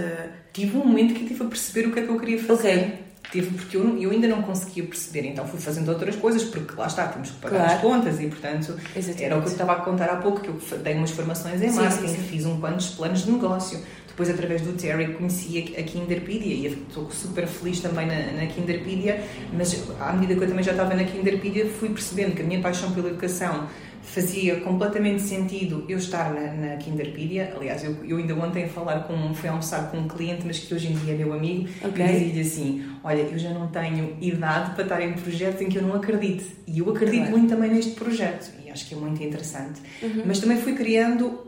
Tive 0.52 0.76
um 0.76 0.84
momento 0.84 1.14
que 1.14 1.26
tive 1.26 1.42
a 1.44 1.46
perceber 1.46 1.88
o 1.88 1.92
que 1.92 2.00
é 2.00 2.02
que 2.02 2.08
eu 2.10 2.18
queria 2.20 2.42
fazer. 2.42 2.78
Ok. 2.78 3.08
Tive 3.30 3.58
porque 3.58 3.76
eu, 3.76 3.98
eu 3.98 4.10
ainda 4.10 4.26
não 4.26 4.40
conseguia 4.40 4.84
perceber, 4.84 5.26
então 5.26 5.46
fui 5.46 5.60
fazendo 5.60 5.90
outras 5.90 6.16
coisas, 6.16 6.44
porque 6.44 6.74
lá 6.74 6.86
está, 6.86 7.08
temos 7.08 7.28
que 7.30 7.36
pagar 7.36 7.58
Claro. 7.58 7.72
as 7.74 7.80
contas 7.82 8.20
e, 8.20 8.26
portanto, 8.26 8.74
Exatamente. 8.96 9.22
era 9.22 9.36
o 9.36 9.42
que 9.42 9.48
eu 9.48 9.52
estava 9.52 9.72
a 9.72 9.76
contar 9.76 10.06
há 10.06 10.16
pouco, 10.16 10.40
que 10.40 10.48
eu 10.48 10.78
dei 10.78 10.94
umas 10.94 11.10
formações 11.10 11.60
em 11.60 11.68
Sim, 11.68 11.76
marketing, 11.76 12.08
sim, 12.08 12.16
sim. 12.16 12.22
fiz 12.22 12.46
um 12.46 12.58
planos, 12.58 12.86
planos 12.94 13.26
de 13.26 13.30
negócio. 13.30 13.80
Depois, 14.18 14.30
através 14.34 14.62
do 14.62 14.72
Terry, 14.72 15.12
conheci 15.14 15.76
a 15.78 15.82
Kinderpedia 15.84 16.52
e 16.52 16.66
estou 16.66 17.08
super 17.08 17.46
feliz 17.46 17.78
também 17.78 18.04
na, 18.04 18.32
na 18.32 18.46
Kinderpedia, 18.46 19.22
mas 19.52 19.88
à 20.00 20.12
medida 20.12 20.34
que 20.34 20.42
eu 20.42 20.48
também 20.48 20.64
já 20.64 20.72
estava 20.72 20.92
na 20.92 21.04
Kinderpedia, 21.04 21.66
fui 21.66 21.90
percebendo 21.90 22.34
que 22.34 22.42
a 22.42 22.44
minha 22.44 22.60
paixão 22.60 22.90
pela 22.90 23.10
educação 23.10 23.68
fazia 24.02 24.56
completamente 24.62 25.22
sentido 25.22 25.84
eu 25.88 25.98
estar 25.98 26.34
na, 26.34 26.52
na 26.52 26.76
Kinderpedia. 26.78 27.52
Aliás, 27.56 27.84
eu, 27.84 27.94
eu 28.04 28.16
ainda 28.16 28.34
ontem 28.34 28.64
a 28.64 28.68
falar 28.68 29.04
com, 29.04 29.32
fui 29.34 29.48
almoçar 29.48 29.88
com 29.88 29.98
um 29.98 30.08
cliente, 30.08 30.42
mas 30.44 30.58
que 30.58 30.74
hoje 30.74 30.88
em 30.88 30.96
dia 30.96 31.14
é 31.14 31.16
meu 31.16 31.32
amigo, 31.32 31.68
Ok. 31.84 32.04
e 32.04 32.08
dizia-lhe 32.08 32.40
assim: 32.40 32.84
Olha, 33.04 33.20
eu 33.20 33.38
já 33.38 33.50
não 33.50 33.68
tenho 33.68 34.16
idade 34.20 34.74
para 34.74 34.82
estar 34.82 35.00
em 35.00 35.12
projetos 35.12 35.62
em 35.62 35.68
que 35.68 35.78
eu 35.78 35.82
não 35.82 35.94
acredito. 35.94 36.44
E 36.66 36.80
eu 36.80 36.90
acredito 36.90 37.18
Claro. 37.20 37.38
muito 37.38 37.50
também 37.54 37.70
neste 37.70 37.92
projeto, 37.92 38.50
e 38.66 38.68
acho 38.68 38.84
que 38.88 38.96
é 38.96 38.98
muito 38.98 39.22
interessante. 39.22 39.80
Mas 40.26 40.40
também 40.40 40.56
fui 40.58 40.72
criando 40.74 41.46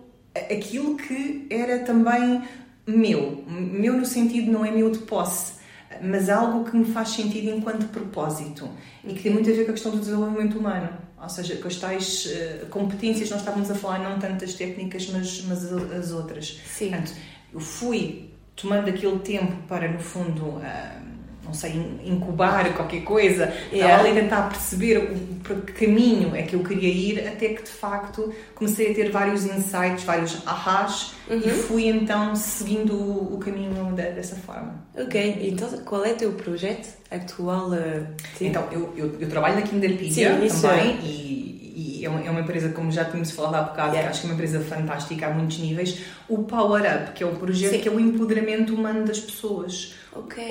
aquilo 0.48 0.96
que 0.96 1.44
era 1.50 1.80
também 1.80 2.40
meu. 2.86 3.44
Meu 3.46 3.96
no 3.96 4.04
sentido 4.04 4.50
não 4.50 4.64
é 4.64 4.70
meu 4.70 4.90
de 4.90 4.98
posse, 5.00 5.54
mas 6.02 6.28
algo 6.28 6.68
que 6.68 6.76
me 6.76 6.84
faz 6.86 7.10
sentido 7.10 7.50
enquanto 7.50 7.88
propósito 7.88 8.68
e 9.04 9.14
que 9.14 9.22
tem 9.22 9.32
muito 9.32 9.50
a 9.50 9.52
ver 9.52 9.64
com 9.64 9.70
a 9.70 9.74
questão 9.74 9.92
do 9.92 9.98
desenvolvimento 9.98 10.58
humano. 10.58 10.90
Ou 11.20 11.28
seja, 11.28 11.56
com 11.56 11.68
as 11.68 11.76
tais 11.76 12.26
eh, 12.32 12.64
competências, 12.70 13.28
nós 13.28 13.40
estávamos 13.40 13.70
a 13.70 13.74
falar 13.74 13.98
não 13.98 14.18
tanto 14.18 14.40
das 14.40 14.54
técnicas, 14.54 15.06
mas, 15.10 15.44
mas 15.46 15.70
as 15.70 16.12
outras. 16.12 16.58
Sim. 16.64 16.88
Portanto, 16.88 17.12
eu 17.52 17.60
fui 17.60 18.30
tomando 18.56 18.88
aquele 18.88 19.18
tempo 19.18 19.54
para, 19.68 19.90
no 19.92 20.00
fundo, 20.00 20.58
ah, 20.62 21.02
não 21.50 21.54
sei, 21.54 21.72
in- 21.72 22.12
incubar 22.14 22.72
qualquer 22.74 23.02
coisa, 23.02 23.52
Yeah. 23.72 23.94
estava 23.96 24.08
ali 24.08 24.18
a 24.18 24.22
tentar 24.22 24.48
perceber 24.48 24.98
o, 24.98 25.16
para 25.42 25.56
que 25.56 25.84
caminho 25.86 26.34
é 26.36 26.42
que 26.42 26.54
eu 26.54 26.62
queria 26.62 26.88
ir, 26.88 27.26
até 27.26 27.48
que 27.48 27.62
de 27.64 27.70
facto 27.70 28.32
comecei 28.54 28.92
a 28.92 28.94
ter 28.94 29.10
vários 29.10 29.44
insights, 29.44 30.04
vários 30.04 30.46
ahás, 30.46 31.12
e 31.28 31.50
fui 31.50 31.88
então 31.88 32.36
seguindo 32.36 32.94
o, 32.94 33.34
o 33.34 33.38
caminho 33.38 33.92
da- 33.96 34.10
dessa 34.10 34.36
forma. 34.36 34.74
Ok, 34.96 35.38
então 35.42 35.68
qual 35.84 36.04
é 36.04 36.12
o 36.12 36.16
teu 36.16 36.32
projeto 36.32 36.88
atual? 37.10 37.70
uh? 37.70 38.06
Então, 38.40 38.64
eu, 38.70 38.92
eu, 38.96 39.16
eu 39.20 39.28
trabalho 39.28 39.56
na 39.56 39.62
Kinderpedia 39.62 40.30
também 40.34 40.90
é. 40.92 40.98
e, 41.04 41.98
e 42.00 42.04
é, 42.04 42.08
uma, 42.08 42.20
é 42.24 42.30
uma 42.30 42.40
empresa, 42.40 42.68
como 42.70 42.90
já 42.92 43.04
tínhamos 43.04 43.30
falado 43.32 43.54
há 43.56 43.62
bocado, 43.62 43.88
Yeah. 43.90 44.02
que 44.02 44.08
acho 44.08 44.20
que 44.20 44.26
é 44.26 44.30
uma 44.30 44.34
empresa 44.34 44.60
fantástica 44.60 45.26
a 45.26 45.30
muitos 45.30 45.58
níveis. 45.58 45.98
O 46.28 46.44
Power 46.44 46.82
Up, 46.82 47.12
que 47.12 47.22
é 47.24 47.26
o 47.26 47.34
projeto 47.34 47.72
Sim. 47.72 47.80
que 47.80 47.88
é 47.88 47.92
o 47.92 47.98
empoderamento 47.98 48.72
humano 48.74 49.04
das 49.04 49.18
pessoas. 49.18 49.94
Ok. 50.14 50.44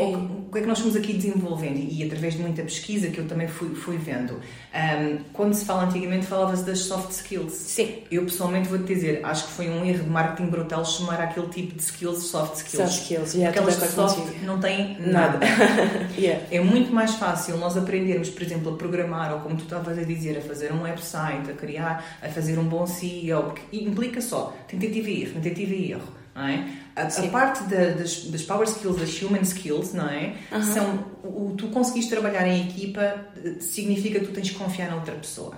O, 0.48 0.52
que 0.52 0.58
é 0.58 0.62
que 0.62 0.68
nós 0.68 0.80
fomos 0.80 0.96
aqui 0.96 1.14
desenvolvendo? 1.14 1.78
E 1.78 2.04
através 2.04 2.34
de 2.36 2.42
muita 2.42 2.62
pesquisa 2.64 3.10
que 3.10 3.20
eu 3.20 3.28
também 3.28 3.48
fui, 3.48 3.76
fui 3.76 3.98
vendo. 3.98 4.40
Ahm, 4.74 5.20
quando 5.34 5.54
se 5.54 5.66
fala 5.66 5.84
antigamente, 5.84 6.26
falava-se 6.26 6.64
das 6.64 6.80
soft 6.80 7.12
skills. 7.12 7.54
Sim, 7.54 8.04
Eu 8.10 8.24
pessoalmente 8.24 8.68
vou-te 8.70 8.86
dizer, 8.86 9.22
acho 9.24 9.46
que 9.48 9.52
foi 9.54 9.70
um 9.70 9.86
erro 9.86 10.04
de 10.04 10.10
marketing 10.10 10.50
brutal 10.50 10.84
chamar 10.86 11.22
aquele 11.22 11.48
tipo 11.50 11.76
de 11.76 11.82
skills 11.82 12.24
soft 12.24 12.56
skills. 12.58 12.90
soft 12.90 13.02
skills, 13.04 13.34
yeah, 13.36 13.52
Porque 13.52 13.60
elas 13.60 13.76
tudo 13.76 13.86
de 13.86 14.00
a 14.02 14.08
soft 14.08 14.20
contigo. 14.26 14.46
não 14.46 14.60
têm 14.60 14.98
Nada. 15.00 15.38
nada. 15.40 16.10
yeah. 16.18 16.46
É 16.52 16.60
muito 16.62 16.92
mais 16.94 17.16
fácil 17.16 17.58
nós 17.58 17.76
aprendermos, 17.78 18.30
por 18.30 18.42
exemplo, 18.44 18.74
a 18.74 18.78
programar, 18.78 19.34
ou 19.34 19.40
como 19.42 19.56
tu 19.56 19.64
estavas 19.64 19.98
a 19.98 20.04
dizer, 20.04 20.38
a 20.38 20.42
fazer 20.42 20.72
um 20.72 20.82
website, 20.84 21.50
a 21.50 21.54
criar, 21.54 22.18
a 22.22 22.30
fazer 22.30 22.58
um 22.58 22.64
bom 22.64 22.88
CEO, 22.88 23.44
porque 23.44 23.62
implica 23.78 24.22
só 24.22 24.56
tentativa 24.68 25.10
e 25.10 25.24
erro, 25.24 25.34
tentativa 25.34 25.74
e 25.74 25.92
erro, 25.92 26.08
não 26.36 26.48
é? 26.48 26.68
A, 27.02 27.28
parte 27.32 27.64
da- 27.64 27.92
das, 27.92 28.26
das 28.26 28.42
power 28.44 28.68
skills, 28.68 28.98
das 29.00 29.22
human 29.22 29.42
skills, 29.44 29.94
não 29.94 30.08
é? 30.10 30.34
São, 30.74 31.06
o, 31.24 31.54
tu 31.58 31.68
conseguires 31.68 32.10
trabalhar 32.10 32.48
em 32.48 32.68
equipa 32.68 33.02
eh, 33.44 33.56
significa 33.60 34.20
que 34.20 34.26
tu 34.28 34.32
tens 34.34 34.50
que 34.50 34.56
confiar 34.58 34.90
na 34.90 34.96
outra 34.96 35.16
pessoa. 35.16 35.56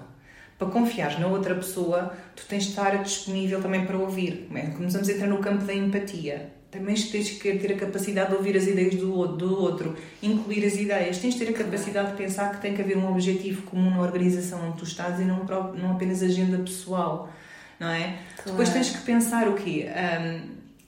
Para 0.58 0.70
confiar 0.70 1.20
na 1.20 1.28
outra 1.28 1.56
pessoa, 1.56 2.14
tu 2.36 2.44
tens 2.48 2.64
de 2.66 2.70
estar 2.70 3.02
disponível 3.02 3.62
também 3.62 3.86
para 3.86 3.98
ouvir. 3.98 4.46
Como 4.48 4.58
é? 4.60 4.68
Começamos 4.68 5.10
a 5.10 5.12
entrar 5.12 5.28
no 5.28 5.40
campo 5.40 5.64
da 5.66 5.74
empatia. 5.74 6.52
Também 6.70 6.96
tens 6.96 7.32
que 7.32 7.58
ter 7.58 7.74
a 7.74 7.76
capacidade 7.76 8.30
de 8.30 8.36
ouvir 8.38 8.56
as 8.56 8.66
ideias 8.66 8.96
do 8.96 9.28
do 9.36 9.60
outro, 9.60 9.94
incluir 10.24 10.64
as 10.66 10.76
ideias. 10.76 11.18
Tens 11.18 11.34
de 11.34 11.44
ter 11.46 11.50
a 11.50 11.54
capacidade 11.54 12.12
de 12.12 12.18
pensar 12.18 12.52
que 12.52 12.62
tem 12.62 12.74
que 12.74 12.82
haver 12.82 12.96
um 12.98 13.10
objetivo 13.12 13.64
comum 13.64 13.90
na 13.90 14.00
organização 14.02 14.66
onde 14.70 14.78
tu 14.78 14.86
estás 14.86 15.20
e 15.20 15.24
não, 15.24 15.44
não 15.76 15.92
apenas 15.92 16.24
agenda 16.24 16.58
pessoal, 16.60 17.30
não 17.78 17.90
é? 17.90 18.20
Claro. 18.38 18.52
Depois 18.52 18.70
tens 18.70 18.90
que 18.92 19.00
pensar 19.02 19.50
o 19.50 19.56
quê? 19.56 19.90
Ahm, 19.94 20.42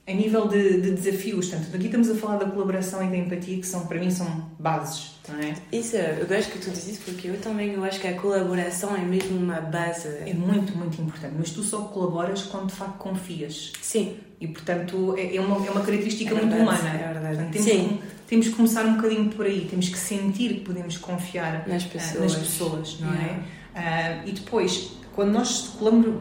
a 0.06 0.12
nível 0.12 0.48
de, 0.48 0.82
de, 0.82 0.90
desafios, 0.90 1.48
portanto, 1.48 1.74
aqui 1.74 1.86
estamos 1.86 2.10
a 2.10 2.14
falar 2.14 2.36
da 2.36 2.46
colaboração 2.46 3.02
e 3.02 3.08
da 3.08 3.16
empatia, 3.16 3.56
que 3.56 3.66
são, 3.66 3.86
para 3.86 3.98
mim 3.98 4.10
são 4.10 4.50
bases, 4.58 5.14
não 5.26 5.38
é? 5.40 5.54
Isso, 5.72 5.96
eu 5.96 6.26
gosto 6.26 6.52
que 6.52 6.58
tu 6.58 6.70
dizes 6.70 6.98
porque 6.98 7.28
eu 7.28 7.40
também 7.40 7.72
eu 7.72 7.82
acho 7.82 7.98
que 8.00 8.08
a 8.08 8.14
colaboração 8.14 8.94
é 8.94 9.00
mesmo 9.00 9.38
uma 9.38 9.62
base. 9.62 10.08
É 10.08 10.34
muito, 10.34 10.76
muito 10.76 11.00
importante, 11.00 11.34
mas 11.38 11.50
tu 11.50 11.62
só 11.62 11.84
colaboras 11.84 12.42
quando 12.42 12.66
de 12.66 12.74
facto 12.74 12.98
confias. 12.98 13.72
Sim. 13.80 14.18
E, 14.38 14.46
portanto, 14.46 15.14
é, 15.16 15.36
é 15.36 15.40
uma, 15.40 15.56
é 15.66 15.70
uma 15.70 15.80
característica 15.80 16.34
é 16.34 16.38
muito 16.38 16.54
humana. 16.54 16.88
É 16.90 17.12
verdade. 17.12 17.36
Portanto, 17.36 17.52
temos, 17.52 17.66
Sim. 17.66 17.88
Que, 17.88 18.28
temos 18.28 18.48
que 18.48 18.54
começar 18.54 18.84
um 18.84 18.96
bocadinho 18.96 19.30
por 19.30 19.46
aí, 19.46 19.66
temos 19.70 19.88
que 19.88 19.98
sentir 19.98 20.54
que 20.54 20.60
podemos 20.60 20.98
confiar 20.98 21.66
nas 21.66 21.84
pessoas, 21.84 22.14
uh, 22.14 22.20
nas 22.20 22.34
pessoas 22.34 23.00
não 23.00 23.14
é? 23.14 23.40
Uh, 23.74 24.28
e 24.28 24.32
depois, 24.32 24.92
quando 25.14 25.30
nós 25.30 25.76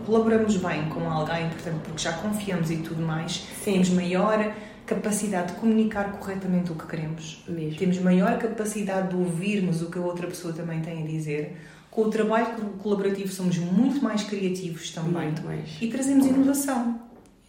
colaboramos 0.05 0.57
bem 0.57 0.87
com 0.89 1.09
alguém, 1.09 1.49
portanto, 1.49 1.81
porque 1.83 2.01
já 2.01 2.13
confiamos 2.13 2.69
e 2.69 2.77
tudo 2.77 3.01
mais, 3.01 3.43
Sim. 3.63 3.73
temos 3.73 3.89
maior 3.89 4.53
capacidade 4.85 5.53
de 5.53 5.59
comunicar 5.59 6.11
corretamente 6.19 6.71
o 6.71 6.75
que 6.75 6.85
queremos. 6.85 7.43
Mesmo. 7.47 7.77
Temos 7.77 7.99
maior 7.99 8.37
capacidade 8.37 9.09
de 9.09 9.15
ouvirmos 9.15 9.81
o 9.81 9.89
que 9.89 9.97
a 9.97 10.01
outra 10.01 10.27
pessoa 10.27 10.53
também 10.53 10.81
tem 10.81 11.03
a 11.03 11.07
dizer. 11.07 11.57
Com 11.89 12.03
o 12.03 12.09
trabalho 12.09 12.55
colaborativo 12.81 13.31
somos 13.31 13.57
muito 13.57 14.03
mais 14.03 14.23
criativos 14.23 14.91
também. 14.91 15.23
Muito 15.23 15.43
mais. 15.43 15.77
E 15.81 15.87
trazemos 15.87 16.25
inovação. 16.25 16.99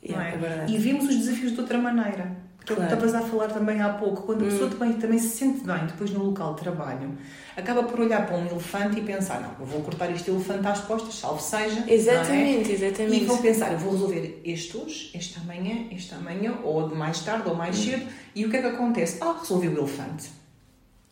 Não 0.08 0.20
é? 0.20 0.34
é 0.34 0.66
e 0.68 0.78
vemos 0.78 1.08
os 1.08 1.16
desafios 1.16 1.52
de 1.52 1.60
outra 1.60 1.78
maneira. 1.78 2.43
Claro. 2.66 2.84
Estavas 2.84 3.14
a 3.14 3.20
falar 3.20 3.48
também 3.48 3.82
há 3.82 3.90
pouco, 3.90 4.22
quando 4.22 4.42
a 4.42 4.48
pessoa 4.48 4.66
hum. 4.66 4.70
também, 4.70 4.92
também 4.94 5.18
se 5.18 5.28
sente 5.28 5.64
bem 5.64 5.86
depois 5.86 6.10
no 6.10 6.24
local 6.24 6.54
de 6.54 6.62
trabalho, 6.62 7.12
acaba 7.54 7.82
por 7.82 8.00
olhar 8.00 8.26
para 8.26 8.36
um 8.36 8.46
elefante 8.46 8.98
e 8.98 9.02
pensar: 9.02 9.40
não, 9.42 9.50
eu 9.60 9.66
vou 9.66 9.82
cortar 9.82 10.10
este 10.10 10.30
elefante 10.30 10.66
às 10.66 10.80
costas, 10.80 11.14
salve 11.16 11.42
seja. 11.42 11.84
Exatamente, 11.86 12.70
é? 12.70 12.74
exatamente. 12.74 13.22
E 13.22 13.26
vou 13.26 13.38
pensar: 13.38 13.72
eu 13.72 13.78
vou 13.78 13.92
resolver 13.92 14.40
este 14.44 14.76
hoje, 14.76 15.10
este 15.14 15.38
amanhã, 15.38 15.88
este 15.92 16.14
amanhã, 16.14 16.58
ou 16.64 16.88
de 16.88 16.94
mais 16.94 17.20
tarde 17.20 17.48
ou 17.48 17.54
mais 17.54 17.78
hum. 17.78 17.82
cedo. 17.82 18.06
E 18.34 18.46
o 18.46 18.50
que 18.50 18.56
é 18.56 18.60
que 18.62 18.68
acontece? 18.68 19.18
Ah, 19.20 19.36
resolvi 19.38 19.68
o 19.68 19.78
elefante. 19.78 20.30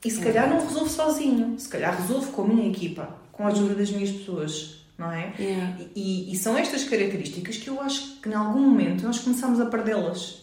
E 0.05 0.11
se 0.11 0.21
calhar 0.21 0.49
não 0.49 0.59
resolvo 0.67 0.89
sozinho, 0.89 1.59
se 1.59 1.69
calhar 1.69 1.97
resolvo 1.97 2.33
com 2.33 2.43
a 2.43 2.49
minha 2.49 2.69
equipa, 2.69 3.17
com 3.31 3.45
a 3.45 3.49
ajuda 3.49 3.75
das 3.75 3.91
minhas 3.91 4.11
pessoas. 4.11 4.81
Não 4.99 5.11
é? 5.11 5.33
Yeah. 5.39 5.79
E, 5.97 6.33
e, 6.33 6.37
são 6.37 6.57
estas 6.57 6.85
características 6.85 7.57
que 7.57 7.69
eu 7.69 7.81
acho 7.81 8.21
que 8.21 8.29
em 8.29 8.35
algum 8.35 8.61
momento 8.61 9.03
nós 9.03 9.19
começamos 9.19 9.59
a 9.59 9.67
perdê-las. 9.67 10.42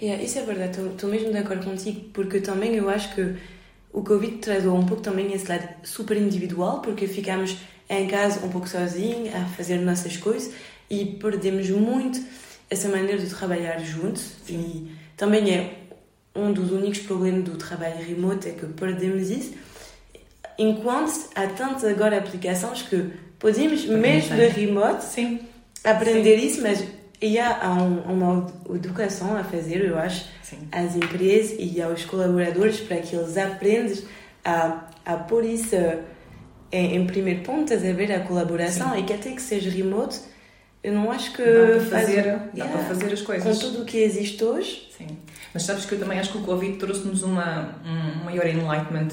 Yeah, 0.00 0.22
isso 0.22 0.38
é 0.38 0.42
verdade, 0.42 0.80
estou 0.80 1.10
mesmo 1.10 1.32
de 1.32 1.38
acordo 1.38 1.64
contigo, 1.64 2.00
porque 2.12 2.40
também 2.40 2.74
eu 2.76 2.88
acho 2.88 3.14
que 3.14 3.36
o 3.92 4.02
Covid 4.02 4.38
traz 4.38 4.66
um 4.66 4.84
pouco 4.84 5.02
também 5.02 5.32
esse 5.32 5.48
lado 5.48 5.68
super 5.82 6.16
individual, 6.16 6.80
porque 6.80 7.06
ficamos 7.06 7.56
em 7.88 8.06
casa 8.06 8.44
um 8.44 8.48
pouco 8.48 8.68
sozinhos, 8.68 9.34
a 9.34 9.44
fazer 9.46 9.78
nossas 9.78 10.16
coisas 10.16 10.52
e 10.90 11.04
perdemos 11.04 11.70
muito 11.70 12.20
essa 12.68 12.88
maneira 12.88 13.18
de 13.18 13.32
trabalhar 13.32 13.78
juntos 13.78 14.32
e 14.48 14.90
também 15.16 15.54
é 15.54 15.74
um 16.34 16.52
dos 16.52 16.70
únicos 16.70 17.00
problemas 17.00 17.44
do 17.44 17.56
trabalho 17.56 18.04
remoto 18.04 18.48
é 18.48 18.52
que 18.52 18.66
perdemos 18.66 19.30
isso 19.30 19.54
enquanto 20.58 21.28
há 21.34 21.46
tantas 21.46 21.84
agora 21.84 22.18
aplicações 22.18 22.82
que 22.82 23.10
podemos 23.38 23.84
mesmo 23.84 24.36
de 24.36 24.48
remote 24.48 25.04
Sim. 25.04 25.40
aprender 25.84 26.40
Sim. 26.40 26.46
isso 26.46 26.62
mas 26.62 26.84
e 27.20 27.38
há 27.38 27.72
um, 27.72 28.00
uma 28.12 28.46
educação 28.74 29.36
a 29.36 29.42
fazer, 29.42 29.84
eu 29.84 29.98
acho, 29.98 30.28
Sim. 30.42 30.68
às 30.70 30.94
empresas 30.94 31.56
e 31.58 31.80
aos 31.80 32.04
colaboradores 32.04 32.80
para 32.80 32.98
que 32.98 33.16
eles 33.16 33.36
aprendam 33.36 33.96
a, 34.44 34.84
a 35.04 35.16
pôr 35.16 35.44
isso 35.44 35.74
em, 36.70 36.96
em 36.96 37.06
primeiro 37.06 37.42
ponto, 37.42 37.72
a 37.72 37.76
ver 37.76 38.12
a 38.12 38.20
colaboração 38.20 38.92
Sim. 38.92 39.00
e 39.00 39.02
que 39.04 39.12
até 39.12 39.32
que 39.32 39.42
seja 39.42 39.70
remoto, 39.70 40.20
eu 40.86 40.92
não 40.92 41.10
acho 41.10 41.32
que 41.32 41.42
dá 41.42 41.66
para 41.66 41.80
fazer, 41.80 42.22
faz, 42.22 42.38
dá 42.38 42.50
yeah, 42.54 42.72
para 42.72 42.84
fazer 42.84 43.12
as 43.12 43.20
coisas. 43.20 43.58
Com 43.58 43.58
tudo 43.58 43.82
o 43.82 43.84
que 43.84 43.98
existe 43.98 44.44
hoje. 44.44 44.88
Sim. 44.96 45.18
Mas 45.52 45.64
sabes 45.64 45.84
que 45.84 45.96
eu 45.96 45.98
também 45.98 46.20
acho 46.20 46.30
que 46.30 46.38
o 46.38 46.42
Covid 46.42 46.76
trouxe-nos 46.78 47.24
uma, 47.24 47.74
um 47.84 48.24
maior 48.24 48.46
enlightenment 48.46 49.08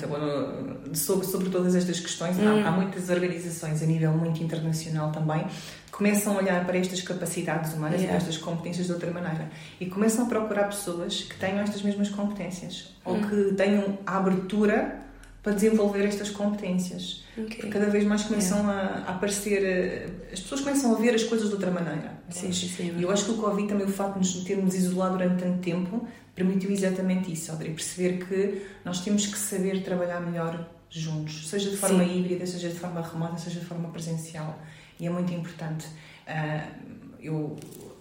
sobre, 0.93 1.25
sobre 1.25 1.49
todas 1.49 1.73
estas 1.73 1.99
questões. 1.99 2.37
Hum. 2.37 2.63
Há, 2.63 2.67
há 2.67 2.71
muitas 2.71 3.09
organizações 3.09 3.81
a 3.81 3.87
nível 3.87 4.11
muito 4.11 4.43
internacional 4.43 5.11
também 5.11 5.47
começam 5.91 6.35
a 6.35 6.37
olhar 6.37 6.63
para 6.65 6.77
estas 6.77 7.01
capacidades 7.01 7.73
humanas 7.73 8.01
yeah. 8.01 8.05
e 8.05 8.07
para 8.07 8.17
estas 8.17 8.37
competências 8.37 8.87
de 8.87 8.93
outra 8.93 9.11
maneira 9.11 9.49
e 9.79 9.87
começam 9.87 10.25
a 10.25 10.29
procurar 10.29 10.65
pessoas 10.65 11.21
que 11.21 11.35
tenham 11.37 11.59
estas 11.59 11.81
mesmas 11.81 12.09
competências 12.09 12.93
ou 13.03 13.15
hum. 13.15 13.21
que 13.27 13.53
tenham 13.55 13.97
a 14.05 14.17
abertura 14.17 15.02
para 15.43 15.53
desenvolver 15.53 16.05
estas 16.05 16.29
competências. 16.29 17.23
Okay. 17.37 17.69
Cada 17.69 17.87
vez 17.87 18.05
mais 18.05 18.23
começam 18.23 18.59
yeah. 18.59 19.03
a, 19.05 19.11
a, 19.11 19.15
aparecer, 19.15 19.61
eh, 19.63 20.07
as 20.31 20.39
pessoas 20.39 20.61
começam 20.61 20.95
a 20.95 20.97
ver 20.97 21.13
as 21.13 21.23
coisas 21.23 21.49
de 21.49 21.53
outra 21.53 21.69
maneira. 21.69 22.13
Sim, 22.29 22.53
sim, 22.53 22.69
sim, 22.69 22.95
e 22.97 23.03
eu 23.03 23.11
acho 23.11 23.25
que 23.25 23.31
o 23.31 23.37
Covid 23.37 23.67
também, 23.67 23.85
o 23.85 23.91
facto 23.91 24.13
de 24.13 24.19
nos 24.19 24.43
termos 24.45 24.73
isolado 24.73 25.17
durante 25.17 25.43
tanto 25.43 25.59
tempo, 25.59 26.07
permitiu 26.33 26.71
exatamente 26.71 27.31
isso, 27.31 27.51
Audrey, 27.51 27.73
perceber 27.73 28.25
que 28.25 28.65
nós 28.85 29.01
temos 29.01 29.27
que 29.27 29.37
saber 29.37 29.83
trabalhar 29.83 30.21
melhor 30.21 30.65
juntos, 30.89 31.49
seja 31.49 31.69
de 31.69 31.77
forma 31.77 32.03
sim. 32.05 32.19
híbrida, 32.19 32.45
seja 32.47 32.69
de 32.69 32.75
forma 32.75 33.01
remota, 33.01 33.37
seja 33.37 33.59
de 33.59 33.65
forma 33.65 33.89
presencial 33.89 34.57
e 34.99 35.05
é 35.05 35.09
muito 35.09 35.33
importante. 35.33 35.87
Uh, 36.25 37.03
eu, 37.19 37.55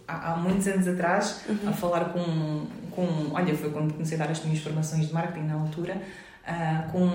há, 0.06 0.32
há, 0.32 0.36
muitos 0.36 0.66
anos 0.68 0.86
atrás, 0.86 1.44
uhum. 1.48 1.68
a 1.68 1.72
falar 1.72 2.12
com, 2.12 2.66
com. 2.90 3.34
Olha, 3.34 3.56
foi 3.56 3.70
quando 3.70 3.92
comecei 3.92 4.16
a 4.16 4.24
dar 4.24 4.30
as 4.30 4.44
minhas 4.44 4.60
formações 4.60 5.08
de 5.08 5.14
marketing 5.14 5.46
na 5.46 5.54
altura, 5.54 6.00
uh, 6.46 6.90
com 6.90 7.06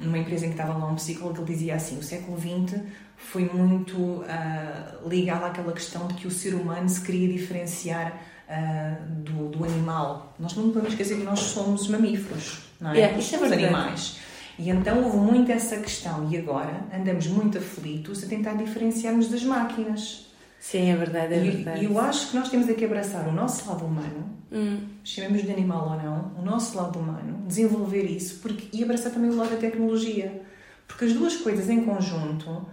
numa 0.00 0.18
empresa 0.18 0.46
em 0.46 0.50
que 0.50 0.54
estava 0.54 0.76
lá 0.76 0.86
um 0.86 0.94
psicólogo, 0.94 1.42
ele 1.42 1.52
dizia 1.52 1.76
assim: 1.76 1.98
o 1.98 2.02
século 2.02 2.38
XX 2.38 2.80
foi 3.16 3.44
muito 3.44 3.96
uh, 3.96 5.08
ligado 5.08 5.44
àquela 5.44 5.72
questão 5.72 6.06
de 6.06 6.14
que 6.14 6.26
o 6.26 6.30
ser 6.30 6.54
humano 6.54 6.88
se 6.88 7.00
queria 7.00 7.28
diferenciar. 7.28 8.12
Uh, 8.48 9.22
do, 9.22 9.48
do 9.48 9.64
animal. 9.64 10.34
Nós 10.38 10.54
não 10.54 10.64
podemos 10.64 10.90
esquecer 10.90 11.16
que 11.16 11.22
nós 11.22 11.38
somos 11.38 11.88
mamíferos, 11.88 12.58
não 12.78 12.90
é? 12.90 12.98
Yeah, 12.98 13.22
somos 13.22 13.50
é 13.50 13.54
animais. 13.54 14.18
E 14.58 14.68
então 14.68 15.02
houve 15.02 15.16
muito 15.16 15.50
essa 15.50 15.78
questão, 15.78 16.28
e 16.30 16.36
agora 16.36 16.84
andamos 16.94 17.28
muito 17.28 17.56
aflitos 17.56 18.22
a 18.22 18.26
tentar 18.26 18.54
diferenciarmos 18.54 19.28
das 19.28 19.42
máquinas. 19.42 20.31
Sim, 20.62 20.92
é 20.92 20.96
verdade, 20.96 21.34
é 21.34 21.38
e, 21.38 21.50
verdade. 21.50 21.80
E 21.80 21.86
eu 21.86 21.98
acho 21.98 22.30
que 22.30 22.36
nós 22.36 22.48
temos 22.48 22.68
aqui 22.68 22.84
abraçar 22.84 23.26
o 23.26 23.32
nosso 23.32 23.68
lado 23.68 23.84
humano, 23.84 24.30
hum. 24.52 24.78
chamemos 25.02 25.42
de 25.42 25.50
animal 25.50 25.90
ou 25.90 25.96
não, 25.96 26.40
o 26.40 26.44
nosso 26.44 26.76
lado 26.76 27.00
humano, 27.00 27.44
desenvolver 27.48 28.04
isso 28.04 28.38
porque, 28.40 28.68
e 28.72 28.84
abraçar 28.84 29.10
também 29.12 29.28
o 29.28 29.34
lado 29.34 29.50
da 29.50 29.56
tecnologia. 29.56 30.40
Porque 30.86 31.06
as 31.06 31.14
duas 31.14 31.36
coisas 31.36 31.68
em 31.68 31.84
conjunto 31.84 32.64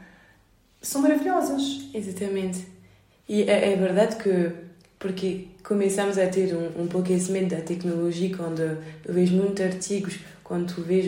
são 0.79 1.01
maravilhosas. 1.01 1.89
Exatamente. 1.91 2.67
E 3.27 3.41
é, 3.49 3.73
é 3.73 3.75
verdade 3.75 4.17
que, 4.17 4.51
porque 4.99 5.47
começamos 5.63 6.19
a 6.19 6.27
ter 6.27 6.55
um, 6.55 6.83
um 6.83 6.87
pouco 6.87 7.11
esse 7.11 7.31
medo 7.31 7.55
da 7.55 7.61
tecnologia 7.61 8.37
quando 8.37 8.61
eu 9.03 9.13
vejo 9.13 9.35
muitos 9.35 9.65
artigos 9.65 10.19
quando 10.43 10.73
tu 10.73 10.81
vês, 10.81 11.05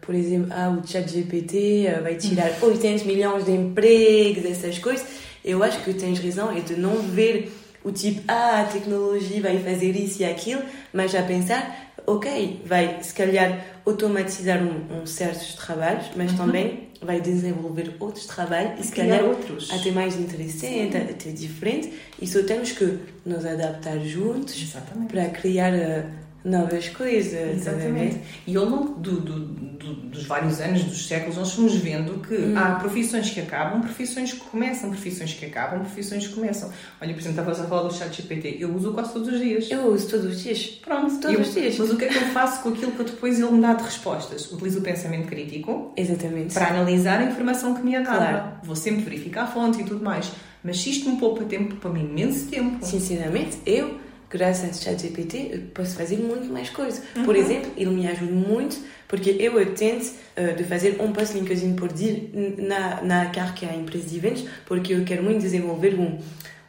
por 0.00 0.14
exemplo, 0.14 0.52
ah, 0.52 0.70
o 0.70 0.86
chat 0.86 1.10
GPT 1.10 1.86
eh, 1.86 2.00
vai 2.00 2.14
tirar 2.14 2.48
800 2.62 3.02
milhões 3.04 3.44
de 3.44 3.50
empregos, 3.50 4.44
essas 4.44 4.78
coisas, 4.78 5.04
eu 5.44 5.62
acho 5.62 5.82
que 5.84 5.92
tens 5.92 6.18
razão, 6.18 6.50
é 6.50 6.60
de 6.60 6.76
não 6.76 7.02
ver 7.02 7.52
o 7.84 7.92
tipo, 7.92 8.22
ah, 8.26 8.62
a 8.62 8.64
tecnologia 8.64 9.42
vai 9.42 9.58
fazer 9.58 9.94
isso 9.94 10.22
e 10.22 10.24
aquilo, 10.24 10.62
mas 10.92 11.10
já 11.10 11.22
pensar, 11.22 11.92
ok, 12.06 12.62
vai 12.64 13.02
se 13.02 13.12
calhar 13.12 13.64
automatizar 13.84 14.62
um, 14.62 15.02
um 15.02 15.06
certos 15.06 15.54
trabalhos, 15.54 16.06
mas 16.16 16.30
uhum. 16.32 16.36
também 16.38 16.88
vai 17.02 17.20
desenvolver 17.20 17.94
outros 18.00 18.24
trabalhos 18.24 18.80
e 18.80 18.84
se 18.84 18.92
calhar 18.92 19.22
outros. 19.22 19.70
até 19.70 19.90
mais 19.90 20.18
interessante, 20.18 20.96
até 20.96 21.30
diferente, 21.30 21.92
e 22.20 22.26
só 22.26 22.42
temos 22.42 22.72
que 22.72 22.98
nos 23.26 23.44
adaptar 23.44 23.98
juntos 24.00 24.60
Exatamente. 24.60 25.12
para 25.12 25.28
criar 25.28 25.74
eh, 25.74 26.06
novas 26.44 26.88
coisas. 26.90 27.56
Exatamente. 27.56 28.20
E 28.46 28.54
ao 28.56 28.66
longo 28.66 29.00
do, 29.00 29.12
do, 29.12 29.40
do, 29.40 29.94
dos 29.94 30.26
vários 30.26 30.60
anos, 30.60 30.84
dos 30.84 31.06
séculos, 31.06 31.36
nós 31.36 31.52
fomos 31.52 31.74
vendo 31.76 32.20
que 32.20 32.34
hum. 32.34 32.54
há 32.56 32.74
profissões 32.74 33.30
que 33.30 33.40
acabam, 33.40 33.80
profissões 33.80 34.32
que 34.32 34.40
começam, 34.40 34.90
profissões 34.90 35.32
que 35.32 35.46
acabam, 35.46 35.80
profissões 35.80 36.26
que 36.26 36.34
começam. 36.34 36.70
Olha, 37.00 37.14
por 37.14 37.20
exemplo, 37.20 37.40
estavas 37.40 37.60
a 37.60 37.64
falar 37.64 37.88
do 37.88 37.94
chat 37.94 38.14
GPT. 38.14 38.58
Eu 38.60 38.74
uso 38.74 38.92
quase 38.92 39.12
todos 39.12 39.28
os 39.28 39.40
dias. 39.40 39.70
Eu 39.70 39.86
uso 39.86 40.08
todos 40.08 40.26
os 40.26 40.42
dias. 40.42 40.66
Pronto, 40.84 41.18
todos 41.18 41.34
eu, 41.34 41.40
os 41.40 41.54
dias. 41.54 41.78
Mas 41.78 41.90
o 41.90 41.96
que 41.96 42.04
é 42.04 42.08
que 42.08 42.16
eu 42.16 42.26
faço 42.28 42.62
com 42.62 42.68
aquilo 42.68 42.92
que 42.92 43.04
depois 43.04 43.40
ele 43.40 43.50
me 43.50 43.62
dá 43.62 43.72
de 43.72 43.82
respostas? 43.82 44.52
Utilizo 44.52 44.80
o 44.80 44.82
pensamento 44.82 45.26
crítico. 45.26 45.92
Exatamente. 45.96 46.52
Para 46.52 46.68
analisar 46.68 47.20
a 47.20 47.24
informação 47.24 47.74
que 47.74 47.82
me 47.82 47.94
é 47.94 48.02
dada. 48.02 48.18
Claro. 48.18 48.44
Vou 48.62 48.76
sempre 48.76 49.02
verificar 49.02 49.44
a 49.44 49.46
fonte 49.46 49.80
e 49.80 49.84
tudo 49.84 50.04
mais. 50.04 50.30
Mas 50.62 50.80
se 50.80 50.90
isto 50.90 51.08
me 51.08 51.18
poupa 51.18 51.44
tempo, 51.44 51.76
para 51.76 51.90
mim 51.90 52.04
imenso 52.04 52.48
tempo. 52.48 52.84
Sinceramente, 52.84 53.58
eu 53.66 54.03
graças 54.30 54.64
ao 54.64 54.74
ChatGPT, 54.74 55.50
eu 55.52 55.60
posso 55.74 55.96
fazer 55.96 56.16
muito 56.16 56.52
mais 56.52 56.70
coisas. 56.70 57.02
Uhum. 57.16 57.24
Por 57.24 57.36
exemplo, 57.36 57.70
ele 57.76 57.90
me 57.90 58.06
ajuda 58.06 58.32
muito 58.32 58.76
porque 59.06 59.36
eu 59.38 59.74
tento 59.74 60.12
uh, 60.36 60.56
de 60.56 60.64
fazer 60.64 61.00
um 61.00 61.12
post 61.12 61.36
LinkedIn 61.36 61.74
por 61.74 61.92
dia 61.92 62.28
na, 62.58 63.02
na 63.02 63.26
carga 63.26 63.68
a 63.70 63.76
empresa 63.76 64.08
de 64.08 64.16
eventos, 64.16 64.44
porque 64.66 64.94
eu 64.94 65.04
quero 65.04 65.22
muito 65.22 65.40
desenvolver 65.40 65.94
um, 65.94 66.18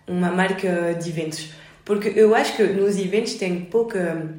uma 0.08 0.32
marca 0.32 0.94
de 0.94 1.10
eventos. 1.10 1.50
Porque 1.84 2.12
eu 2.16 2.36
acho 2.36 2.56
que 2.56 2.64
nos 2.64 2.98
eventos 2.98 3.36
tem 3.36 3.62
pouca. 3.62 4.30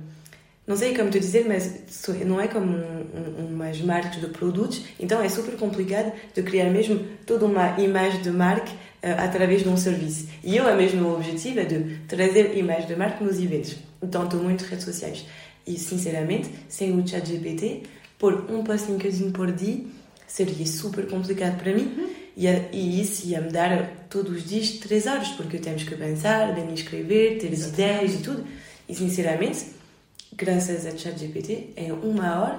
Não 0.67 0.77
sei 0.77 0.97
como 0.97 1.11
te 1.11 1.21
dizer, 1.21 1.47
mas 1.47 2.09
não 2.25 2.41
é 2.41 2.49
como 2.49 2.67
um, 2.67 3.07
um, 3.41 3.47
umas 3.47 3.81
marcas 3.81 4.21
de 4.21 4.27
produtos, 4.27 4.85
então 4.99 5.23
é 5.23 5.29
super 5.29 5.57
complicado 5.57 6.13
de 6.35 6.43
criar 6.43 6.69
mesmo 6.71 7.07
toda 7.25 7.47
uma 7.47 7.79
imagem 7.81 8.21
de 8.21 8.31
marca 8.31 8.73
através 9.13 9.63
de 9.63 9.69
um 9.69 9.77
serviço. 9.77 10.29
E 10.43 10.57
eu, 10.57 10.69
a 10.69 10.75
mesmo 10.75 11.15
objetivo 11.15 11.61
é 11.61 11.65
de 11.65 11.99
trazer 12.09 12.57
imagens 12.57 12.87
de 12.87 12.97
marca 12.97 13.25
nos 13.25 13.39
eventos. 13.39 13.77
Então, 14.03 14.25
estou 14.25 14.43
muito 14.43 14.63
redes 14.65 14.85
sociais. 14.85 15.27
E, 15.67 15.79
sinceramente, 15.79 16.51
sem 16.69 16.99
o 16.99 17.07
chat 17.07 17.27
GPT, 17.27 17.83
por 18.19 18.51
um 18.51 18.63
post 18.63 18.91
LinkedIn 18.91 19.31
por 19.33 19.51
dia 19.53 19.85
seria 20.27 20.67
super 20.67 21.07
complicado 21.09 21.59
para 21.59 21.75
mim. 21.75 21.95
Uhum. 21.97 22.09
E, 22.37 22.47
e, 22.47 23.01
isso 23.01 23.27
ia 23.27 23.41
me 23.41 23.51
dar 23.51 24.07
todos 24.11 24.37
os 24.37 24.49
dias 24.49 24.71
três 24.73 25.07
horas, 25.07 25.29
porque 25.29 25.59
temos 25.59 25.85
que 25.85 25.95
pensar, 25.95 26.55
bem 26.55 26.73
escrever, 26.75 27.39
ter 27.39 27.53
as 27.53 27.69
ideias 27.69 28.15
e 28.15 28.19
tudo. 28.19 28.47
E, 28.89 28.95
sinceramente, 28.95 29.67
graças 30.35 30.87
a 30.87 30.97
chat 30.97 31.19
GPT, 31.19 31.71
em 31.77 31.93
uma 31.93 32.41
hora 32.41 32.59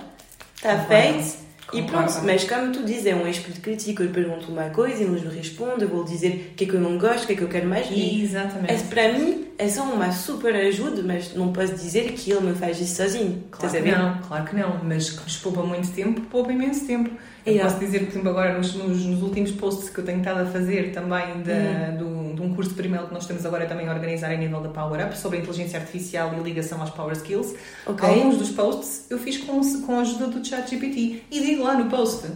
está 0.55 0.85
feito 0.85 1.46
e 1.73 1.81
pronto, 1.83 2.13
mas 2.23 2.43
como 2.45 2.71
tu 2.71 2.83
dizes, 2.83 3.07
é 3.07 3.15
um 3.15 3.27
espírito 3.27 3.61
crítico, 3.61 4.03
eu 4.03 4.09
pergunto 4.09 4.51
uma 4.51 4.69
coisa 4.69 5.03
e 5.03 5.05
eles 5.05 5.21
me 5.21 5.35
respondem, 5.35 5.81
eu 5.81 5.89
vou 5.89 6.03
dizer 6.03 6.51
o 6.51 6.55
que 6.55 6.63
é 6.63 6.67
que 6.67 6.73
eu 6.73 6.79
não 6.79 6.97
gosto, 6.97 7.23
o 7.23 7.27
que 7.27 7.33
é 7.33 7.35
que 7.35 7.41
eu 7.41 7.49
quero 7.49 7.67
mais. 7.67 7.87
E 7.91 8.23
Exatamente. 8.23 8.73
É, 8.73 8.77
para 8.77 9.13
mim 9.13 9.47
é 9.57 9.67
só 9.67 9.83
uma 9.83 10.11
super 10.11 10.55
ajuda, 10.55 11.01
mas 11.03 11.33
não 11.33 11.51
posso 11.51 11.73
dizer 11.73 12.13
que 12.13 12.31
ele 12.31 12.41
me 12.41 12.55
faz 12.55 12.79
isso 12.79 12.95
sozinho. 12.95 13.43
Claro 13.51 13.73
que 13.83 13.91
não, 13.91 14.17
claro 14.19 14.45
que 14.45 14.55
não, 14.55 14.81
mas 14.83 15.09
que 15.09 15.23
nos 15.23 15.37
poupa 15.37 15.63
muito 15.63 15.91
tempo, 15.91 16.21
poupa 16.21 16.53
imenso 16.53 16.85
tempo. 16.85 17.11
Eu 17.47 17.53
yeah. 17.53 17.71
posso 17.71 17.83
dizer, 17.83 17.99
por 17.99 18.09
exemplo, 18.09 18.29
agora 18.29 18.57
nos, 18.57 18.73
nos, 18.73 19.05
nos, 19.05 19.21
últimos 19.21 19.51
posts 19.51 19.89
que 19.89 19.97
eu 19.97 20.03
tenho 20.03 20.19
estado 20.19 20.41
a 20.41 20.45
fazer 20.45 20.91
também 20.91 21.41
de, 21.41 21.51
uhum. 21.51 22.31
do, 22.31 22.35
de 22.35 22.41
um 22.41 22.53
curso 22.53 22.71
de 22.71 22.75
primeiro 22.75 23.07
que 23.07 23.13
nós 23.13 23.23
estamos 23.23 23.45
agora 23.45 23.65
também 23.65 23.87
a 23.87 23.93
organizar 23.93 24.33
em 24.33 24.37
nível 24.37 24.59
da 24.59 24.67
Power 24.67 25.05
Up 25.05 25.17
sobre 25.17 25.37
a 25.37 25.41
inteligência 25.41 25.79
artificial 25.79 26.33
e 26.37 26.43
ligação 26.43 26.83
às 26.83 26.89
Power 26.89 27.13
Skills. 27.13 27.55
Okay. 27.85 28.09
Alguns 28.09 28.37
dos 28.37 28.49
posts 28.49 29.09
eu 29.09 29.17
fiz 29.17 29.37
com, 29.37 29.61
com 29.85 29.97
a 29.97 30.01
ajuda 30.01 30.27
do 30.27 30.45
ChatGPT 30.45 31.23
e 31.31 31.39
digo 31.39 31.63
lá 31.63 31.75
no 31.75 31.89
post 31.89 32.27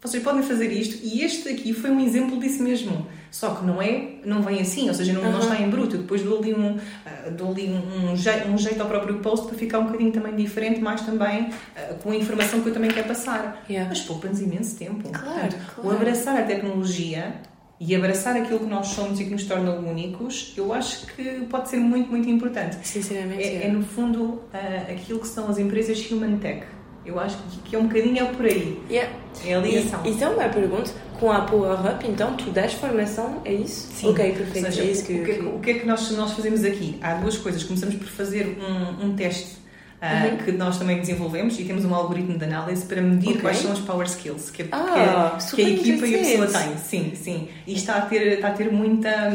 vocês 0.00 0.22
podem 0.22 0.42
fazer 0.42 0.70
isto 0.70 1.02
e 1.02 1.22
este 1.22 1.48
aqui 1.48 1.72
foi 1.72 1.90
um 1.90 1.98
exemplo 1.98 2.38
disso 2.38 2.62
mesmo. 2.62 3.06
Só 3.34 3.52
que 3.52 3.66
não 3.66 3.82
é, 3.82 4.10
não 4.24 4.42
vem 4.42 4.60
assim, 4.60 4.86
ou 4.86 4.94
seja, 4.94 5.12
não, 5.12 5.20
uhum. 5.20 5.32
não 5.32 5.40
está 5.40 5.60
em 5.60 5.68
bruto. 5.68 5.96
Eu 5.96 6.02
depois 6.02 6.22
dou 6.22 6.38
ali, 6.38 6.54
um, 6.54 6.76
uh, 6.76 7.30
dou 7.36 7.50
ali 7.50 7.68
um, 7.68 8.12
um, 8.12 8.16
jeito, 8.16 8.46
um 8.48 8.56
jeito 8.56 8.80
ao 8.80 8.86
próprio 8.86 9.18
post 9.18 9.48
para 9.48 9.58
ficar 9.58 9.80
um 9.80 9.86
bocadinho 9.86 10.12
também 10.12 10.36
diferente, 10.36 10.80
mais 10.80 11.00
também 11.00 11.48
uh, 11.48 11.94
com 12.00 12.12
a 12.12 12.14
informação 12.16 12.60
que 12.60 12.68
eu 12.68 12.72
também 12.72 12.92
quero 12.92 13.08
passar. 13.08 13.64
Yeah. 13.68 13.88
Mas 13.88 14.02
poupa-nos 14.02 14.40
imenso 14.40 14.76
tempo. 14.76 15.08
Claro, 15.08 15.52
claro. 15.74 15.88
O 15.88 15.90
abraçar 15.90 16.38
a 16.38 16.44
tecnologia 16.44 17.34
e 17.80 17.96
abraçar 17.96 18.36
aquilo 18.36 18.60
que 18.60 18.66
nós 18.66 18.86
somos 18.86 19.18
e 19.18 19.24
que 19.24 19.30
nos 19.30 19.44
torna 19.46 19.72
únicos, 19.72 20.54
eu 20.56 20.72
acho 20.72 21.04
que 21.08 21.24
pode 21.50 21.68
ser 21.70 21.78
muito, 21.78 22.08
muito 22.08 22.30
importante. 22.30 22.76
Sinceramente. 22.86 23.42
É, 23.42 23.64
é. 23.64 23.66
é 23.66 23.68
no 23.68 23.82
fundo, 23.82 24.22
uh, 24.24 24.92
aquilo 24.92 25.18
que 25.18 25.26
são 25.26 25.48
as 25.48 25.58
empresas 25.58 26.08
Human 26.08 26.36
Tech 26.36 26.62
eu 27.04 27.20
acho 27.20 27.36
que 27.64 27.76
é 27.76 27.78
um 27.78 27.86
bocadinho 27.86 28.24
é 28.24 28.32
por 28.32 28.46
aí. 28.46 28.80
Yeah. 28.88 29.12
É 29.44 29.54
a 29.54 29.58
ligação. 29.58 30.00
E, 30.04 30.10
então, 30.10 30.32
uma 30.32 30.48
pergunta: 30.48 30.90
com 31.18 31.30
a 31.30 31.40
Power 31.42 31.94
Up, 31.94 32.06
então, 32.06 32.36
tu 32.36 32.50
dás 32.50 32.72
formação, 32.74 33.40
é 33.44 33.52
isso? 33.52 33.88
Sim. 33.94 34.10
Ok, 34.10 34.32
perfeito. 34.32 34.66
Seja, 34.66 34.82
é 34.82 34.86
isso 34.86 35.04
que, 35.04 35.12
o, 35.14 35.24
que, 35.24 35.30
é 35.30 35.42
o 35.42 35.58
que 35.58 35.70
é 35.70 35.74
que 35.74 35.86
nós, 35.86 36.10
nós 36.12 36.32
fazemos 36.32 36.64
aqui? 36.64 36.98
Há 37.02 37.14
duas 37.14 37.36
coisas. 37.36 37.62
Começamos 37.64 37.94
por 37.96 38.08
fazer 38.08 38.58
um, 38.60 39.06
um 39.06 39.16
teste 39.16 39.64
Uh, 40.04 40.32
uhum. 40.32 40.36
que 40.36 40.52
nós 40.52 40.76
também 40.76 40.98
desenvolvemos 40.98 41.58
e 41.58 41.64
temos 41.64 41.82
um 41.82 41.94
algoritmo 41.94 42.36
de 42.36 42.44
análise 42.44 42.84
para 42.84 43.00
medir 43.00 43.30
okay. 43.30 43.40
quais 43.40 43.56
são 43.56 43.72
as 43.72 43.78
power 43.78 44.06
skills 44.06 44.50
que, 44.50 44.66
ah, 44.70 45.38
que, 45.48 45.56
que 45.56 45.62
a 45.62 45.70
equipa 45.70 46.06
e 46.06 46.14
a 46.14 46.18
pessoa 46.18 46.46
têm. 46.46 46.76
Sim, 46.76 47.12
sim. 47.14 47.48
E 47.66 47.72
está 47.72 47.96
a 47.96 48.00
ter, 48.02 48.34
está 48.34 48.48
a 48.48 48.50
ter 48.50 48.70
muita, 48.70 49.32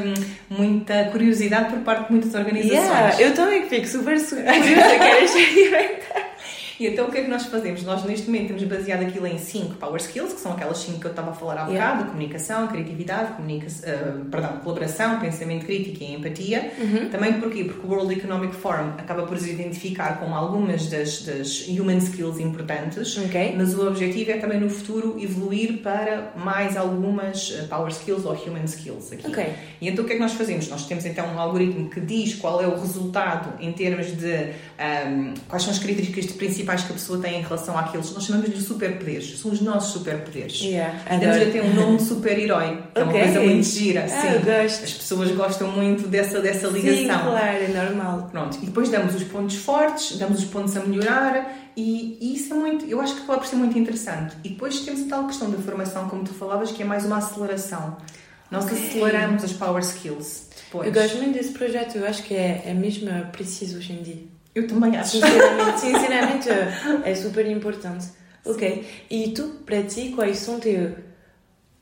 muita 0.48 1.06
curiosidade 1.06 1.72
por 1.72 1.80
parte 1.80 2.06
de 2.06 2.12
muitas 2.12 2.36
organizações. 2.36 2.88
Yeah, 2.88 3.20
eu 3.20 3.34
também 3.34 3.68
fico 3.68 3.88
super 3.88 4.20
curiosa, 4.20 4.44
quero 4.44 5.26
experimentar. 5.26 6.29
E 6.80 6.88
então 6.88 7.10
o 7.10 7.12
que 7.12 7.18
é 7.18 7.24
que 7.24 7.30
nós 7.30 7.46
fazemos? 7.46 7.84
Nós 7.84 8.06
neste 8.06 8.28
momento 8.28 8.48
temos 8.48 8.64
baseado 8.64 9.02
aquilo 9.02 9.28
em 9.28 9.38
5 9.38 9.76
power 9.76 10.00
skills, 10.00 10.34
que 10.34 10.40
são 10.40 10.54
aquelas 10.54 10.78
5 10.78 11.00
que 11.00 11.08
eu 11.08 11.12
estava 11.12 11.32
a 11.32 11.34
falar 11.34 11.54
há 11.54 11.66
bocado, 11.66 11.74
yeah. 11.74 12.04
comunicação, 12.06 12.68
criatividade, 12.68 13.34
comunica 13.34 13.68
uh, 13.68 14.26
perdão, 14.26 14.58
colaboração, 14.60 15.20
pensamento 15.20 15.66
crítico 15.66 16.02
e 16.02 16.16
empatia. 16.16 16.72
Uhum. 16.80 17.10
Também 17.10 17.34
porquê? 17.34 17.66
Porque 17.66 17.86
o 17.86 17.90
World 17.90 18.14
Economic 18.14 18.56
Forum 18.56 18.94
acaba 18.98 19.24
por 19.24 19.38
se 19.38 19.50
identificar 19.50 20.20
com 20.20 20.34
algumas 20.34 20.88
das, 20.88 21.24
das 21.24 21.68
human 21.68 21.98
skills 21.98 22.40
importantes, 22.40 23.18
okay. 23.18 23.54
mas 23.58 23.74
o 23.74 23.86
objetivo 23.86 24.32
é 24.32 24.38
também 24.38 24.62
no 24.62 24.70
futuro 24.70 25.18
evoluir 25.20 25.80
para 25.80 26.32
mais 26.38 26.78
algumas 26.78 27.54
eh, 27.58 27.64
power 27.64 27.90
skills 27.90 28.24
ou 28.24 28.34
human 28.34 28.64
skills 28.64 29.12
aqui. 29.12 29.28
Okay. 29.28 29.54
E 29.82 29.90
então 29.90 30.06
o 30.06 30.08
que 30.08 30.14
é 30.14 30.16
que 30.16 30.22
nós 30.22 30.34
fazemos? 30.34 30.70
Nós 30.70 30.86
temos 30.86 31.06
então 31.06 31.28
um 31.28 31.40
algoritmo 31.40 31.90
que 31.90 32.00
diz 32.00 32.36
qual 32.36 32.62
é 32.62 32.68
o 32.68 32.80
resultado 32.80 33.62
em 33.62 33.74
termos 33.74 34.08
de 34.16 34.28
um, 34.28 34.52
ehm, 34.80 35.34
quais 35.48 35.64
são 35.64 35.74
as 35.74 35.80
características 35.80 36.28
principais 36.28 36.69
principais 36.70 36.84
que 36.84 36.92
a 36.92 36.94
pessoa 36.94 37.20
tem 37.20 37.40
em 37.40 37.42
relação 37.42 37.78
àqueles, 37.78 38.14
nós 38.14 38.24
chamamos 38.24 38.50
de 38.50 38.62
superpoderes, 38.62 39.40
são 39.40 39.52
os 39.52 39.62
nossos 39.62 39.94
superpoderes. 39.94 40.62
Yeah, 40.62 40.94
temos 41.20 41.38
até 41.38 41.62
um 41.62 41.74
nome 41.74 41.98
de 41.98 42.04
super-herói, 42.04 42.84
que 42.94 43.02
okay. 43.02 43.02
é 43.02 43.04
uma 43.04 43.14
coisa 43.14 43.40
muito 43.42 43.66
gira. 43.66 44.06
Ah. 44.10 44.64
As 44.64 44.94
pessoas 44.94 45.32
gostam 45.32 45.72
muito 45.72 46.08
dessa, 46.08 46.40
dessa 46.40 46.68
ligação. 46.68 46.98
Sim, 46.98 47.08
claro, 47.08 47.58
é 47.58 47.68
normal. 47.68 48.30
Pronto, 48.32 48.58
e 48.62 48.66
depois 48.66 48.90
damos 48.90 49.16
os 49.16 49.24
pontos 49.24 49.56
fortes, 49.56 50.18
damos 50.18 50.40
os 50.40 50.46
pontos 50.46 50.76
a 50.78 50.82
melhorar 50.82 51.56
e, 51.76 52.18
e 52.22 52.36
isso 52.36 52.54
é 52.54 52.58
muito, 52.58 52.86
eu 52.86 53.00
acho 53.02 53.16
que 53.16 53.22
pode 53.22 53.48
ser 53.48 53.56
muito 53.56 53.78
interessante. 53.78 54.36
E 54.44 54.50
depois 54.50 54.80
temos 54.82 55.02
a 55.04 55.10
tal 55.10 55.28
questão 55.28 55.50
da 55.50 55.58
formação, 55.58 56.08
como 56.10 56.24
tu 56.24 56.34
falavas, 56.34 56.72
que 56.72 56.84
é 56.84 56.86
mais 56.86 57.06
uma 57.06 57.18
aceleração. 57.18 57.98
Nós 58.52 58.66
okay. 58.66 58.78
aceleramos 58.78 59.44
as 59.44 59.54
power 59.54 59.82
skills. 59.82 60.50
Depois. 60.66 60.88
Eu 60.88 60.94
gosto 60.94 61.18
muito 61.18 61.34
desse 61.34 61.52
projeto, 61.52 61.98
eu 61.98 62.08
acho 62.08 62.24
que 62.24 62.34
é, 62.34 62.64
é 62.66 62.74
mesmo 62.74 63.10
preciso 63.32 63.78
hoje 63.78 63.94
em 63.94 64.02
dia. 64.02 64.39
Eu 64.54 64.68
também 64.68 64.95
acho. 64.97 65.12
Sinceramente, 65.12 65.80
sinceramente 65.80 66.50
é 67.04 67.16
super 67.16 67.45
importante. 67.50 68.08
Ok. 68.45 68.88
E 69.10 69.30
tu, 69.30 69.47
para 69.66 69.84
ti, 69.84 70.12
quais 70.16 70.38
são 70.38 70.60
teu, 70.60 70.95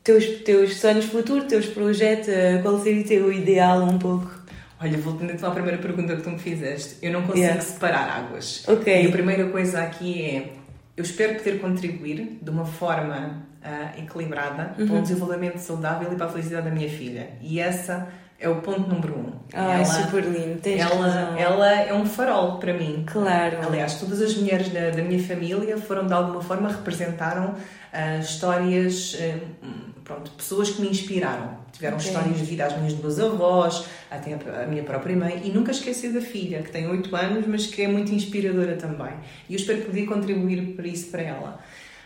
teus, 0.04 0.26
teus 0.44 0.78
sonhos 0.78 1.06
futuros, 1.06 1.46
teus 1.46 1.66
projetos? 1.68 2.28
Qual 2.62 2.82
seria 2.82 3.02
o 3.02 3.06
teu 3.06 3.32
ideal 3.32 3.84
um 3.84 3.98
pouco? 3.98 4.38
Olha, 4.80 4.98
voltando 4.98 5.32
então 5.32 5.50
à 5.50 5.54
primeira 5.54 5.78
pergunta 5.78 6.16
que 6.16 6.22
tu 6.22 6.30
me 6.30 6.38
fizeste, 6.38 6.98
eu 7.02 7.12
não 7.12 7.22
consigo 7.22 7.40
yeah. 7.40 7.62
separar 7.62 8.10
águas. 8.10 8.64
Ok. 8.68 9.04
E 9.04 9.08
a 9.08 9.12
primeira 9.12 9.50
coisa 9.50 9.82
aqui 9.82 10.22
é, 10.22 10.54
eu 10.96 11.04
espero 11.04 11.36
poder 11.36 11.60
contribuir 11.60 12.38
de 12.42 12.50
uma 12.50 12.66
forma 12.66 13.44
uh, 13.64 14.00
equilibrada 14.00 14.76
uhum. 14.78 14.88
para 14.88 14.96
o 14.98 15.02
desenvolvimento 15.02 15.58
saudável 15.58 16.14
e 16.14 16.16
para 16.16 16.28
a 16.28 16.30
felicidade 16.30 16.70
da 16.70 16.72
minha 16.72 16.90
filha. 16.90 17.30
E 17.42 17.60
essa 17.60 18.08
é 18.40 18.48
o 18.48 18.62
ponto 18.62 18.88
número 18.88 19.18
um. 19.18 19.32
Ah, 19.54 19.74
ela, 19.74 19.82
é 19.82 19.86
super 19.86 20.24
lindo. 20.24 20.60
Tens 20.60 20.80
ela, 20.80 21.40
ela 21.40 21.72
é 21.72 21.94
um 21.94 22.06
farol 22.06 22.58
para 22.60 22.74
mim. 22.74 23.04
Claro. 23.08 23.58
Aliás, 23.66 23.96
todas 23.96 24.22
as 24.22 24.36
mulheres 24.36 24.70
da, 24.70 24.92
da 24.92 25.02
minha 25.02 25.22
família 25.22 25.78
foram 25.78 26.06
de 26.06 26.14
alguma 26.14 26.42
forma 26.42 26.70
representaram 26.70 27.54
uh, 27.54 28.20
histórias, 28.22 29.16
uh, 29.16 30.02
pronto, 30.04 30.30
pessoas 30.32 30.70
que 30.70 30.82
me 30.82 30.90
inspiraram. 30.90 31.58
Tiveram 31.72 31.98
okay. 31.98 32.10
histórias 32.10 32.38
de 32.38 32.44
vida 32.44 32.66
às 32.66 32.78
minhas 32.78 32.94
duas 32.94 33.20
avós, 33.20 33.86
até 34.12 34.34
a, 34.34 34.64
a 34.64 34.68
minha 34.68 34.84
própria 34.84 35.16
mãe, 35.16 35.42
e 35.44 35.50
nunca 35.50 35.72
esqueci 35.72 36.10
da 36.10 36.22
filha, 36.22 36.62
que 36.62 36.72
tem 36.72 36.88
8 36.88 37.16
anos, 37.16 37.48
mas 37.48 37.66
que 37.66 37.82
é 37.82 37.88
muito 37.88 38.14
inspiradora 38.14 38.76
também. 38.76 39.14
E 39.50 39.54
eu 39.54 39.60
espero 39.60 39.82
poder 39.82 40.06
contribuir 40.06 40.76
para 40.76 40.88
isso 40.88 41.10
para 41.10 41.24
ela. 41.24 41.60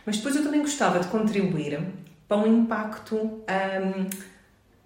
Mas 0.06 0.18
depois 0.18 0.36
eu 0.36 0.44
também 0.44 0.62
gostava 0.62 1.00
de 1.00 1.08
contribuir 1.08 1.80
para 2.28 2.38
um 2.38 2.48
impacto. 2.48 3.16
Um, 3.18 4.31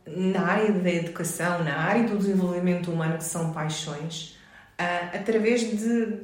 na 0.07 0.41
área 0.41 0.71
da 0.71 0.91
educação, 0.91 1.63
na 1.63 1.77
área 1.77 2.03
do 2.03 2.17
desenvolvimento 2.17 2.91
humano, 2.91 3.17
que 3.17 3.23
são 3.23 3.51
paixões, 3.51 4.37
uh, 4.79 5.15
através 5.15 5.61
de, 5.61 6.19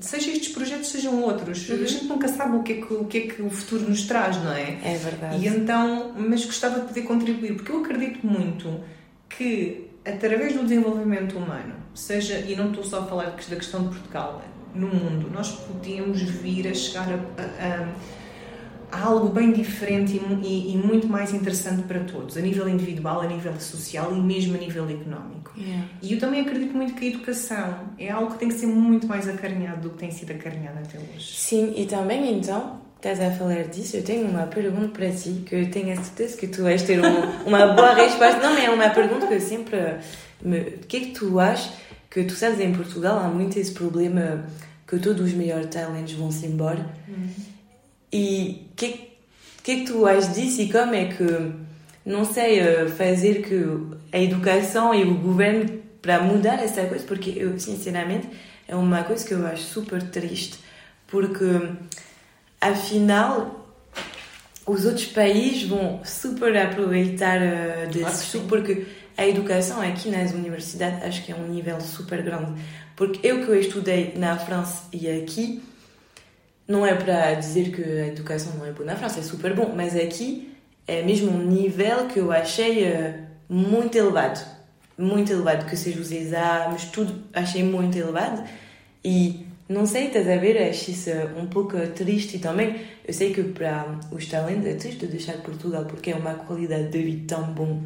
seja 0.00 0.30
estes 0.30 0.48
projetos, 0.48 0.88
sejam 0.88 1.22
outros. 1.22 1.68
Uhum. 1.68 1.82
A 1.82 1.86
gente 1.86 2.04
nunca 2.06 2.28
sabe 2.28 2.56
o 2.56 2.62
que, 2.62 2.72
é 2.72 2.76
que, 2.76 2.94
o 2.94 3.04
que 3.04 3.18
é 3.18 3.20
que 3.22 3.42
o 3.42 3.50
futuro 3.50 3.88
nos 3.88 4.04
traz, 4.04 4.36
não 4.38 4.52
é? 4.52 4.78
É 4.82 4.96
verdade. 4.96 5.44
E 5.44 5.48
então, 5.48 6.14
mas 6.16 6.44
gostava 6.44 6.80
de 6.80 6.86
poder 6.86 7.02
contribuir, 7.02 7.54
porque 7.54 7.70
eu 7.70 7.80
acredito 7.80 8.26
muito 8.26 8.80
que 9.28 9.90
através 10.04 10.54
do 10.54 10.62
desenvolvimento 10.62 11.36
humano, 11.36 11.74
seja, 11.94 12.38
e 12.38 12.56
não 12.56 12.70
estou 12.70 12.84
só 12.84 13.00
a 13.00 13.06
falar 13.06 13.30
da 13.30 13.56
questão 13.56 13.82
de 13.84 13.88
Portugal, 13.90 14.42
no 14.74 14.86
mundo, 14.86 15.30
nós 15.30 15.50
podemos 15.50 16.22
vir 16.22 16.68
a 16.68 16.74
chegar 16.74 17.08
a, 17.08 17.14
a, 17.42 17.82
a 17.82 17.88
algo 18.92 19.28
bem 19.28 19.52
diferente 19.52 20.12
e, 20.12 20.46
e, 20.46 20.74
e, 20.74 20.76
muito 20.76 21.06
mais 21.06 21.32
interessante 21.32 21.82
para 21.82 22.00
todos, 22.00 22.36
a 22.36 22.40
nível 22.40 22.68
individual, 22.68 23.20
a 23.20 23.26
nível 23.26 23.58
social 23.60 24.14
e 24.14 24.20
mesmo 24.20 24.54
a 24.56 24.58
nível 24.58 24.88
económico. 24.88 25.52
Yeah. 25.56 25.86
E 26.02 26.12
eu 26.14 26.18
também 26.18 26.40
acredito 26.40 26.76
muito 26.76 26.94
que 26.94 27.06
a 27.06 27.08
educação 27.08 27.74
é 27.98 28.10
algo 28.10 28.32
que 28.32 28.38
tem 28.38 28.48
que 28.48 28.54
ser 28.54 28.66
muito 28.66 29.06
mais 29.06 29.28
acarinhado 29.28 29.88
do 29.88 29.90
que 29.90 29.98
tem 29.98 30.10
sido 30.10 30.32
acarinhado 30.32 30.78
até 30.78 30.98
hoje. 30.98 31.36
Sim, 31.36 31.74
e 31.76 31.86
também 31.86 32.32
então, 32.32 32.80
estás 32.96 33.20
a 33.20 33.30
falar 33.30 33.64
disso, 33.64 33.96
eu 33.96 34.02
tenho 34.02 34.28
uma 34.28 34.46
pergunta 34.46 34.88
para 34.88 35.10
ti, 35.10 35.42
que 35.46 35.54
eu 35.54 35.70
tenho 35.70 35.92
a 35.92 35.96
certeza 35.96 36.36
que 36.36 36.46
tu 36.46 36.62
vais 36.62 36.82
ter 36.82 36.98
uma, 37.00 37.42
uma 37.46 37.66
boa 37.74 37.94
resposta. 37.94 38.38
Não, 38.40 38.56
é 38.56 38.70
uma 38.70 38.90
pergunta 38.90 39.26
que 39.26 39.34
eu 39.34 39.40
sempre... 39.40 39.78
O 40.42 40.86
que 40.86 40.96
é 40.96 41.00
que 41.00 41.10
tu 41.12 41.38
achas 41.38 41.72
que 42.08 42.24
tu 42.24 42.34
sabes 42.34 42.58
em 42.60 42.72
Portugal 42.72 43.18
há 43.18 43.28
muito 43.28 43.58
esse 43.58 43.72
problema 43.72 44.44
que 44.86 44.98
todos 44.98 45.24
os 45.24 45.32
melhores 45.34 45.66
talentos 45.66 46.14
vão-se 46.14 46.46
embora. 46.46 46.84
Uhum 47.06 47.59
e 48.12 48.66
o 48.72 48.76
que, 48.76 49.10
que 49.62 49.72
é 49.72 49.74
que 49.76 49.84
tu 49.84 50.06
achas 50.06 50.34
disso 50.34 50.60
e 50.62 50.72
como 50.72 50.94
é 50.94 51.06
que, 51.06 51.52
não 52.04 52.24
sei, 52.24 52.60
eh, 52.60 52.88
fazer 52.88 53.42
que 53.42 53.64
a 54.12 54.18
educação 54.18 54.94
e 54.94 55.04
o 55.04 55.14
governo 55.14 55.80
para 56.02 56.20
mudar 56.20 56.62
essa 56.62 56.84
coisa? 56.86 57.04
Porque 57.04 57.30
eu, 57.36 57.58
sinceramente, 57.58 58.28
é 58.66 58.74
uma 58.74 59.02
coisa 59.04 59.26
que 59.26 59.32
eu 59.32 59.46
acho 59.46 59.62
super 59.62 60.02
triste, 60.02 60.58
porque 61.06 61.44
afinal 62.60 63.60
os 64.66 64.84
outros 64.84 65.06
países 65.06 65.64
vão 65.64 66.00
super 66.04 66.56
aproveitar 66.56 67.40
uh, 67.40 67.90
desse 67.90 68.30
claro 68.32 68.46
porque 68.48 68.86
a 69.16 69.26
educação 69.26 69.80
aqui 69.82 70.08
nas 70.08 70.32
universidades 70.32 71.02
acho 71.02 71.24
que 71.24 71.32
é 71.32 71.34
um 71.34 71.48
nível 71.48 71.80
super 71.80 72.22
grande. 72.22 72.60
Porque 72.96 73.26
eu 73.26 73.44
que 73.44 73.50
eu 73.50 73.60
estudei 73.60 74.14
na 74.16 74.38
França 74.38 74.84
e 74.92 75.08
aqui, 75.08 75.62
não 76.70 76.86
é 76.86 76.94
para 76.94 77.34
dizer 77.34 77.70
que 77.70 77.82
a 77.82 78.06
educação 78.06 78.54
não 78.56 78.66
é 78.66 78.72
boa 78.72 78.86
na 78.86 78.96
França, 78.96 79.20
é 79.20 79.22
super 79.22 79.54
bom, 79.54 79.72
mas 79.74 79.94
aqui 79.96 80.52
é 80.86 81.02
mesmo 81.02 81.30
um 81.30 81.42
nível 81.42 82.06
que 82.06 82.18
eu 82.18 82.32
achei 82.32 82.84
uh, 82.84 83.14
muito 83.48 83.96
elevado. 83.98 84.40
Muito 84.96 85.32
elevado, 85.32 85.66
que 85.66 85.76
seja 85.76 86.00
os 86.00 86.12
exames, 86.12 86.84
tudo 86.86 87.22
achei 87.32 87.62
muito 87.62 87.96
elevado. 87.96 88.44
E 89.04 89.46
não 89.68 89.86
sei, 89.86 90.06
estás 90.06 90.28
a 90.28 90.36
ver? 90.36 90.58
Acho 90.68 90.90
isso 90.90 91.10
um 91.36 91.46
pouco 91.46 91.76
triste 91.94 92.38
também 92.38 92.80
eu 93.10 93.14
sei 93.14 93.34
que 93.34 93.42
para 93.42 93.98
os 94.12 94.26
talentos 94.26 94.66
é 94.66 94.74
triste 94.74 95.04
deixar 95.06 95.32
Portugal 95.38 95.84
porque 95.84 96.12
é 96.12 96.14
uma 96.14 96.34
qualidade 96.34 96.90
de 96.90 97.02
vida 97.02 97.34
tão 97.34 97.52
bom 97.52 97.82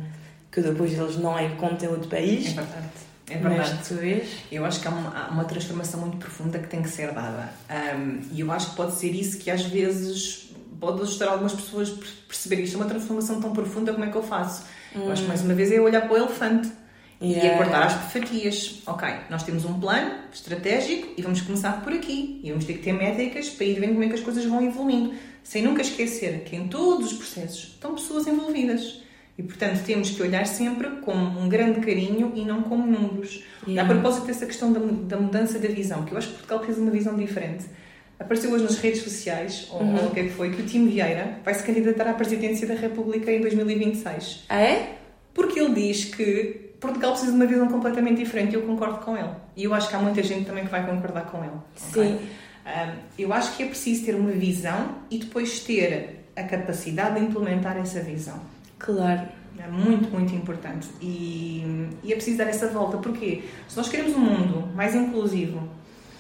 que 0.53 0.61
depois 0.61 0.93
eles 0.93 1.17
não 1.17 1.41
encontram 1.41 1.93
outro 1.93 2.11
país. 2.11 2.55
É. 2.59 3.14
É 3.29 3.39
verdade. 3.39 3.75
Mas 3.77 3.89
tu 3.89 3.95
vês? 3.95 4.29
Eu 4.53 4.65
acho 4.65 4.81
que 4.81 4.89
há 4.89 4.91
uma, 4.91 5.17
há 5.17 5.31
uma, 5.31 5.45
transformação 5.45 6.01
muito 6.01 6.19
profunda 6.19 6.59
que 6.59 6.69
tem 6.69 6.83
que 6.83 6.89
ser 6.89 7.13
dada. 7.13 7.53
Um, 7.71 8.21
e 8.33 8.41
eu 8.41 8.53
acho 8.53 8.71
que 8.71 8.77
pode 8.77 8.95
ser 8.95 9.11
isso 9.11 9.39
que 9.39 9.51
às 9.51 9.63
vezes 9.63 10.51
pode 10.79 11.01
ajudar 11.03 11.29
algumas 11.29 11.55
pessoas 11.55 11.91
a 11.91 12.27
perceber 12.29 12.63
isto 12.63 12.75
é 12.75 12.81
uma 12.81 12.89
transformação 12.89 13.41
tão 13.41 13.53
profunda, 13.53 13.93
como 13.93 14.05
é 14.05 14.11
que 14.11 14.17
eu 14.17 14.23
faço? 14.23 14.65
Hum. 14.95 15.05
Eu 15.05 15.13
acho 15.13 15.23
que 15.23 15.29
mais 15.29 15.41
uma 15.41 15.55
vez 15.55 15.73
é 15.73 15.81
olhar 15.81 16.03
para 16.03 16.13
o 16.13 16.17
elefante 16.17 16.71
Yeah. 17.25 17.45
E 17.45 17.51
acordar 17.55 17.87
as 17.87 18.13
fatias. 18.13 18.83
Ok, 18.87 19.09
nós 19.31 19.43
temos 19.45 19.65
um 19.65 19.79
plano 19.81 20.15
estratégico 20.33 21.15
e 21.17 21.23
vamos 21.23 21.41
começar 21.41 21.83
por 21.83 21.93
aqui. 21.93 22.41
E 22.43 22.51
vamos 22.51 22.65
ter 22.65 22.75
que 22.75 22.81
ter 22.81 22.93
métricas 22.93 23.49
para 23.49 23.65
ir 23.65 23.81
vendo 23.81 23.93
como 23.93 24.05
é 24.05 24.09
que 24.09 24.15
as 24.15 24.21
coisas 24.21 24.45
vão 24.45 24.63
evoluindo. 24.63 25.15
Sem 25.43 25.63
nunca 25.63 25.83
esquecer 25.83 26.45
que 26.45 26.57
em 26.57 26.69
todos 26.69 27.13
os 27.13 27.19
processos 27.19 27.75
estão 27.75 27.95
pessoas 27.95 28.27
envolvidas. 28.27 29.01
E, 29.37 29.43
portanto, 29.43 29.83
temos 29.85 30.11
que 30.11 30.23
olhar 30.23 30.47
sempre 30.47 30.89
com 31.01 31.13
um 31.13 31.49
grande 31.49 31.81
carinho 31.81 32.33
e 32.37 32.45
não 32.45 32.63
como 32.63 32.87
números. 32.87 33.43
Yeah. 33.67 33.83
A 33.83 33.93
propósito 33.93 34.27
dessa 34.27 34.47
questão 34.47 34.73
da, 34.73 34.79
da 34.79 35.17
mudança 35.17 35.59
da 35.59 35.69
visão, 35.69 36.05
que 36.05 36.13
eu 36.13 36.19
acho 36.19 36.29
que 36.29 36.35
Portugal 36.35 36.65
fez 36.65 36.79
uma 36.79 36.91
visão 36.91 37.17
diferente. 37.17 37.65
Apareceu 38.19 38.53
hoje 38.53 38.63
nas 38.63 38.79
redes 38.79 39.03
sociais, 39.03 39.67
ou, 39.73 39.81
uhum. 39.81 39.97
ou 39.97 40.07
o 40.07 40.11
que 40.13 40.21
é 40.21 40.23
que 40.25 40.31
foi, 40.31 40.51
que 40.53 40.63
o 40.63 40.65
Tim 40.65 40.87
Vieira 40.87 41.41
vai 41.45 41.53
se 41.53 41.65
candidatar 41.65 42.09
à 42.09 42.15
presidência 42.15 42.67
da 42.67 42.75
República 42.75 43.33
em 43.33 43.41
2026. 43.41 44.45
Ah, 44.49 44.61
é? 44.61 44.99
Porque 45.35 45.59
ele 45.59 45.75
diz 45.75 46.05
que 46.05 46.65
Portugal 46.79 47.11
precisa 47.11 47.33
de 47.33 47.37
uma 47.37 47.47
visão 47.47 47.67
completamente 47.67 48.19
diferente 48.19 48.53
e 48.53 48.55
eu 48.55 48.63
concordo 48.63 48.99
com 48.99 49.17
ele. 49.17 49.31
E 49.57 49.65
eu 49.65 49.75
acho 49.75 49.89
que 49.89 49.97
há 49.97 49.99
muita 49.99 50.23
gente 50.23 50.45
também 50.45 50.65
que 50.65 50.71
vai 50.71 50.87
concordar 50.87 51.27
com 51.27 51.43
ele. 51.43 51.57
Sim. 51.75 51.91
Okay? 51.91 52.19
Um, 52.65 52.99
eu 53.19 53.33
acho 53.33 53.57
que 53.57 53.65
é 53.65 53.67
preciso 53.67 54.05
ter 54.05 54.15
uma 54.15 54.31
visão 54.31 54.97
e 55.11 55.19
depois 55.19 55.61
ter 55.61 56.25
a 56.37 56.45
capacidade 56.45 57.19
de 57.19 57.27
implementar 57.27 57.77
essa 57.77 58.01
visão. 58.01 58.41
Claro. 58.85 59.29
É 59.59 59.69
muito, 59.69 60.11
muito 60.11 60.35
importante. 60.35 60.89
E, 61.01 61.89
e 62.03 62.13
é 62.13 62.17
preciso 62.17 62.37
dar 62.37 62.49
essa 62.49 62.69
volta. 62.69 62.99
Porquê? 62.99 63.45
Se 63.67 63.77
nós 63.77 63.89
queremos 63.89 64.15
um 64.15 64.21
mundo 64.21 64.69
mais 64.75 64.95
inclusivo 64.95 65.67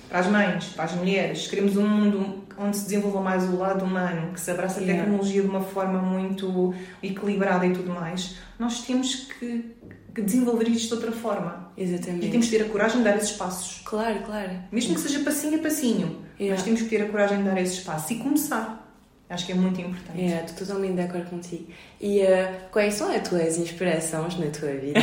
para 0.08 0.20
as 0.20 0.26
mães, 0.28 0.66
para 0.68 0.84
as 0.84 0.94
mulheres, 0.94 1.46
queremos 1.46 1.76
um 1.76 1.86
mundo 1.86 2.44
onde 2.56 2.76
se 2.76 2.84
desenvolva 2.84 3.20
mais 3.20 3.44
o 3.44 3.56
lado 3.56 3.84
humano, 3.84 4.32
que 4.32 4.40
se 4.40 4.50
abraça 4.50 4.80
a 4.80 4.84
tecnologia 4.84 5.42
de 5.42 5.48
uma 5.48 5.60
forma 5.60 6.00
muito 6.00 6.72
equilibrada 7.02 7.66
e 7.66 7.72
tudo 7.72 7.90
mais, 7.92 8.36
nós 8.58 8.82
temos 8.82 9.26
que 9.38 9.74
que 10.14 10.22
desenvolver 10.22 10.68
isto 10.68 10.88
de 10.88 10.94
outra 10.94 11.12
forma. 11.12 11.72
Exatamente. 11.76 12.26
E 12.26 12.30
temos 12.30 12.46
que 12.46 12.56
ter 12.56 12.64
a 12.64 12.68
coragem 12.68 12.98
de 12.98 13.04
dar 13.04 13.16
esses 13.16 13.32
passos. 13.32 13.82
Claro, 13.84 14.20
claro. 14.20 14.52
Mesmo 14.70 14.94
que 14.94 15.00
seja 15.00 15.18
passinho 15.24 15.58
a 15.58 15.62
passinho, 15.62 16.24
yeah. 16.38 16.54
mas 16.54 16.62
temos 16.62 16.82
que 16.82 16.88
ter 16.88 17.02
a 17.02 17.08
coragem 17.08 17.38
de 17.38 17.44
dar 17.44 17.60
esses 17.60 17.80
passos 17.80 18.10
e 18.12 18.14
começar. 18.16 18.83
Acho 19.34 19.46
que 19.46 19.52
é 19.52 19.54
muito 19.56 19.80
importante. 19.80 20.20
É, 20.20 20.44
estou 20.44 20.64
totalmente 20.64 20.94
de 20.94 21.00
acordo 21.00 21.28
contigo. 21.28 21.66
E 22.00 22.20
uh, 22.22 22.48
quais 22.70 22.94
são 22.94 23.12
as 23.12 23.28
tuas 23.28 23.58
inspirações 23.58 24.38
na 24.38 24.46
tua 24.46 24.70
vida? 24.70 25.00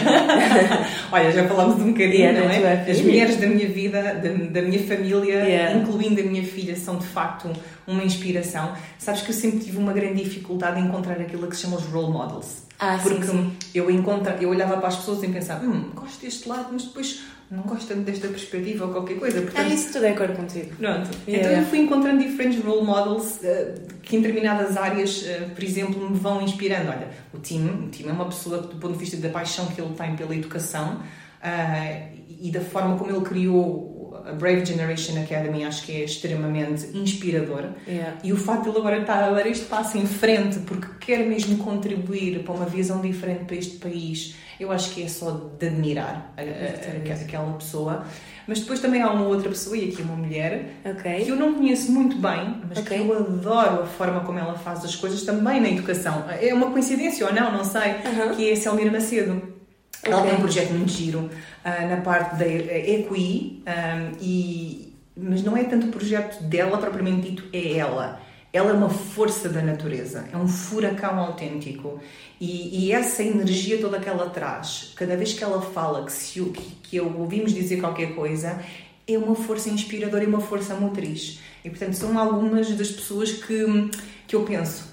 Olha, 1.12 1.32
já 1.32 1.46
falámos 1.50 1.82
um 1.82 1.92
bocadinho, 1.92 2.14
yeah, 2.14 2.40
não 2.40 2.50
é? 2.50 2.90
As 2.90 3.02
mulheres 3.02 3.36
da 3.36 3.48
minha 3.48 3.68
vida, 3.68 4.02
da, 4.02 4.30
da 4.30 4.62
minha 4.62 4.80
família, 4.88 5.44
yeah. 5.44 5.78
incluindo 5.78 6.22
a 6.22 6.24
minha 6.24 6.44
filha, 6.46 6.78
são 6.78 6.98
de 6.98 7.06
facto 7.08 7.52
uma 7.86 8.04
inspiração. 8.06 8.74
Sabes 8.98 9.22
que 9.22 9.32
eu 9.32 9.36
sempre 9.36 9.60
tive 9.60 9.78
uma 9.78 9.92
grande 9.92 10.24
dificuldade 10.24 10.80
em 10.80 10.86
encontrar 10.86 11.20
aquilo 11.20 11.46
que 11.48 11.56
se 11.58 11.64
chama 11.64 11.76
os 11.76 11.84
role 11.84 12.14
models. 12.14 12.64
Ah, 12.80 12.98
porque 13.04 13.24
sim, 13.24 13.52
sim. 13.60 13.70
eu 13.76 13.92
encontra, 13.92 14.38
eu 14.40 14.50
olhava 14.50 14.78
para 14.78 14.88
as 14.88 14.96
pessoas 14.96 15.22
e 15.24 15.28
pensava, 15.28 15.66
hum, 15.66 15.92
gosto 15.94 16.22
deste 16.22 16.48
lado, 16.48 16.70
mas 16.72 16.86
depois 16.86 17.22
não 17.52 17.64
gosto 17.64 17.90
tanto 17.90 18.04
desta 18.04 18.30
perspectiva 18.30 18.86
ou 18.86 18.94
qualquer 18.94 19.20
coisa. 19.20 19.42
Portanto, 19.42 19.66
ah, 19.66 19.74
isso 19.74 19.88
estou 19.88 20.02
de 20.02 20.08
acordo 20.08 20.36
contigo. 20.36 20.74
Pronto. 20.78 21.10
Yeah. 21.28 21.50
Então 21.50 21.62
eu 21.62 21.68
fui 21.68 21.80
encontrando 21.80 22.24
diferentes 22.24 22.64
role 22.64 22.86
models 22.86 23.42
uh, 23.42 23.98
que 24.02 24.16
em 24.16 24.22
determinadas 24.22 24.78
áreas, 24.78 25.24
uh, 25.24 25.50
por 25.54 25.62
exemplo, 25.62 26.10
me 26.10 26.18
vão 26.18 26.42
inspirando. 26.42 26.90
Olha, 26.90 27.10
o 27.34 27.40
Tim, 27.40 27.68
o 27.68 27.90
Tim 27.90 28.08
é 28.08 28.12
uma 28.14 28.26
pessoa 28.26 28.64
que, 28.64 28.74
do 28.74 28.80
ponto 28.80 28.94
de 28.94 29.00
vista 29.00 29.18
da 29.18 29.28
paixão 29.28 29.66
que 29.68 29.82
ele 29.82 29.94
tem 29.94 30.16
pela 30.16 30.34
educação 30.34 31.02
uh, 31.02 32.18
e 32.40 32.50
da 32.52 32.62
forma 32.62 32.98
como 32.98 33.12
ele 33.12 33.22
criou 33.26 34.01
a 34.28 34.34
Brave 34.34 34.66
Generation 34.66 35.22
Academy 35.22 35.64
acho 35.64 35.86
que 35.86 35.92
é 35.92 36.04
extremamente 36.04 36.98
inspirador 36.98 37.66
yeah. 37.88 38.18
e 38.24 38.32
o 38.32 38.38
facto 38.38 38.64
de 38.64 38.70
ele 38.70 38.78
agora 38.80 39.00
estar 39.00 39.24
a 39.24 39.32
dar 39.32 39.46
este 39.48 39.66
passo 39.66 39.98
em 39.98 40.06
frente 40.06 40.60
porque 40.60 40.88
quer 41.00 41.26
mesmo 41.26 41.58
contribuir 41.58 42.44
para 42.44 42.54
uma 42.54 42.66
visão 42.66 43.02
diferente 43.02 43.46
para 43.46 43.56
este 43.56 43.78
país 43.78 44.36
eu 44.60 44.72
acho 44.72 44.92
que 44.92 45.04
é 45.04 45.08
só 45.08 45.32
de 45.58 45.68
admirar 45.68 46.34
a, 46.38 46.42
a, 46.42 47.14
a, 47.14 47.22
aquela 47.22 47.54
pessoa 47.54 48.06
mas 48.48 48.60
depois 48.60 48.80
também 48.80 49.02
há 49.02 49.12
uma 49.12 49.26
outra 49.26 49.50
pessoa 49.50 49.78
e 49.78 49.90
aqui 49.90 50.02
uma 50.02 50.16
mulher 50.16 50.76
okay. 50.84 51.26
que 51.26 51.30
eu 51.30 51.36
não 51.36 51.56
conheço 51.56 51.92
muito 51.92 52.18
bem 52.18 52.62
mas 52.68 52.80
okay. 52.80 52.98
que 52.98 53.04
eu 53.04 53.18
adoro 53.18 53.84
a 53.84 53.86
forma 53.86 54.22
como 54.22 54.40
ela 54.40 54.56
faz 54.56 54.84
as 54.84 54.96
coisas 54.96 55.24
também 55.24 55.60
na 55.60 55.70
educação 55.70 56.26
é 56.30 56.54
uma 56.54 56.72
coincidência 56.72 57.26
ou 57.26 57.34
não, 57.34 57.52
não 57.52 57.64
sei 57.64 57.92
uh 57.92 57.96
-huh. 58.04 58.36
que 58.36 58.50
é 58.50 58.54
a 58.54 58.56
Selmira 58.56 58.92
Macedo 58.92 59.61
ela 60.04 60.18
okay. 60.18 60.30
tem 60.30 60.38
um 60.38 60.42
projeto 60.42 60.72
muito 60.72 60.92
giro 60.92 61.20
uh, 61.20 61.88
na 61.90 61.98
parte 62.02 62.36
da 62.38 62.48
EQI, 62.48 63.64
um, 63.68 64.18
e, 64.20 64.94
mas 65.16 65.44
não 65.44 65.56
é 65.56 65.64
tanto 65.64 65.88
o 65.88 65.92
projeto 65.92 66.42
dela 66.44 66.78
propriamente 66.78 67.30
dito, 67.30 67.44
é 67.54 67.78
ela. 67.78 68.20
Ela 68.54 68.72
é 68.72 68.74
uma 68.74 68.90
força 68.90 69.48
da 69.48 69.62
natureza, 69.62 70.26
é 70.34 70.36
um 70.36 70.48
furacão 70.48 71.20
autêntico. 71.20 72.02
E, 72.40 72.86
e 72.86 72.92
essa 72.92 73.24
energia 73.24 73.78
toda 73.78 74.00
que 74.00 74.10
ela 74.10 74.30
traz, 74.30 74.92
cada 74.96 75.16
vez 75.16 75.34
que 75.34 75.44
ela 75.44 75.62
fala, 75.62 76.04
que, 76.06 76.12
se, 76.12 76.42
que, 76.42 76.76
que 76.84 77.00
ouvimos 77.00 77.54
dizer 77.54 77.80
qualquer 77.80 78.14
coisa, 78.14 78.60
é 79.08 79.18
uma 79.18 79.36
força 79.36 79.70
inspiradora 79.70 80.24
e 80.24 80.28
uma 80.28 80.42
força 80.42 80.76
motriz. 80.76 81.40
E 81.64 81.70
portanto 81.70 81.94
são 81.94 82.18
algumas 82.18 82.70
das 82.72 82.90
pessoas 82.90 83.32
que, 83.32 83.90
que 84.28 84.36
eu 84.36 84.44
penso, 84.44 84.91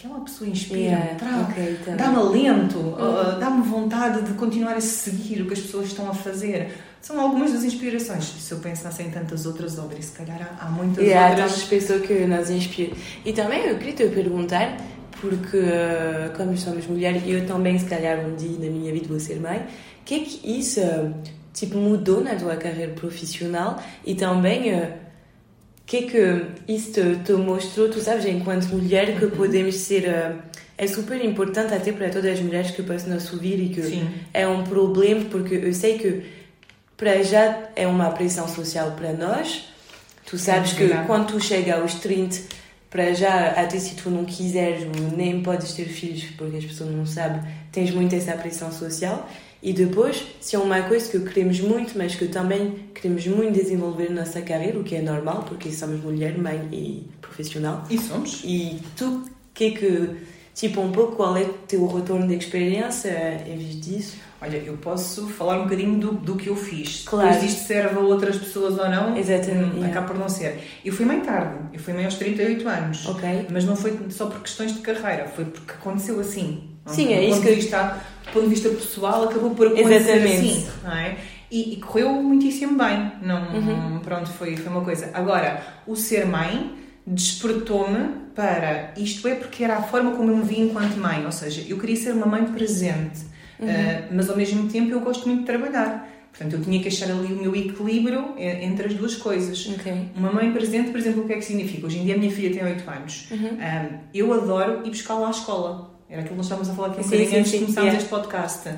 aquela 0.00 0.20
pessoa 0.20 0.48
inspira, 0.48 0.80
yeah, 0.80 1.48
okay, 1.50 1.78
tá. 1.84 1.92
dá-me 1.92 2.16
alento, 2.16 2.78
uhum. 2.78 2.94
uh, 2.94 3.38
dá-me 3.38 3.62
vontade 3.62 4.22
de 4.22 4.32
continuar 4.32 4.74
a 4.74 4.80
seguir 4.80 5.42
o 5.42 5.46
que 5.46 5.52
as 5.52 5.60
pessoas 5.60 5.88
estão 5.88 6.08
a 6.08 6.14
fazer. 6.14 6.72
São 7.02 7.20
algumas 7.20 7.52
das 7.52 7.64
inspirações. 7.64 8.24
Se 8.24 8.52
eu 8.52 8.58
pensasse 8.58 9.02
em 9.02 9.10
tantas 9.10 9.44
outras 9.44 9.78
obras, 9.78 10.06
se 10.06 10.12
calhar 10.12 10.56
há, 10.58 10.64
há 10.64 10.70
muitas 10.70 11.04
yeah, 11.04 11.28
outras. 11.28 11.52
Há 11.52 11.54
tantas 11.54 11.68
pessoas 11.68 12.06
que 12.06 12.14
nos 12.26 12.50
inspiram. 12.50 12.96
E 13.24 13.32
também 13.32 13.66
eu 13.66 13.76
queria 13.76 13.92
te 13.92 14.08
perguntar, 14.08 14.78
porque 15.20 15.58
uh, 15.58 16.34
como 16.34 16.56
somos 16.56 16.86
mulheres, 16.86 17.22
eu 17.26 17.46
também, 17.46 17.78
se 17.78 17.84
calhar, 17.84 18.20
um 18.20 18.34
dia 18.36 18.58
na 18.58 18.70
minha 18.70 18.92
vida 18.92 19.06
vou 19.06 19.20
ser 19.20 19.38
mãe, 19.38 19.58
o 19.58 20.04
que 20.04 20.14
é 20.14 20.18
que 20.20 20.58
isso 20.58 20.80
tipo, 21.52 21.76
mudou 21.76 22.22
na 22.24 22.36
tua 22.36 22.56
carreira 22.56 22.92
profissional 22.92 23.78
e 24.04 24.14
também. 24.14 24.72
Que 25.90 25.96
é 25.96 26.02
que 26.02 26.72
isso 26.72 26.92
te, 26.92 27.16
te, 27.24 27.32
mostrou, 27.32 27.88
tu 27.88 27.98
sabes, 27.98 28.24
enquanto 28.24 28.66
mulher, 28.66 29.18
que 29.18 29.24
uhum. 29.24 29.32
podemos 29.32 29.74
ser. 29.74 30.04
Uh, 30.08 30.38
é 30.78 30.86
super 30.86 31.20
importante 31.24 31.74
até 31.74 31.90
para 31.90 32.08
todas 32.10 32.32
as 32.32 32.40
mulheres 32.40 32.70
que 32.70 32.80
passam 32.80 33.12
a 33.12 33.18
subir 33.18 33.58
e 33.58 33.70
que 33.70 33.82
Sim. 33.82 34.08
é 34.32 34.46
um 34.46 34.62
problema, 34.62 35.24
porque 35.28 35.56
eu 35.56 35.74
sei 35.74 35.98
que 35.98 36.22
para 36.96 37.24
já 37.24 37.70
é 37.74 37.88
uma 37.88 38.08
pressão 38.10 38.46
social 38.46 38.92
para 38.92 39.12
nós. 39.12 39.64
Tu 40.26 40.38
sabes 40.38 40.74
que 40.74 40.88
quando 41.08 41.32
tu 41.32 41.40
chega 41.40 41.80
aos 41.80 41.94
30, 41.94 42.38
para 42.88 43.12
já, 43.12 43.48
até 43.48 43.76
se 43.80 43.96
tu 43.96 44.10
não 44.10 44.24
quiseres, 44.24 44.86
nem 45.16 45.42
podes 45.42 45.72
ter 45.72 45.86
filhos, 45.86 46.22
porque 46.38 46.58
as 46.58 46.64
pessoas 46.66 46.94
não 46.94 47.04
sabem, 47.04 47.42
tens 47.72 47.90
muito 47.90 48.14
essa 48.14 48.34
pressão 48.34 48.70
social. 48.70 49.28
E 49.62 49.72
depois, 49.72 50.24
se 50.40 50.56
é 50.56 50.58
uma 50.58 50.82
coisa 50.82 51.10
que 51.10 51.20
queremos 51.20 51.60
muito, 51.60 51.96
mas 51.96 52.14
que 52.14 52.26
também 52.26 52.86
queremos 52.94 53.26
muito 53.26 53.54
desenvolver 53.54 54.10
na 54.10 54.22
nossa 54.22 54.40
carreira, 54.40 54.78
o 54.78 54.84
que 54.84 54.96
é 54.96 55.02
normal, 55.02 55.44
porque 55.46 55.70
somos 55.70 56.02
mulher, 56.02 56.38
mãe 56.38 56.68
e 56.72 57.06
profissional. 57.20 57.84
E 57.90 57.98
somos. 57.98 58.40
E 58.42 58.80
tu, 58.96 59.22
que 59.52 59.64
é 59.64 59.70
que, 59.72 60.16
tipo, 60.54 60.80
um 60.80 60.90
pouco, 60.90 61.16
qual 61.16 61.36
é 61.36 61.42
o 61.42 61.52
teu 61.68 61.86
retorno 61.86 62.26
de 62.26 62.34
experiência 62.36 63.44
em 63.46 63.58
vez 63.58 63.80
disso? 63.80 64.16
Olha, 64.42 64.56
eu 64.56 64.78
posso 64.78 65.28
falar 65.28 65.58
um 65.58 65.64
bocadinho 65.64 65.98
do, 65.98 66.12
do 66.12 66.34
que 66.34 66.48
eu 66.48 66.56
fiz. 66.56 67.02
Claro. 67.04 67.28
Depois 67.28 67.52
isto 67.52 67.66
serve 67.66 67.96
a 67.96 68.00
outras 68.00 68.38
pessoas 68.38 68.78
ou 68.78 68.88
não, 68.88 69.14
Exatamente. 69.14 69.76
Hum, 69.76 69.84
acaba 69.84 70.06
por 70.06 70.18
não 70.18 70.30
ser. 70.30 70.58
Eu 70.82 70.94
fui 70.94 71.04
mãe 71.04 71.20
tarde, 71.20 71.58
eu 71.74 71.78
fui 71.78 71.92
mãe 71.92 72.06
aos 72.06 72.14
38 72.14 72.66
anos. 72.66 73.06
Ok. 73.06 73.46
Mas 73.50 73.66
não 73.66 73.76
foi 73.76 73.98
só 74.08 74.26
por 74.26 74.40
questões 74.40 74.72
de 74.72 74.80
carreira, 74.80 75.28
foi 75.28 75.44
porque 75.44 75.72
aconteceu 75.72 76.18
assim. 76.18 76.69
Sim, 76.86 77.12
é 77.12 77.24
isso 77.24 77.40
que... 77.40 77.50
Vista, 77.52 78.02
do 78.26 78.32
ponto 78.32 78.44
de 78.44 78.50
vista 78.50 78.68
pessoal, 78.70 79.24
acabou 79.24 79.50
por 79.50 79.66
acontecer 79.68 79.94
Exatamente. 79.94 80.48
assim, 80.48 80.68
não 80.82 80.92
é? 80.92 81.16
E, 81.50 81.74
e, 81.74 81.76
correu 81.78 82.12
muitíssimo 82.12 82.78
bem. 82.78 83.12
Não, 83.22 83.42
uhum. 83.52 83.98
Pronto, 84.00 84.30
foi, 84.30 84.56
foi 84.56 84.70
uma 84.70 84.84
coisa. 84.84 85.10
Agora, 85.12 85.62
o 85.86 85.96
ser 85.96 86.24
mãe 86.24 86.78
despertou-me 87.06 88.20
para 88.34 88.94
isto 88.96 89.26
é 89.26 89.34
porque 89.34 89.64
era 89.64 89.76
a 89.76 89.82
forma 89.82 90.12
como 90.12 90.30
eu 90.30 90.36
me 90.36 90.44
via 90.44 90.60
enquanto 90.60 90.96
mãe, 90.96 91.24
ou 91.26 91.32
seja, 91.32 91.64
eu 91.68 91.76
queria 91.78 91.96
ser 91.96 92.12
uma 92.12 92.26
mãe 92.26 92.44
presente, 92.44 93.22
uhum. 93.58 93.66
uh, 93.66 94.04
mas 94.12 94.30
ao 94.30 94.36
mesmo 94.36 94.68
tempo 94.68 94.92
eu 94.92 95.00
gosto 95.00 95.26
muito 95.26 95.40
de 95.40 95.46
trabalhar. 95.46 96.08
Portanto, 96.30 96.52
eu 96.54 96.62
tinha 96.62 96.80
que 96.80 96.86
achar 96.86 97.10
ali 97.10 97.32
o 97.32 97.36
meu 97.36 97.54
equilíbrio 97.56 98.34
entre 98.38 98.86
as 98.86 98.94
duas 98.94 99.16
coisas. 99.16 99.66
Okay. 99.66 100.10
Uma 100.14 100.32
mãe 100.32 100.52
presente, 100.52 100.90
por 100.90 100.98
exemplo, 100.98 101.24
o 101.24 101.26
que 101.26 101.32
é 101.32 101.36
que 101.36 101.44
significa? 101.44 101.86
Hoje 101.86 101.98
em 101.98 102.04
dia 102.04 102.14
a 102.14 102.18
minha 102.18 102.30
filha 102.30 102.54
tem 102.54 102.64
8 102.64 102.88
anos. 102.88 103.28
Uhum. 103.32 103.48
Um, 103.48 103.98
eu 104.14 104.32
adoro 104.32 104.86
ir 104.86 104.90
buscá-la 104.90 105.26
à 105.26 105.30
escola. 105.30 105.89
Era 106.10 106.22
aquilo 106.22 106.30
que 106.30 106.36
nós 106.38 106.46
estávamos 106.46 106.68
a 106.68 106.74
falar 106.74 106.88
aqui 106.88 107.00
um 107.00 107.04
bocadinho 107.04 107.38
antes 107.38 107.52
de 107.52 107.58
começarmos 107.60 107.94
este 107.94 108.08
podcast. 108.08 108.68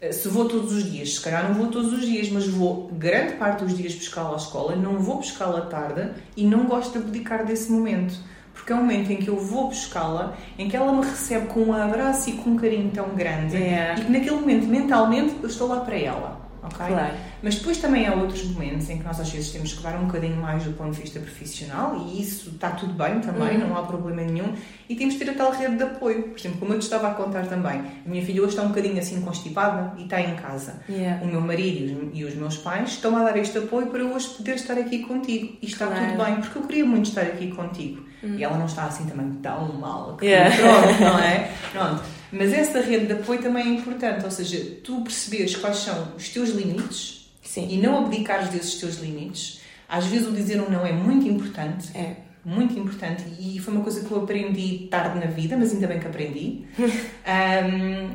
Eh, 0.00 0.10
se 0.10 0.26
vou 0.26 0.48
todos 0.48 0.72
os 0.72 0.90
dias, 0.90 1.14
se 1.14 1.20
calhar 1.20 1.48
não 1.48 1.54
vou 1.54 1.68
todos 1.68 1.92
os 1.92 2.04
dias, 2.04 2.28
mas 2.28 2.48
vou 2.48 2.90
grande 2.92 3.34
parte 3.34 3.64
dos 3.64 3.76
dias 3.76 3.94
buscá-la 3.94 4.32
à 4.32 4.36
escola, 4.36 4.74
não 4.74 4.98
vou 4.98 5.18
buscá-la 5.18 5.58
à 5.58 5.66
tarde 5.66 6.10
e 6.36 6.44
não 6.44 6.66
gosto 6.66 6.98
de 6.98 6.98
abdicar 6.98 7.46
desse 7.46 7.70
momento. 7.70 8.18
Porque 8.52 8.72
é 8.72 8.74
um 8.74 8.80
momento 8.80 9.12
em 9.12 9.16
que 9.16 9.28
eu 9.28 9.38
vou 9.38 9.68
buscá-la, 9.68 10.36
em 10.58 10.68
que 10.68 10.76
ela 10.76 10.92
me 10.92 11.04
recebe 11.04 11.46
com 11.46 11.60
um 11.60 11.72
abraço 11.72 12.30
e 12.30 12.32
com 12.32 12.50
um 12.50 12.56
carinho 12.56 12.90
tão 12.90 13.10
grande, 13.14 13.56
é. 13.56 13.94
e 13.96 14.04
que 14.04 14.10
naquele 14.10 14.36
momento, 14.36 14.66
mentalmente, 14.66 15.36
eu 15.40 15.48
estou 15.48 15.68
lá 15.68 15.80
para 15.80 15.96
ela 15.96 16.41
ok? 16.62 16.86
Claro. 16.86 17.14
Mas 17.42 17.56
depois 17.56 17.78
também 17.78 18.06
há 18.06 18.14
outros 18.14 18.44
momentos 18.44 18.88
em 18.88 18.98
que 18.98 19.04
nós 19.04 19.18
às 19.20 19.30
vezes 19.30 19.50
temos 19.50 19.72
que 19.72 19.82
dar 19.82 19.96
um 19.96 20.06
bocadinho 20.06 20.36
mais 20.36 20.62
do 20.64 20.72
ponto 20.72 20.92
de 20.92 21.00
vista 21.00 21.18
profissional 21.18 21.96
e 21.96 22.22
isso 22.22 22.50
está 22.50 22.70
tudo 22.70 22.92
bem 22.92 23.20
também, 23.20 23.58
uhum. 23.58 23.68
não 23.68 23.76
há 23.76 23.82
problema 23.82 24.22
nenhum 24.22 24.54
e 24.88 24.94
temos 24.94 25.14
de 25.14 25.24
ter 25.24 25.30
aquela 25.30 25.54
rede 25.54 25.76
de 25.76 25.82
apoio. 25.82 26.22
Por 26.24 26.38
exemplo, 26.38 26.58
como 26.60 26.72
eu 26.72 26.78
te 26.78 26.82
estava 26.82 27.08
a 27.08 27.14
contar 27.14 27.46
também, 27.46 27.80
a 28.04 28.08
minha 28.08 28.24
filha 28.24 28.40
hoje 28.42 28.50
está 28.50 28.62
um 28.62 28.68
bocadinho 28.68 28.98
assim 28.98 29.20
constipada 29.20 29.94
e 29.98 30.04
está 30.04 30.20
em 30.20 30.36
casa. 30.36 30.82
Yeah. 30.88 31.24
O 31.24 31.26
meu 31.26 31.40
marido 31.40 32.10
e 32.12 32.24
os 32.24 32.34
meus 32.34 32.56
pais 32.56 32.90
estão 32.90 33.16
a 33.16 33.24
dar 33.24 33.36
este 33.36 33.58
apoio 33.58 33.88
para 33.88 34.00
eu 34.00 34.12
hoje 34.12 34.28
poder 34.28 34.54
estar 34.54 34.74
aqui 34.74 35.00
contigo 35.00 35.56
e 35.60 35.66
está 35.66 35.86
claro. 35.86 36.06
tudo 36.06 36.24
bem, 36.24 36.36
porque 36.36 36.58
eu 36.58 36.62
queria 36.62 36.84
muito 36.84 37.08
estar 37.08 37.22
aqui 37.22 37.50
contigo. 37.50 38.04
Uhum. 38.22 38.36
E 38.36 38.44
ela 38.44 38.56
não 38.56 38.66
está 38.66 38.84
assim 38.84 39.04
também 39.06 39.32
tão 39.42 39.72
mal, 39.72 40.16
que 40.16 40.26
yeah. 40.26 40.54
pronto, 40.56 41.00
não 41.02 41.18
é? 41.18 41.50
Pronto. 41.72 42.21
Mas 42.32 42.52
essa 42.52 42.80
rede 42.80 43.06
de 43.06 43.12
apoio 43.12 43.42
também 43.42 43.62
é 43.64 43.68
importante, 43.68 44.24
ou 44.24 44.30
seja, 44.30 44.58
tu 44.82 45.02
perceberes 45.02 45.54
quais 45.54 45.76
são 45.78 46.14
os 46.16 46.28
teus 46.30 46.50
limites 46.50 47.30
Sim. 47.42 47.68
e 47.70 47.76
não 47.76 47.98
abdicares 47.98 48.48
desses 48.48 48.76
teus 48.76 48.96
limites. 48.96 49.60
Às 49.88 50.06
vezes 50.06 50.26
o 50.26 50.32
dizer 50.32 50.60
um 50.60 50.70
não 50.70 50.86
é 50.86 50.92
muito 50.92 51.28
importante. 51.28 51.96
É. 51.96 52.16
Muito 52.44 52.76
importante 52.76 53.22
e 53.38 53.60
foi 53.60 53.72
uma 53.72 53.84
coisa 53.84 54.04
que 54.04 54.10
eu 54.10 54.20
aprendi 54.20 54.88
tarde 54.90 55.20
na 55.20 55.26
vida, 55.26 55.56
mas 55.56 55.72
ainda 55.72 55.86
bem 55.86 56.00
que 56.00 56.06
aprendi. 56.08 56.64
um, 56.76 58.10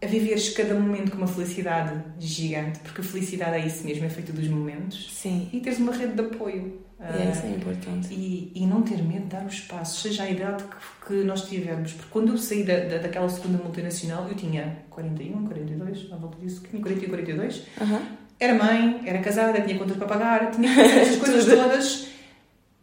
a 0.00 0.06
viveres 0.06 0.50
cada 0.50 0.74
momento 0.74 1.10
com 1.10 1.18
uma 1.18 1.26
felicidade 1.26 2.00
gigante, 2.20 2.78
porque 2.80 3.00
a 3.00 3.04
felicidade 3.04 3.56
é 3.56 3.66
isso 3.66 3.84
mesmo, 3.84 4.04
é 4.04 4.08
feita 4.08 4.32
dos 4.32 4.46
momentos. 4.46 5.10
Sim. 5.12 5.48
E 5.52 5.60
teres 5.60 5.78
uma 5.78 5.92
rede 5.92 6.12
de 6.12 6.20
apoio. 6.20 6.80
É, 7.00 7.30
isso 7.30 7.46
é 7.46 7.50
importante. 7.50 8.12
E, 8.12 8.52
e 8.54 8.66
não 8.66 8.82
ter 8.82 9.02
medo 9.02 9.22
de 9.22 9.28
dar 9.28 9.44
os 9.44 9.60
passos, 9.60 10.02
seja 10.02 10.24
a 10.24 10.30
idade 10.30 10.64
que, 10.64 11.06
que 11.06 11.24
nós 11.24 11.48
tivermos. 11.48 11.92
Porque 11.92 12.10
quando 12.10 12.32
eu 12.32 12.38
saí 12.38 12.62
da, 12.62 12.78
da, 12.80 12.98
daquela 12.98 13.28
segunda 13.28 13.62
multinacional, 13.62 14.28
eu 14.28 14.34
tinha 14.34 14.84
41, 14.90 15.46
42, 15.46 16.12
à 16.12 16.16
volta 16.16 16.38
disso, 16.38 16.62
tinha 16.68 16.80
41, 16.80 17.08
42. 17.08 17.62
Uhum. 17.80 18.00
Era 18.40 18.54
mãe, 18.54 19.00
era 19.04 19.18
casada, 19.18 19.60
tinha 19.60 19.78
contas 19.78 19.96
para 19.96 20.06
pagar, 20.06 20.50
tinha 20.52 20.70
essas 20.80 21.16
coisas 21.16 21.44
todas. 21.44 22.08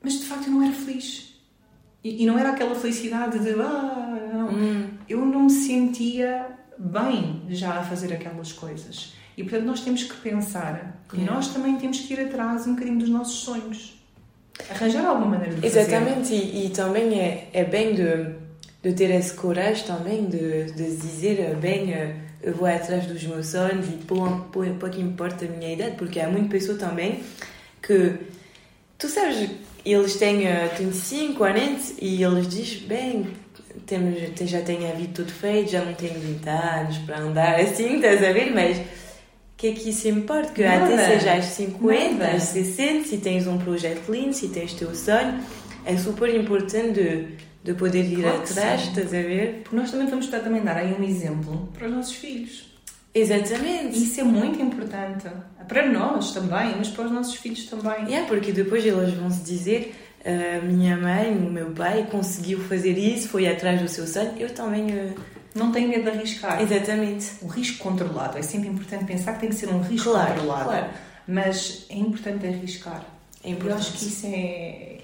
Mas 0.02 0.20
de 0.20 0.26
facto 0.26 0.48
eu 0.48 0.52
não 0.52 0.64
era 0.64 0.74
feliz. 0.74 1.34
E, 2.04 2.24
e 2.24 2.26
não 2.26 2.38
era 2.38 2.52
aquela 2.52 2.76
felicidade 2.76 3.40
de. 3.40 3.52
Ah, 3.62 4.30
não. 4.34 4.50
Hum. 4.50 4.90
Eu 5.08 5.26
não 5.26 5.44
me 5.44 5.50
sentia 5.50 6.46
bem 6.78 7.44
já 7.50 7.80
a 7.80 7.84
fazer 7.84 8.14
aquelas 8.14 8.52
coisas. 8.52 9.14
E 9.38 9.44
portanto 9.44 9.66
nós 9.66 9.82
temos 9.82 10.04
que 10.04 10.16
pensar 10.16 11.02
e 11.14 11.18
nós 11.20 11.50
também 11.50 11.78
temos 11.78 12.00
que 12.00 12.14
ir 12.14 12.22
atrás 12.22 12.66
um 12.66 12.74
bocadinho 12.74 13.00
dos 13.00 13.10
nossos 13.10 13.40
sonhos. 13.40 14.02
Arranjar 14.70 15.06
alguma 15.06 15.32
maneira 15.32 15.56
de 15.56 15.66
Exatamente, 15.66 16.34
e, 16.34 16.68
e, 16.68 16.70
também 16.70 17.20
é, 17.20 17.50
é 17.52 17.66
bem 17.66 17.94
de, 17.94 18.34
de 18.82 18.94
ter 18.94 19.12
esse 19.12 19.34
coragem 19.34 19.86
também 19.86 20.26
de, 20.26 20.72
de 20.72 20.96
dizer 20.96 21.56
bem 21.58 21.94
eu 22.42 22.54
vou 22.54 22.68
atrás 22.68 23.06
dos 23.08 23.24
meus 23.24 23.48
sonhos 23.48 23.88
e 23.90 23.98
pouco 24.06 25.00
importa 25.00 25.46
a 25.46 25.48
minha 25.48 25.74
idade, 25.74 25.96
porque 25.98 26.20
há 26.20 26.30
muita 26.30 26.48
pessoa 26.48 26.78
também 26.78 27.24
que 27.82 28.18
tu 28.98 29.10
sabes, 29.10 29.50
eles 29.84 30.16
têm 30.16 30.46
35 30.76 31.44
anos 31.44 31.94
e 32.00 32.24
eles 32.24 32.48
dizem 32.48 32.88
bem, 32.88 33.28
temos, 33.86 34.20
já 34.50 34.62
tenho 34.62 34.90
a 34.90 34.94
vida 34.94 35.12
tudo 35.14 35.32
feito, 35.32 35.72
já 35.72 35.84
não 35.84 35.94
tenho 35.94 36.20
20 36.20 36.48
anos 36.48 36.98
para 37.00 37.20
andar 37.20 37.60
assim, 37.60 37.96
estás 37.96 38.24
a 38.24 38.32
ver? 38.32 38.52
Mas 38.54 38.80
que 39.58 39.68
é 39.68 39.72
que 39.72 39.90
isso 39.90 40.08
importa? 40.08 40.52
Que 40.52 40.64
Nada. 40.64 40.86
até 40.86 41.18
seja 41.18 41.34
às 41.34 41.46
50, 41.46 42.24
às 42.24 42.44
60, 42.44 43.08
se 43.08 43.18
tens 43.18 43.48
um 43.48 43.58
projeto 43.58 44.12
lindo, 44.12 44.34
se 44.34 44.50
tens 44.50 44.74
teu 44.74 44.94
sonho, 44.94 45.40
é 45.86 45.98
super 45.98 46.34
importante 46.34 46.94
de, 46.94 47.28
de 47.64 47.74
poder 47.74 48.04
ir 48.04 48.22
claro 48.22 48.38
atrás, 48.38 48.82
estás 48.84 49.08
a 49.08 49.22
ver? 49.22 49.62
Porque 49.64 49.76
nós 49.76 49.92
também 49.92 50.08
vamos 50.08 50.28
também 50.28 50.62
dar 50.62 50.78
aí 50.78 50.94
um 50.94 51.04
exemplo 51.04 51.70
para 51.74 51.88
os 51.88 51.94
nossos 51.94 52.16
filhos. 52.16 52.76
Exatamente. 53.14 53.98
Isso 53.98 54.20
é 54.20 54.24
muito 54.24 54.62
importante. 54.62 55.26
Para 55.68 55.88
nós 55.88 56.34
também, 56.34 56.76
mas 56.78 56.90
para 56.90 57.06
os 57.06 57.12
nossos 57.12 57.36
filhos 57.36 57.66
também. 57.66 58.14
É, 58.14 58.24
porque 58.24 58.52
depois 58.52 58.86
eles 58.86 59.14
vão 59.14 59.32
se 59.32 59.42
dizer 59.42 59.96
a 60.26 60.62
minha 60.62 60.98
mãe, 60.98 61.38
o 61.38 61.52
meu 61.52 61.70
pai 61.72 62.08
conseguiu 62.10 62.60
fazer 62.62 62.98
isso, 62.98 63.30
foi 63.30 63.48
atrás 63.48 63.80
do 63.80 63.88
seu 63.88 64.08
sonho, 64.08 64.34
eu 64.40 64.50
também 64.50 64.88
uh, 64.88 65.14
não 65.54 65.72
tenho 65.72 65.88
medo 65.88 66.04
de 66.04 66.18
arriscar. 66.18 66.62
Exatamente. 66.62 67.32
O 67.42 67.48
risco 67.48 67.84
controlado. 67.84 68.38
É 68.38 68.42
sempre 68.42 68.68
importante 68.68 69.06
pensar 69.06 69.34
que 69.34 69.42
tem 69.42 69.50
que 69.50 69.56
ser 69.56 69.70
um 69.70 69.82
risco 69.82 70.12
claro, 70.12 70.34
controlado. 70.34 70.64
Claro. 70.66 70.88
Mas 71.28 71.86
é 71.90 71.96
importante 71.96 72.48
arriscar. 72.48 73.06
É 73.44 73.52
importante. 73.52 73.72
Eu 73.72 73.78
acho 73.78 73.92
que 73.94 74.06
isso 74.06 74.26
é, 74.28 74.98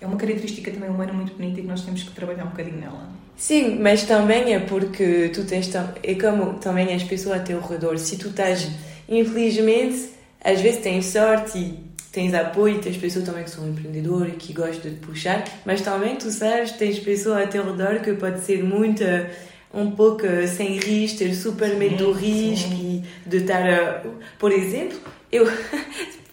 é 0.00 0.06
uma 0.06 0.16
característica 0.16 0.70
também 0.70 0.88
humana 0.88 1.12
muito 1.12 1.34
bonita 1.34 1.58
e 1.58 1.62
que 1.62 1.68
nós 1.68 1.82
temos 1.82 2.02
que 2.02 2.12
trabalhar 2.12 2.44
um 2.44 2.50
bocadinho 2.50 2.78
nela. 2.78 3.08
Sim, 3.36 3.78
mas 3.80 4.04
também 4.04 4.54
é 4.54 4.60
porque 4.60 5.30
tu 5.34 5.44
tens. 5.44 5.68
É 6.02 6.14
como 6.14 6.54
também 6.54 6.94
as 6.94 7.02
pessoas 7.02 7.40
a 7.40 7.42
teu 7.42 7.60
redor. 7.60 7.98
Se 7.98 8.16
tu 8.16 8.28
estás, 8.28 8.68
infelizmente, 9.08 10.10
às 10.42 10.60
vezes 10.60 10.80
tens 10.80 11.06
sorte 11.06 11.58
e 11.58 11.93
tens 12.14 12.32
apoio, 12.32 12.80
tens 12.80 12.96
pessoas 12.96 13.24
também 13.24 13.44
que 13.44 13.50
são 13.50 13.68
empreendedoras 13.68 14.32
e 14.32 14.36
que 14.36 14.52
gostam 14.52 14.90
de 14.90 14.98
puxar, 14.98 15.44
mas 15.66 15.80
também 15.80 16.16
tu 16.16 16.30
sabes, 16.30 16.72
tens 16.72 16.98
pessoas 16.98 17.42
a 17.42 17.46
teu 17.46 17.64
redor 17.64 18.00
que 18.00 18.12
pode 18.14 18.40
ser 18.40 18.62
muito 18.62 19.02
um 19.72 19.90
pouco 19.90 20.22
sem 20.46 20.78
risco, 20.78 21.18
ter 21.18 21.34
super 21.34 21.74
medo 21.76 21.96
do 21.96 22.12
risco 22.12 22.72
e 22.72 23.02
de 23.26 23.38
estar. 23.38 24.04
Por 24.38 24.52
exemplo, 24.52 24.98
eu... 25.32 25.46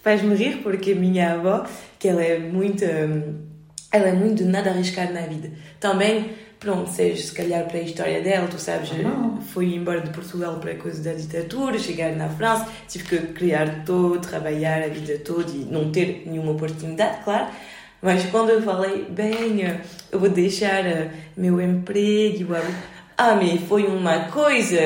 faz-me 0.02 0.34
rir 0.34 0.58
porque 0.62 0.92
a 0.92 0.94
minha 0.96 1.34
avó, 1.34 1.64
que 1.98 2.08
ela 2.08 2.22
é 2.22 2.38
muito... 2.38 2.84
Ela 3.92 4.08
é 4.08 4.12
muito 4.12 4.42
de 4.42 4.44
nada 4.44 4.70
arriscar 4.70 5.12
na 5.12 5.20
vida. 5.20 5.50
Também, 5.78 6.30
pronto, 6.58 6.90
seja 6.90 7.22
se 7.22 7.32
calhar 7.32 7.66
para 7.66 7.78
a 7.78 7.82
história 7.82 8.22
dela, 8.22 8.48
tu 8.48 8.58
sabes, 8.58 8.90
ah, 9.04 9.38
fui 9.52 9.74
embora 9.74 10.00
de 10.00 10.10
Portugal 10.10 10.56
para 10.58 10.72
a 10.72 10.76
coisa 10.76 11.02
da 11.02 11.12
ditadura, 11.12 11.78
chegar 11.78 12.12
na 12.16 12.28
França, 12.30 12.66
tive 12.88 13.04
que 13.04 13.18
criar 13.34 13.84
todo, 13.84 14.26
trabalhar 14.26 14.82
a 14.82 14.88
vida 14.88 15.18
toda 15.18 15.50
e 15.50 15.66
não 15.70 15.92
ter 15.92 16.22
nenhuma 16.26 16.52
oportunidade, 16.52 17.22
claro. 17.22 17.48
Mas 18.00 18.24
quando 18.26 18.50
eu 18.50 18.62
falei, 18.62 19.04
bem, 19.08 19.60
eu 20.10 20.18
vou 20.18 20.28
deixar 20.28 20.84
eh, 20.86 21.10
meu 21.36 21.60
emprego, 21.60 22.54
ah, 23.16 23.36
me 23.36 23.58
foi 23.58 23.84
uma 23.84 24.24
coisa, 24.30 24.80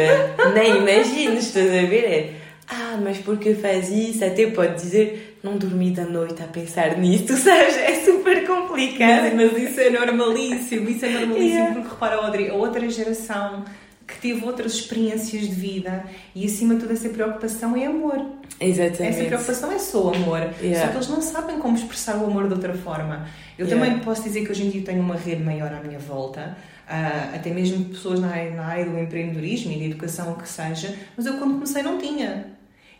nem 0.52 0.78
imagino, 0.78 1.38
estás 1.38 1.70
a 1.70 1.86
ver? 1.86 2.04
É, 2.04 2.32
ah, 2.68 2.98
mas 3.02 3.18
porque 3.18 3.54
faz 3.54 3.88
isso? 3.88 4.24
Até 4.24 4.50
pode 4.50 4.74
dizer, 4.74 5.25
não 5.46 5.56
dormi 5.56 5.90
da 5.90 6.04
noite 6.04 6.42
a 6.42 6.46
pensar 6.46 6.98
nisso, 6.98 7.26
tu 7.26 7.36
sabes? 7.38 7.76
É 7.76 8.04
super 8.04 8.46
complicado. 8.46 9.34
Mas, 9.34 9.52
mas 9.52 9.70
isso 9.70 9.80
é 9.80 9.90
normalíssimo, 9.90 10.88
isso 10.88 11.04
é 11.04 11.10
normalíssimo, 11.10 11.48
yeah. 11.48 11.74
porque 11.74 11.88
repara, 11.88 12.16
Audrey, 12.16 12.50
a 12.50 12.54
outra 12.54 12.88
geração 12.90 13.64
que 14.06 14.20
teve 14.20 14.44
outras 14.44 14.74
experiências 14.74 15.48
de 15.48 15.54
vida 15.54 16.04
e 16.34 16.44
acima 16.44 16.74
de 16.74 16.80
tudo 16.80 16.92
essa 16.92 17.08
preocupação 17.08 17.76
é 17.76 17.86
amor. 17.86 18.24
Exatamente. 18.60 19.02
Essa 19.02 19.24
preocupação 19.24 19.72
é 19.72 19.78
só 19.78 20.12
amor. 20.14 20.50
Yeah. 20.60 20.80
Só 20.80 20.88
que 20.88 20.96
eles 20.96 21.08
não 21.08 21.22
sabem 21.22 21.58
como 21.58 21.76
expressar 21.76 22.16
o 22.16 22.26
amor 22.26 22.46
de 22.46 22.54
outra 22.54 22.74
forma. 22.74 23.26
Eu 23.58 23.66
yeah. 23.66 23.86
também 23.86 24.00
posso 24.04 24.22
dizer 24.22 24.44
que 24.44 24.52
hoje 24.52 24.66
em 24.66 24.70
dia 24.70 24.82
tenho 24.82 25.00
uma 25.00 25.16
rede 25.16 25.42
maior 25.42 25.72
à 25.72 25.80
minha 25.80 25.98
volta 25.98 26.56
uh, 26.86 27.36
até 27.36 27.50
mesmo 27.50 27.86
pessoas 27.86 28.20
na 28.20 28.28
área, 28.28 28.50
na 28.52 28.64
área 28.64 28.84
do 28.84 28.98
empreendedorismo 28.98 29.72
e 29.72 29.78
da 29.78 29.84
educação, 29.84 30.32
o 30.32 30.36
que 30.36 30.48
seja, 30.48 30.94
mas 31.16 31.26
eu 31.26 31.34
quando 31.34 31.54
comecei 31.54 31.82
não 31.82 31.98
tinha. 31.98 32.46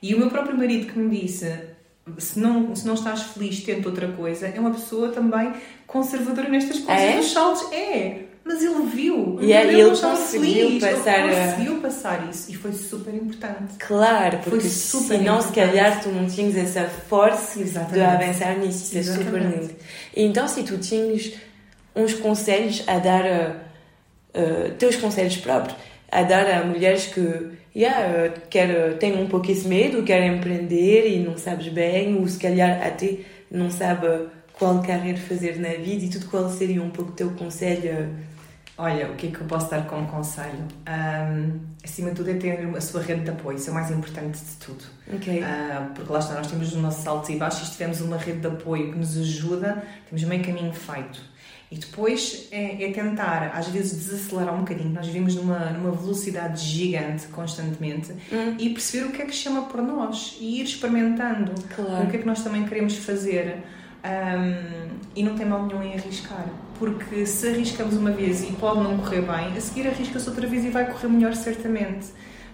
E 0.03 0.15
o 0.15 0.19
meu 0.19 0.29
próprio 0.29 0.57
marido 0.57 0.93
que 0.93 0.99
me 0.99 1.21
disse 1.21 1.76
se 2.19 2.39
não, 2.39 2.75
se 2.75 2.87
não 2.87 2.95
estás 2.95 3.23
feliz, 3.23 3.61
tenta 3.63 3.89
outra 3.89 4.09
coisa, 4.09 4.47
é 4.47 4.61
uma 4.61 4.71
pessoa 4.71 5.09
também 5.09 5.53
conservadora 5.87 6.49
nestas 6.49 6.79
coisas 6.79 7.05
é? 7.05 7.17
dos 7.17 7.33
saltos. 7.33 7.73
É, 7.73 8.19
mas 8.45 8.63
ele 8.63 8.87
viu. 8.87 9.39
E 9.41 9.53
aí 9.53 9.69
ele, 9.69 9.81
ele 9.81 9.91
conseguiu 9.91 10.79
feliz, 10.79 10.85
passar. 10.85 11.19
Ele 11.19 11.51
conseguiu 11.51 11.81
passar 11.81 12.29
isso 12.31 12.51
e 12.51 12.55
foi 12.55 12.73
super 12.73 13.13
importante. 13.13 13.75
Claro, 13.79 14.39
porque 14.45 14.69
super 14.69 15.19
senão 15.19 15.43
se 15.43 15.53
calhar 15.53 16.01
tu 16.01 16.11
não 16.11 16.27
tinhas 16.27 16.57
essa 16.57 16.89
força 16.89 17.61
Exatamente. 17.61 17.95
de 17.95 18.01
avançar 18.01 18.57
nisso. 18.59 18.97
Isso 18.97 19.11
é 19.11 19.15
super 19.15 19.43
lindo. 19.43 19.75
Então, 20.15 20.47
se 20.47 20.63
tu 20.63 20.79
tinhas 20.79 21.33
uns 21.95 22.15
conselhos 22.15 22.85
a 22.87 22.99
dar 22.99 23.25
uh, 23.25 24.75
teus 24.79 24.95
conselhos 24.97 25.37
próprios 25.39 25.77
a 26.11 26.23
dar 26.23 26.47
a 26.47 26.65
mulheres 26.65 27.07
que 27.07 27.51
yeah, 27.77 28.33
quer, 28.49 28.97
têm 28.99 29.23
um 29.23 29.29
pouco 29.29 29.51
esse 29.51 29.69
medo, 29.69 30.03
querem 30.03 30.37
empreender 30.37 31.09
e 31.09 31.19
não 31.23 31.37
sabes 31.37 31.69
bem, 31.69 32.17
ou 32.17 32.27
se 32.27 32.39
calhar 32.39 32.85
até 32.87 33.19
não 33.51 33.71
sabe 33.71 34.07
qual 34.55 34.83
carreira 34.83 35.19
fazer 35.19 35.59
na 35.61 35.69
vida 35.69 36.07
e 36.07 36.09
tudo, 36.09 36.27
qual 36.27 36.49
seria 36.49 36.83
um 36.83 36.91
pouco 36.91 37.13
o 37.13 37.15
teu 37.15 37.31
conselho? 37.33 38.09
Olha, 38.79 39.11
o 39.11 39.15
que 39.15 39.29
é 39.29 39.31
que 39.31 39.41
eu 39.41 39.47
posso 39.47 39.71
dar 39.71 39.87
como 39.87 40.07
conselho? 40.07 40.67
Um, 40.87 41.61
acima 41.83 42.11
de 42.11 42.17
tudo 42.17 42.31
é 42.31 42.35
ter 42.35 42.77
a 42.77 42.81
sua 42.81 43.03
rede 43.03 43.23
de 43.23 43.31
apoio, 43.31 43.57
isso 43.57 43.69
é 43.69 43.73
o 43.73 43.75
mais 43.75 43.91
importante 43.91 44.39
de 44.39 44.57
tudo. 44.57 44.85
Okay. 45.15 45.43
Uh, 45.43 45.95
porque 45.95 46.13
lá 46.13 46.19
está, 46.19 46.35
nós 46.35 46.47
temos 46.47 46.69
os 46.69 46.81
nossos 46.81 47.07
altos 47.07 47.31
e 47.31 47.37
baixos, 47.37 47.69
se 47.69 47.73
tivermos 47.73 48.01
uma 48.01 48.19
rede 48.19 48.41
de 48.41 48.47
apoio 48.47 48.93
que 48.93 48.99
nos 48.99 49.17
ajuda, 49.17 49.83
temos 50.09 50.25
meio 50.25 50.45
caminho 50.45 50.73
feito. 50.73 51.23
E 51.71 51.77
depois 51.77 52.49
é, 52.53 52.85
é, 52.85 52.93
tentar, 52.93 53.51
às 53.53 53.67
vezes, 53.69 54.07
desacelerar 54.07 54.55
um 54.55 54.61
bocadinho. 54.61 54.91
Nós 54.91 55.07
vivemos 55.07 55.35
numa, 55.35 55.71
numa 55.71 55.91
velocidade 55.91 56.63
gigante 56.63 57.27
constantemente 57.29 58.13
hum. 58.33 58.55
e 58.59 58.71
perceber 58.71 59.07
o 59.07 59.11
que 59.11 59.23
é 59.23 59.27
que 59.27 59.35
chama 59.35 59.63
por 59.63 59.83
nós 59.83 60.37
e 60.41 60.61
ir 60.61 60.65
experimentando 60.65 61.53
claro. 61.75 62.05
o 62.05 62.11
que 62.11 62.17
é 62.17 62.21
que 62.21 62.27
nós 62.27 62.43
também 62.45 62.65
queremos 62.65 62.97
fazer. 62.97 63.65
Um, 64.05 64.87
e 65.17 65.23
não 65.25 65.35
tem 65.35 65.45
mal 65.45 65.67
nenhum 65.67 65.83
em 65.83 65.95
arriscar, 65.95 66.47
porque 66.79 67.27
se 67.27 67.49
arriscamos 67.49 67.97
uma 67.97 68.13
vez 68.13 68.45
e 68.45 68.53
pode 68.53 68.81
não 68.81 68.99
correr 68.99 69.23
bem, 69.23 69.57
a 69.57 69.61
seguir 69.61 69.89
arrisca-se 69.89 70.29
outra 70.29 70.47
vez 70.47 70.65
e 70.65 70.69
vai 70.69 70.87
correr 70.87 71.09
melhor, 71.09 71.35
certamente. 71.35 72.07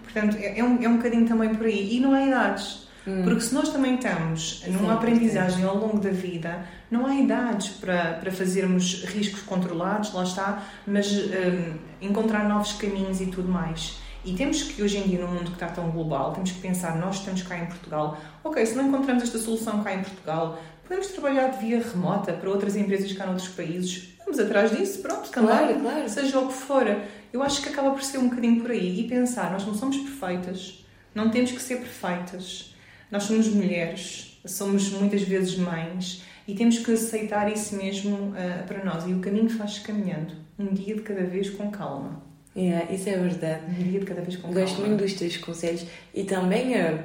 Portanto, 0.03 0.37
é, 0.39 0.59
é, 0.59 0.65
um, 0.65 0.83
é 0.83 0.89
um 0.89 0.97
bocadinho 0.97 1.27
também 1.27 1.55
por 1.55 1.67
aí. 1.67 1.97
E 1.97 2.01
não 2.01 2.15
há 2.15 2.27
idades. 2.27 2.89
Hum. 3.07 3.23
Porque 3.25 3.41
se 3.41 3.55
nós 3.55 3.71
também 3.71 3.97
estamos 3.97 4.63
numa 4.69 4.95
aprendizagem 4.95 5.65
ao 5.65 5.77
longo 5.77 5.99
da 5.99 6.11
vida, 6.11 6.65
não 6.91 7.07
há 7.07 7.15
idades 7.15 7.71
para, 7.71 8.15
para 8.15 8.31
fazermos 8.31 9.05
riscos 9.05 9.43
controlados, 9.43 10.13
lá 10.13 10.23
está, 10.23 10.63
mas 10.87 11.13
um, 11.13 11.75
encontrar 12.01 12.49
novos 12.49 12.73
caminhos 12.73 13.21
e 13.21 13.27
tudo 13.27 13.49
mais. 13.49 13.99
E 14.25 14.35
temos 14.35 14.63
que, 14.63 14.81
hoje 14.81 14.99
em 14.99 15.03
dia, 15.03 15.21
num 15.21 15.33
mundo 15.33 15.47
que 15.47 15.57
está 15.57 15.67
tão 15.67 15.91
global, 15.91 16.33
temos 16.33 16.53
que 16.53 16.61
pensar, 16.61 16.97
nós 16.97 17.17
estamos 17.17 17.43
cá 17.43 17.59
em 17.59 17.67
Portugal, 17.67 18.17
ok, 18.45 18.65
se 18.65 18.77
não 18.77 18.87
encontramos 18.87 19.25
esta 19.25 19.39
solução 19.39 19.83
cá 19.83 19.95
em 19.95 20.03
Portugal, 20.03 20.63
podemos 20.85 21.09
trabalhar 21.09 21.49
de 21.49 21.59
via 21.59 21.83
remota 21.83 22.33
para 22.33 22.49
outras 22.49 22.77
empresas 22.77 23.13
cá 23.13 23.27
noutros 23.27 23.49
países, 23.49 24.15
vamos 24.21 24.39
atrás 24.39 24.71
disso, 24.71 25.01
pronto, 25.03 25.29
claro, 25.29 25.67
também, 25.67 25.81
claro. 25.81 26.09
seja 26.09 26.39
o 26.39 26.47
que 26.47 26.55
for. 26.55 26.85
Eu 27.33 27.43
acho 27.43 27.63
que 27.63 27.71
acaba 27.71 27.91
por 27.91 28.03
ser 28.03 28.19
um 28.19 28.29
bocadinho 28.29 28.61
por 28.61 28.71
aí. 28.71 29.01
E 29.01 29.09
pensar, 29.09 29.51
nós 29.51 29.67
não 29.67 29.75
somos 29.75 29.97
perfeitas, 29.97 30.85
não 31.15 31.31
temos 31.31 31.51
que 31.51 31.61
ser 31.61 31.77
perfeitas 31.77 32.72
nós 33.13 33.25
somos 33.25 33.47
mulheres, 33.49 34.41
somos 34.47 34.91
muitas 34.91 35.21
vezes 35.21 35.57
mães 35.59 36.23
e 36.49 36.55
temos 36.55 36.79
que 36.79 36.93
aceitar 36.93 37.53
isso 37.53 37.77
mesmo 37.77 38.17
uh, 38.17 38.67
para 38.67 38.83
nós. 38.83 39.07
E 39.07 39.13
o 39.13 39.19
caminho 39.21 39.51
faz-se 39.51 39.83
caminhando, 39.83 40.33
um 40.59 40.73
dia 40.73 40.95
de 40.95 41.03
cada 41.03 41.23
vez 41.23 41.51
com 41.51 41.71
calma. 41.71 42.23
Yeah, 42.57 42.91
isso 42.91 43.11
é 43.11 43.19
verdade. 43.19 43.65
Um 43.69 43.83
dia 43.83 44.01
de 44.01 44.07
cada 44.07 44.23
vez 44.23 44.37
com 44.37 44.45
calma. 44.45 44.61
Gosto 44.61 44.81
muito 44.81 44.97
dos 44.97 45.13
teus 45.13 45.37
conselhos. 45.37 45.85
E 46.15 46.25
também, 46.25 46.73
uh, 46.73 46.95
o 46.95 46.99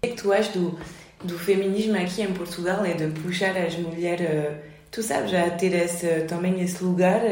que 0.00 0.06
é 0.06 0.08
que 0.08 0.22
tu 0.22 0.32
achas 0.32 0.54
do, 0.54 0.78
do 1.24 1.36
feminismo 1.36 1.96
aqui 1.96 2.22
em 2.22 2.32
Portugal? 2.32 2.84
É 2.84 2.94
de 2.94 3.08
puxar 3.20 3.56
as 3.56 3.76
mulheres, 3.76 4.28
uh, 4.28 4.56
tu 4.88 5.02
sabes, 5.02 5.34
a 5.34 5.50
ter 5.50 5.74
esse, 5.74 6.26
também 6.28 6.60
esse 6.60 6.82
lugar 6.84 7.22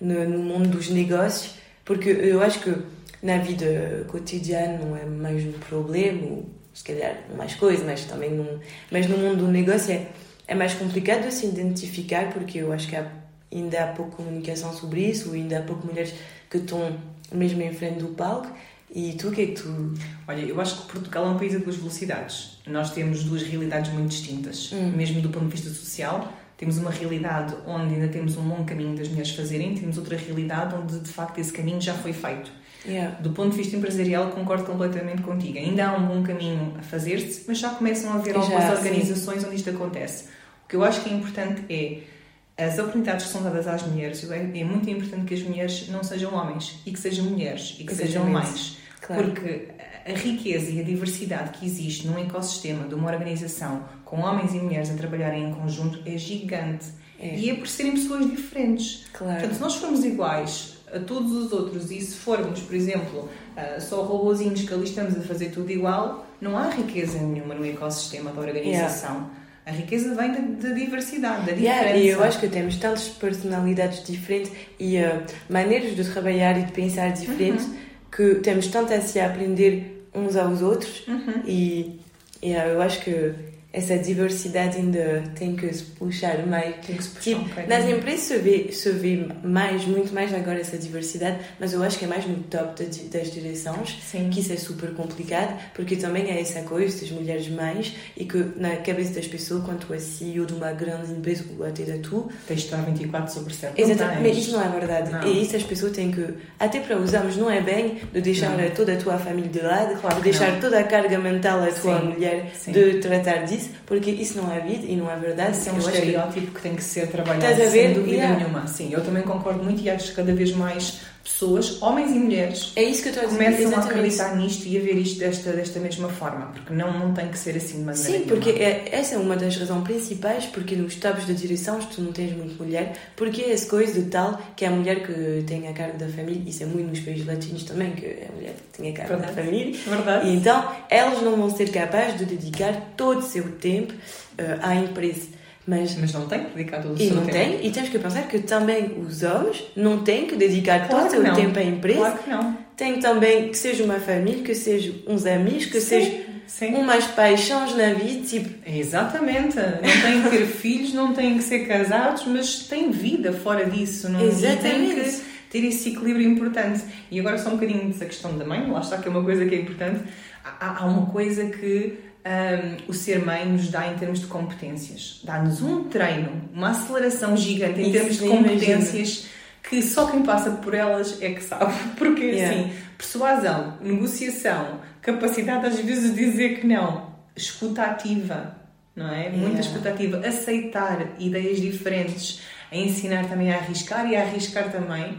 no, 0.00 0.28
no 0.28 0.38
mundo 0.40 0.70
dos 0.70 0.90
negócios? 0.90 1.54
Porque 1.84 2.10
eu 2.10 2.42
acho 2.42 2.60
que 2.62 2.74
na 3.22 3.38
vida 3.38 4.04
cotidiana 4.08 4.78
não 4.78 4.96
é 4.96 5.04
mais 5.04 5.44
um 5.44 5.52
problema 5.52 6.42
se 6.80 6.84
calhar 6.84 7.14
mais 7.36 7.54
coisa, 7.56 7.84
mas 7.84 8.06
também 8.06 8.30
num, 8.30 8.58
mas 8.90 9.06
no 9.06 9.18
mundo 9.18 9.44
do 9.44 9.48
negócio 9.48 9.92
é, 9.92 10.06
é 10.48 10.54
mais 10.54 10.72
complicado 10.72 11.26
de 11.26 11.34
se 11.34 11.44
identificar 11.44 12.32
porque 12.32 12.58
eu 12.58 12.72
acho 12.72 12.88
que 12.88 12.96
há, 12.96 13.06
ainda 13.52 13.84
há 13.84 13.86
pouca 13.88 14.16
comunicação 14.16 14.72
sobre 14.72 15.02
isso, 15.02 15.30
ainda 15.34 15.58
há 15.58 15.62
pouco 15.62 15.86
mulheres 15.86 16.14
que 16.48 16.56
estão 16.56 16.96
mesmo 17.30 17.60
em 17.60 17.72
frente 17.74 17.98
do 17.98 18.08
palco. 18.08 18.50
E 18.92 19.12
tu, 19.12 19.28
o 19.28 19.30
que 19.30 19.42
é 19.42 19.46
que 19.48 19.52
tu. 19.52 19.94
Olha, 20.26 20.40
eu 20.40 20.58
acho 20.58 20.80
que 20.80 20.92
Portugal 20.92 21.26
é 21.26 21.28
um 21.28 21.38
país 21.38 21.54
a 21.54 21.58
duas 21.58 21.76
velocidades. 21.76 22.58
Nós 22.66 22.92
temos 22.92 23.24
duas 23.24 23.42
realidades 23.42 23.92
muito 23.92 24.08
distintas, 24.08 24.72
hum. 24.72 24.92
mesmo 24.96 25.20
do 25.20 25.28
ponto 25.28 25.44
de 25.44 25.52
vista 25.52 25.68
social. 25.68 26.32
Temos 26.56 26.78
uma 26.78 26.90
realidade 26.90 27.54
onde 27.66 27.94
ainda 27.94 28.08
temos 28.08 28.36
um 28.36 28.48
longo 28.48 28.64
caminho 28.64 28.96
das 28.96 29.08
mulheres 29.08 29.30
fazerem, 29.30 29.74
temos 29.74 29.96
outra 29.98 30.16
realidade 30.16 30.74
onde 30.74 30.98
de 30.98 31.08
facto 31.08 31.38
esse 31.38 31.52
caminho 31.52 31.80
já 31.80 31.94
foi 31.94 32.12
feito. 32.12 32.50
Yeah. 32.86 33.16
Do 33.20 33.30
ponto 33.30 33.50
de 33.50 33.58
vista 33.58 33.76
empresarial, 33.76 34.30
concordo 34.30 34.64
completamente 34.64 35.22
contigo. 35.22 35.58
Ainda 35.58 35.88
há 35.88 35.96
um 35.96 36.06
bom 36.06 36.22
caminho 36.22 36.74
a 36.78 36.82
fazer-se, 36.82 37.44
mas 37.46 37.58
já 37.58 37.70
começam 37.70 38.10
a 38.12 38.14
haver 38.14 38.34
já, 38.34 38.40
algumas 38.40 38.78
organizações 38.78 39.40
sim. 39.40 39.46
onde 39.46 39.56
isto 39.56 39.70
acontece. 39.70 40.24
O 40.64 40.68
que 40.68 40.76
eu 40.76 40.84
acho 40.84 41.02
que 41.02 41.10
é 41.10 41.12
importante 41.12 41.64
é 41.68 42.64
as 42.64 42.78
oportunidades 42.78 43.26
que 43.26 43.32
são 43.32 43.42
dadas 43.42 43.66
às 43.66 43.82
mulheres. 43.82 44.28
É, 44.30 44.36
é 44.36 44.64
muito 44.64 44.88
importante 44.88 45.24
que 45.26 45.34
as 45.34 45.42
mulheres 45.42 45.88
não 45.88 46.02
sejam 46.02 46.34
homens 46.34 46.80
e 46.86 46.92
que 46.92 46.98
sejam 46.98 47.24
mulheres 47.24 47.76
e 47.78 47.84
que 47.84 47.92
Exatamente. 47.92 48.06
sejam 48.06 48.30
mães. 48.30 48.78
Claro. 49.00 49.24
Porque 49.24 49.68
a 50.06 50.12
riqueza 50.12 50.70
e 50.70 50.80
a 50.80 50.82
diversidade 50.82 51.58
que 51.58 51.66
existe 51.66 52.06
num 52.06 52.18
ecossistema 52.18 52.86
de 52.86 52.94
uma 52.94 53.10
organização 53.10 53.84
com 54.04 54.20
homens 54.20 54.54
e 54.54 54.58
mulheres 54.58 54.90
a 54.90 54.94
trabalharem 54.94 55.50
em 55.50 55.54
conjunto 55.54 56.00
é 56.06 56.16
gigante. 56.16 56.86
É. 57.18 57.36
E 57.36 57.50
é 57.50 57.54
por 57.54 57.68
serem 57.68 57.92
pessoas 57.92 58.30
diferentes. 58.30 59.04
Claro. 59.12 59.34
Portanto, 59.34 59.54
se 59.54 59.60
nós 59.60 59.74
formos 59.76 60.04
iguais 60.04 60.79
a 60.92 60.98
todos 61.00 61.32
os 61.32 61.52
outros 61.52 61.90
e 61.90 62.00
se 62.00 62.16
formos, 62.16 62.60
por 62.60 62.74
exemplo, 62.74 63.28
uh, 63.56 63.80
só 63.80 64.02
robozinhos 64.02 64.62
que 64.62 64.72
ali 64.72 64.84
estamos 64.84 65.16
a 65.16 65.20
fazer 65.20 65.50
tudo 65.50 65.70
igual, 65.70 66.26
não 66.40 66.56
há 66.56 66.68
riqueza 66.70 67.18
nenhuma 67.18 67.54
no 67.54 67.66
ecossistema 67.66 68.30
da 68.32 68.40
organização. 68.40 69.10
Yeah. 69.10 69.40
A 69.66 69.70
riqueza 69.72 70.14
vem 70.14 70.32
da, 70.56 70.70
diversidade, 70.70 71.46
da 71.46 71.52
diferença. 71.52 71.84
Yeah, 71.84 71.96
e 71.96 72.08
eu 72.08 72.24
acho 72.24 72.40
que 72.40 72.48
temos 72.48 72.76
tantas 72.76 73.08
personalidades 73.08 74.02
diferentes 74.04 74.50
e 74.78 74.98
uh, 74.98 75.22
maneiras 75.48 75.94
de 75.94 76.04
trabalhar 76.04 76.58
e 76.58 76.64
de 76.64 76.72
pensar 76.72 77.12
diferentes 77.12 77.66
uhum. 77.66 77.76
que 78.10 78.34
temos 78.36 78.66
tanto 78.68 78.92
a 78.92 79.00
se 79.00 79.20
aprender 79.20 80.06
uns 80.14 80.34
aos 80.34 80.60
outros 80.62 81.06
uhum. 81.06 81.42
e 81.46 82.00
yeah, 82.42 82.70
eu 82.70 82.80
acho 82.80 83.00
que 83.02 83.32
essa 83.72 83.96
diversidade 83.96 84.78
ainda 84.78 85.22
tem 85.36 85.54
que 85.54 85.72
se 85.72 85.84
puxar 85.84 86.44
mais. 86.44 86.74
Tem 86.84 86.96
que 86.96 87.04
se 87.04 87.10
puxar 87.10 87.22
tipo, 87.22 87.60
um 87.60 87.66
nas 87.68 87.84
empresas 87.84 88.20
se 88.22 88.38
vê, 88.38 88.72
se 88.72 88.90
vê 88.90 89.28
mais, 89.44 89.84
muito 89.84 90.12
mais 90.12 90.34
agora 90.34 90.58
essa 90.58 90.76
diversidade, 90.76 91.38
mas 91.58 91.72
eu 91.72 91.82
acho 91.82 91.96
que 91.96 92.04
é 92.04 92.08
mais 92.08 92.26
no 92.26 92.36
top 92.44 92.84
das 92.84 93.32
direções, 93.32 93.96
Sim. 94.10 94.28
que 94.30 94.40
isso 94.40 94.52
é 94.52 94.56
super 94.56 94.92
complicado, 94.92 95.56
porque 95.72 95.94
também 95.94 96.30
é 96.30 96.40
essa 96.40 96.62
coisa 96.62 97.00
das 97.00 97.10
mulheres 97.12 97.48
mães 97.48 97.94
e 98.16 98.24
que 98.24 98.38
na 98.56 98.76
cabeça 98.76 99.14
das 99.14 99.28
pessoas, 99.28 99.64
quando 99.64 99.86
tu 99.86 99.94
és 99.94 100.02
CEO 100.02 100.46
de 100.46 100.54
uma 100.54 100.72
grande 100.72 101.12
empresa, 101.12 101.44
ou 101.56 101.64
até 101.64 101.84
da 101.84 101.98
tu, 101.98 102.28
tens 102.48 102.60
de 102.60 102.64
estar 102.64 102.78
24 102.78 103.32
sobre 103.32 103.54
7. 103.54 103.80
Exatamente, 103.80 104.28
mas 104.28 104.36
isso 104.36 104.52
não 104.52 104.62
é 104.64 104.68
verdade. 104.68 105.12
Não. 105.12 105.28
E 105.28 105.42
isso 105.42 105.54
as 105.54 105.62
pessoas 105.62 105.92
têm 105.92 106.10
que, 106.10 106.26
até 106.58 106.80
para 106.80 106.96
usarmos, 106.98 107.36
não 107.36 107.48
é 107.48 107.60
bem 107.60 108.00
de 108.12 108.20
deixar 108.20 108.56
não. 108.56 108.68
toda 108.70 108.94
a 108.94 108.96
tua 108.96 109.16
família 109.16 109.50
de 109.50 109.60
lado, 109.60 110.00
claro 110.00 110.16
de 110.16 110.22
deixar 110.22 110.52
não. 110.52 110.60
toda 110.60 110.80
a 110.80 110.84
carga 110.84 111.18
mental 111.18 111.62
à 111.62 111.68
tua 111.68 112.00
Sim. 112.00 112.06
mulher 112.06 112.52
Sim. 112.58 112.72
de 112.72 112.98
tratar 112.98 113.44
disso 113.44 113.59
disso, 113.60 113.70
porque 113.86 114.10
isso 114.10 114.40
não 114.40 114.52
é 114.52 114.60
vida 114.60 114.86
e 114.86 114.96
não 114.96 115.10
é 115.10 115.16
verdade. 115.16 115.56
Isso 115.56 115.68
é 115.68 115.72
um 115.72 115.78
estereótipo 115.78 116.46
que... 116.46 116.52
que... 116.52 116.62
tem 116.62 116.74
que 116.74 116.82
ser 116.82 117.08
trabalhado 117.08 117.70
sem 117.70 117.92
dúvida 117.92 118.16
yeah. 118.16 118.36
nenhuma. 118.36 118.66
Sim, 118.66 118.92
eu 118.92 119.04
também 119.04 119.22
concordo 119.22 119.62
muito 119.62 119.82
e 119.82 119.90
acho 119.90 120.08
que 120.08 120.16
cada 120.16 120.34
vez 120.34 120.52
mais 120.52 121.00
pessoas, 121.22 121.80
homens 121.82 122.10
e 122.10 122.18
mulheres, 122.18 122.72
é 122.76 122.82
isso 122.82 123.02
que 123.02 123.08
eu 123.08 123.12
estou 123.12 123.28
a 123.28 123.32
dizer. 123.32 123.44
começam 123.44 123.80
a 123.80 123.84
acreditar 123.84 124.36
nisto 124.36 124.66
e 124.66 124.78
a 124.78 124.80
ver 124.80 124.96
isto 124.96 125.18
desta, 125.18 125.52
desta 125.52 125.78
mesma 125.78 126.08
forma, 126.08 126.46
porque 126.46 126.72
não, 126.72 126.98
não 126.98 127.12
tem 127.12 127.28
que 127.28 127.38
ser 127.38 127.56
assim 127.56 127.78
de 127.78 127.84
maneira 127.84 128.18
Sim, 128.18 128.24
porque 128.26 128.50
é, 128.50 128.88
essa 128.90 129.14
é 129.14 129.18
uma 129.18 129.36
das 129.36 129.56
razões 129.56 129.84
principais, 129.84 130.46
porque 130.46 130.74
nos 130.76 130.94
tabos 130.96 131.26
de 131.26 131.34
direção 131.34 131.78
tu 131.78 132.00
não 132.00 132.12
tens 132.12 132.36
muito 132.36 132.62
mulher, 132.62 132.94
porque 133.16 133.42
é 133.42 133.52
essa 133.52 133.68
coisa 133.68 134.00
de 134.00 134.08
tal 134.08 134.40
que 134.56 134.64
é 134.64 134.68
a 134.68 134.70
mulher 134.70 135.06
que 135.06 135.44
tem 135.46 135.68
a 135.68 135.72
cargo 135.72 135.98
da 135.98 136.08
família, 136.08 136.42
isso 136.46 136.62
é 136.62 136.66
muito 136.66 136.88
nos 136.88 137.00
países 137.00 137.26
latinos 137.26 137.64
também, 137.64 137.92
que 137.92 138.06
é 138.06 138.28
a 138.28 138.34
mulher 138.34 138.54
que 138.54 138.78
tem 138.78 138.90
a 138.90 138.94
cargo 138.94 139.14
Verdade. 139.14 139.34
da 139.34 139.42
família. 139.42 139.80
Verdade. 139.86 140.28
E 140.28 140.34
então, 140.34 140.72
elas 140.88 141.22
não 141.22 141.36
vão 141.36 141.50
ser 141.50 141.70
capazes 141.70 142.18
de 142.18 142.24
dedicar 142.24 142.92
todo 142.96 143.18
o 143.18 143.22
seu 143.22 143.52
tempo 143.52 143.92
uh, 143.92 144.58
à 144.62 144.74
empresa. 144.74 145.39
Mas, 145.70 145.94
mas 145.94 146.12
não 146.12 146.26
tem 146.26 146.40
que 146.40 146.50
dedicar 146.50 146.82
todo 146.82 146.94
o 146.94 146.98
seu 146.98 147.06
tempo. 147.06 147.20
E 147.20 147.20
não 147.20 147.26
tem, 147.26 147.64
e 147.64 147.70
temos 147.70 147.90
que 147.90 147.98
pensar 148.00 148.22
que 148.22 148.40
também 148.40 148.92
os 149.06 149.22
homens 149.22 149.62
não 149.76 150.02
têm 150.02 150.26
que 150.26 150.34
dedicar 150.34 150.88
claro 150.88 151.08
todo 151.08 151.22
o 151.22 151.24
seu 151.24 151.32
tempo 151.32 151.56
à 151.60 151.62
empresa. 151.62 151.98
Claro 152.00 152.18
que 152.18 152.28
não. 152.30 152.58
Tem 152.76 152.98
também 152.98 153.48
que 153.50 153.56
seja 153.56 153.84
uma 153.84 154.00
família, 154.00 154.42
que 154.42 154.52
seja 154.52 154.92
uns 155.06 155.24
amigos, 155.24 155.66
que 155.66 155.80
sim, 155.80 156.00
seja 156.00 156.24
sim. 156.44 156.74
umas 156.74 157.06
paixões 157.06 157.76
na 157.76 157.92
vida. 157.92 158.26
Tipo... 158.26 158.68
Exatamente. 158.68 159.54
Não 159.58 160.02
têm 160.02 160.22
que 160.24 160.30
ter 160.30 160.46
filhos, 160.50 160.92
não 160.92 161.14
têm 161.14 161.36
que 161.36 161.44
ser 161.44 161.60
casados, 161.68 162.24
mas 162.26 162.64
têm 162.66 162.90
vida 162.90 163.32
fora 163.32 163.64
disso. 163.64 164.08
Não? 164.08 164.26
Exatamente. 164.26 164.90
E 164.90 164.94
têm 164.94 165.04
que 165.04 165.22
ter 165.50 165.64
esse 165.68 165.90
equilíbrio 165.90 166.28
importante. 166.28 166.82
E 167.12 167.20
agora 167.20 167.38
só 167.38 167.50
um 167.50 167.52
bocadinho 167.52 167.86
dessa 167.86 168.06
questão 168.06 168.36
da 168.36 168.44
mãe, 168.44 168.68
lá 168.68 168.80
está 168.80 168.98
que 168.98 169.06
é 169.06 169.10
uma 169.12 169.22
coisa 169.22 169.46
que 169.46 169.54
é 169.54 169.60
importante. 169.60 170.00
Há, 170.42 170.82
há 170.82 170.86
uma 170.86 171.06
coisa 171.06 171.44
que 171.44 172.09
um, 172.24 172.90
o 172.90 172.94
ser 172.94 173.24
mãe 173.24 173.46
nos 173.46 173.68
dá 173.68 173.90
em 173.92 173.96
termos 173.96 174.20
de 174.20 174.26
competências. 174.26 175.20
Dá-nos 175.24 175.62
um 175.62 175.84
treino, 175.84 176.48
uma 176.52 176.70
aceleração 176.70 177.36
gigante 177.36 177.80
em 177.80 177.84
Isso 177.84 177.92
termos 177.92 178.18
de 178.18 178.28
competências 178.28 179.26
que 179.62 179.82
só 179.82 180.10
quem 180.10 180.22
passa 180.22 180.50
por 180.52 180.74
elas 180.74 181.20
é 181.22 181.32
que 181.32 181.42
sabe. 181.42 181.72
Porque 181.96 182.24
yeah. 182.24 182.54
assim, 182.54 182.72
persuasão, 182.96 183.78
negociação, 183.80 184.80
capacidade 185.00 185.66
às 185.66 185.78
vezes 185.78 186.14
de 186.14 186.26
dizer 186.26 186.60
que 186.60 186.66
não, 186.66 187.14
escuta 187.36 187.82
ativa, 187.82 188.56
não 188.94 189.08
é? 189.08 189.22
Yeah. 189.22 189.36
Muita 189.38 189.60
escuta 189.60 189.90
ativa, 189.90 190.26
aceitar 190.26 191.14
ideias 191.18 191.60
diferentes, 191.60 192.40
a 192.70 192.76
ensinar 192.76 193.28
também 193.28 193.52
a 193.52 193.56
arriscar 193.56 194.06
e 194.06 194.16
a 194.16 194.22
arriscar 194.22 194.70
também. 194.70 195.18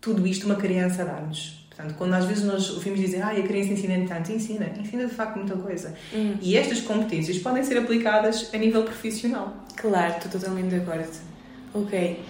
Tudo 0.00 0.26
isto 0.26 0.46
uma 0.46 0.56
criança 0.56 1.04
dá-nos 1.04 1.59
Portanto, 1.80 1.94
quando 1.96 2.14
às 2.14 2.24
vezes 2.26 2.44
nós 2.44 2.70
ouvimos 2.70 3.00
dizer 3.00 3.22
ah, 3.22 3.30
a 3.30 3.42
criança 3.42 3.72
ensina 3.72 4.06
tanto, 4.06 4.32
ensina, 4.32 4.70
ensina 4.78 5.06
de 5.06 5.14
facto 5.14 5.36
muita 5.36 5.56
coisa. 5.56 5.94
Hum. 6.12 6.34
E 6.40 6.56
estas 6.56 6.80
competências 6.80 7.38
podem 7.38 7.64
ser 7.64 7.78
aplicadas 7.78 8.50
a 8.52 8.58
nível 8.58 8.82
profissional. 8.82 9.64
Claro, 9.76 10.14
estou 10.16 10.32
totalmente 10.32 10.68
de 10.68 10.76
acordo. 10.76 11.08
Ok. 11.72 12.20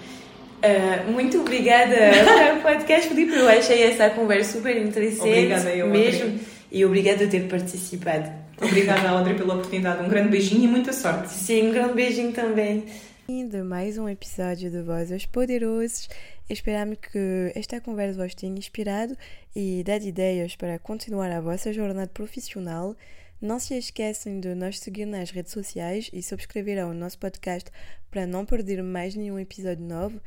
Uh, 0.63 1.11
muito 1.11 1.41
obrigada 1.41 1.97
pelo 1.97 2.63
podcast, 2.63 3.09
Felipe. 3.09 3.35
Eu 3.35 3.49
achei 3.49 3.83
essa 3.83 4.11
conversa 4.11 4.53
super 4.59 4.77
interessante. 4.77 5.29
Obrigada, 5.29 5.71
eu 5.71 5.89
mesmo. 5.89 6.25
Audrey. 6.25 6.41
E 6.71 6.85
obrigada 6.85 7.19
por 7.19 7.29
ter 7.31 7.49
participado. 7.49 8.31
Obrigada, 8.61 9.09
Audrey, 9.09 9.35
pela 9.35 9.55
oportunidade. 9.55 10.05
Um 10.05 10.09
grande 10.09 10.29
beijinho 10.29 10.65
e 10.65 10.69
muita 10.69 10.93
sorte. 10.93 11.33
Sim, 11.33 11.69
um 11.69 11.73
grande 11.73 11.95
beijinho 11.95 12.33
também. 12.33 12.85
De 13.27 13.63
mais 13.63 13.97
um 13.97 14.09
episódio 14.09 14.71
de 14.71 14.83
Vozes 14.83 15.25
Poderosos. 15.25 16.09
Esperamos 16.51 16.99
que 16.99 17.53
esta 17.55 17.81
conversa 17.81 18.21
vos 18.21 18.35
tenha 18.35 18.59
inspirado 18.59 19.17
e 19.55 19.85
dado 19.85 20.05
ideias 20.05 20.57
para 20.57 20.81
continuar 20.81 21.31
a 21.31 21.41
vossa 21.41 21.73
jornada 21.73 22.09
profissional. 22.09 22.97
Não 23.41 23.61
se 23.61 23.79
esqueçam 23.79 24.41
de 24.41 24.53
nos 24.57 24.81
seguir 24.81 25.07
nas 25.07 25.31
redes 25.31 25.53
sociais 25.53 26.11
e 26.13 26.21
subscrever 26.21 26.83
ao 26.83 26.93
nosso 26.93 27.21
podcast 27.21 27.71
para 28.11 28.27
não 28.27 28.45
perder 28.45 28.83
mais 28.83 29.15
nenhum 29.15 29.39
episódio 29.39 29.85
novo. 29.85 30.21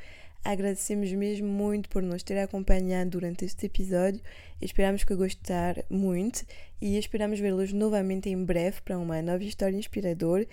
Agradecemos 0.45 1.11
mesmo 1.11 1.45
muito 1.45 1.89
por 1.89 2.01
nos 2.01 2.24
ter 2.24 2.38
acompanhado 2.38 3.09
durante 3.09 3.43
este 3.43 3.65
episódio. 3.65 4.21
Esperamos 4.61 5.03
que 5.03 5.15
gostar 5.15 5.84
muito 5.89 6.45
e 6.80 6.97
esperamos 6.97 7.41
vê-los 7.41 7.74
novamente 7.74 8.30
em 8.30 8.45
breve 8.45 8.80
para 8.80 8.97
uma 8.97 9.21
nova 9.21 9.43
história 9.43 9.76
inspiradora. 9.76 10.47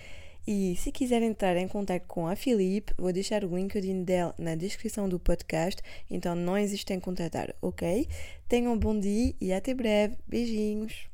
E 0.45 0.75
se 0.75 0.91
quiser 0.91 1.21
entrar 1.21 1.55
em 1.55 1.67
contato 1.67 2.03
com 2.07 2.27
a 2.27 2.35
Filipe, 2.35 2.93
vou 2.97 3.13
deixar 3.13 3.43
o 3.43 3.55
LinkedIn 3.55 4.03
dela 4.03 4.33
na 4.37 4.55
descrição 4.55 5.07
do 5.07 5.19
podcast, 5.19 5.81
então 6.09 6.35
não 6.35 6.57
existe 6.57 6.91
em 6.93 6.99
contatar, 6.99 7.53
ok? 7.61 8.07
Tenham 8.47 8.73
um 8.73 8.77
bom 8.77 8.99
dia 8.99 9.35
e 9.39 9.53
até 9.53 9.73
breve. 9.73 10.17
Beijinhos! 10.27 11.09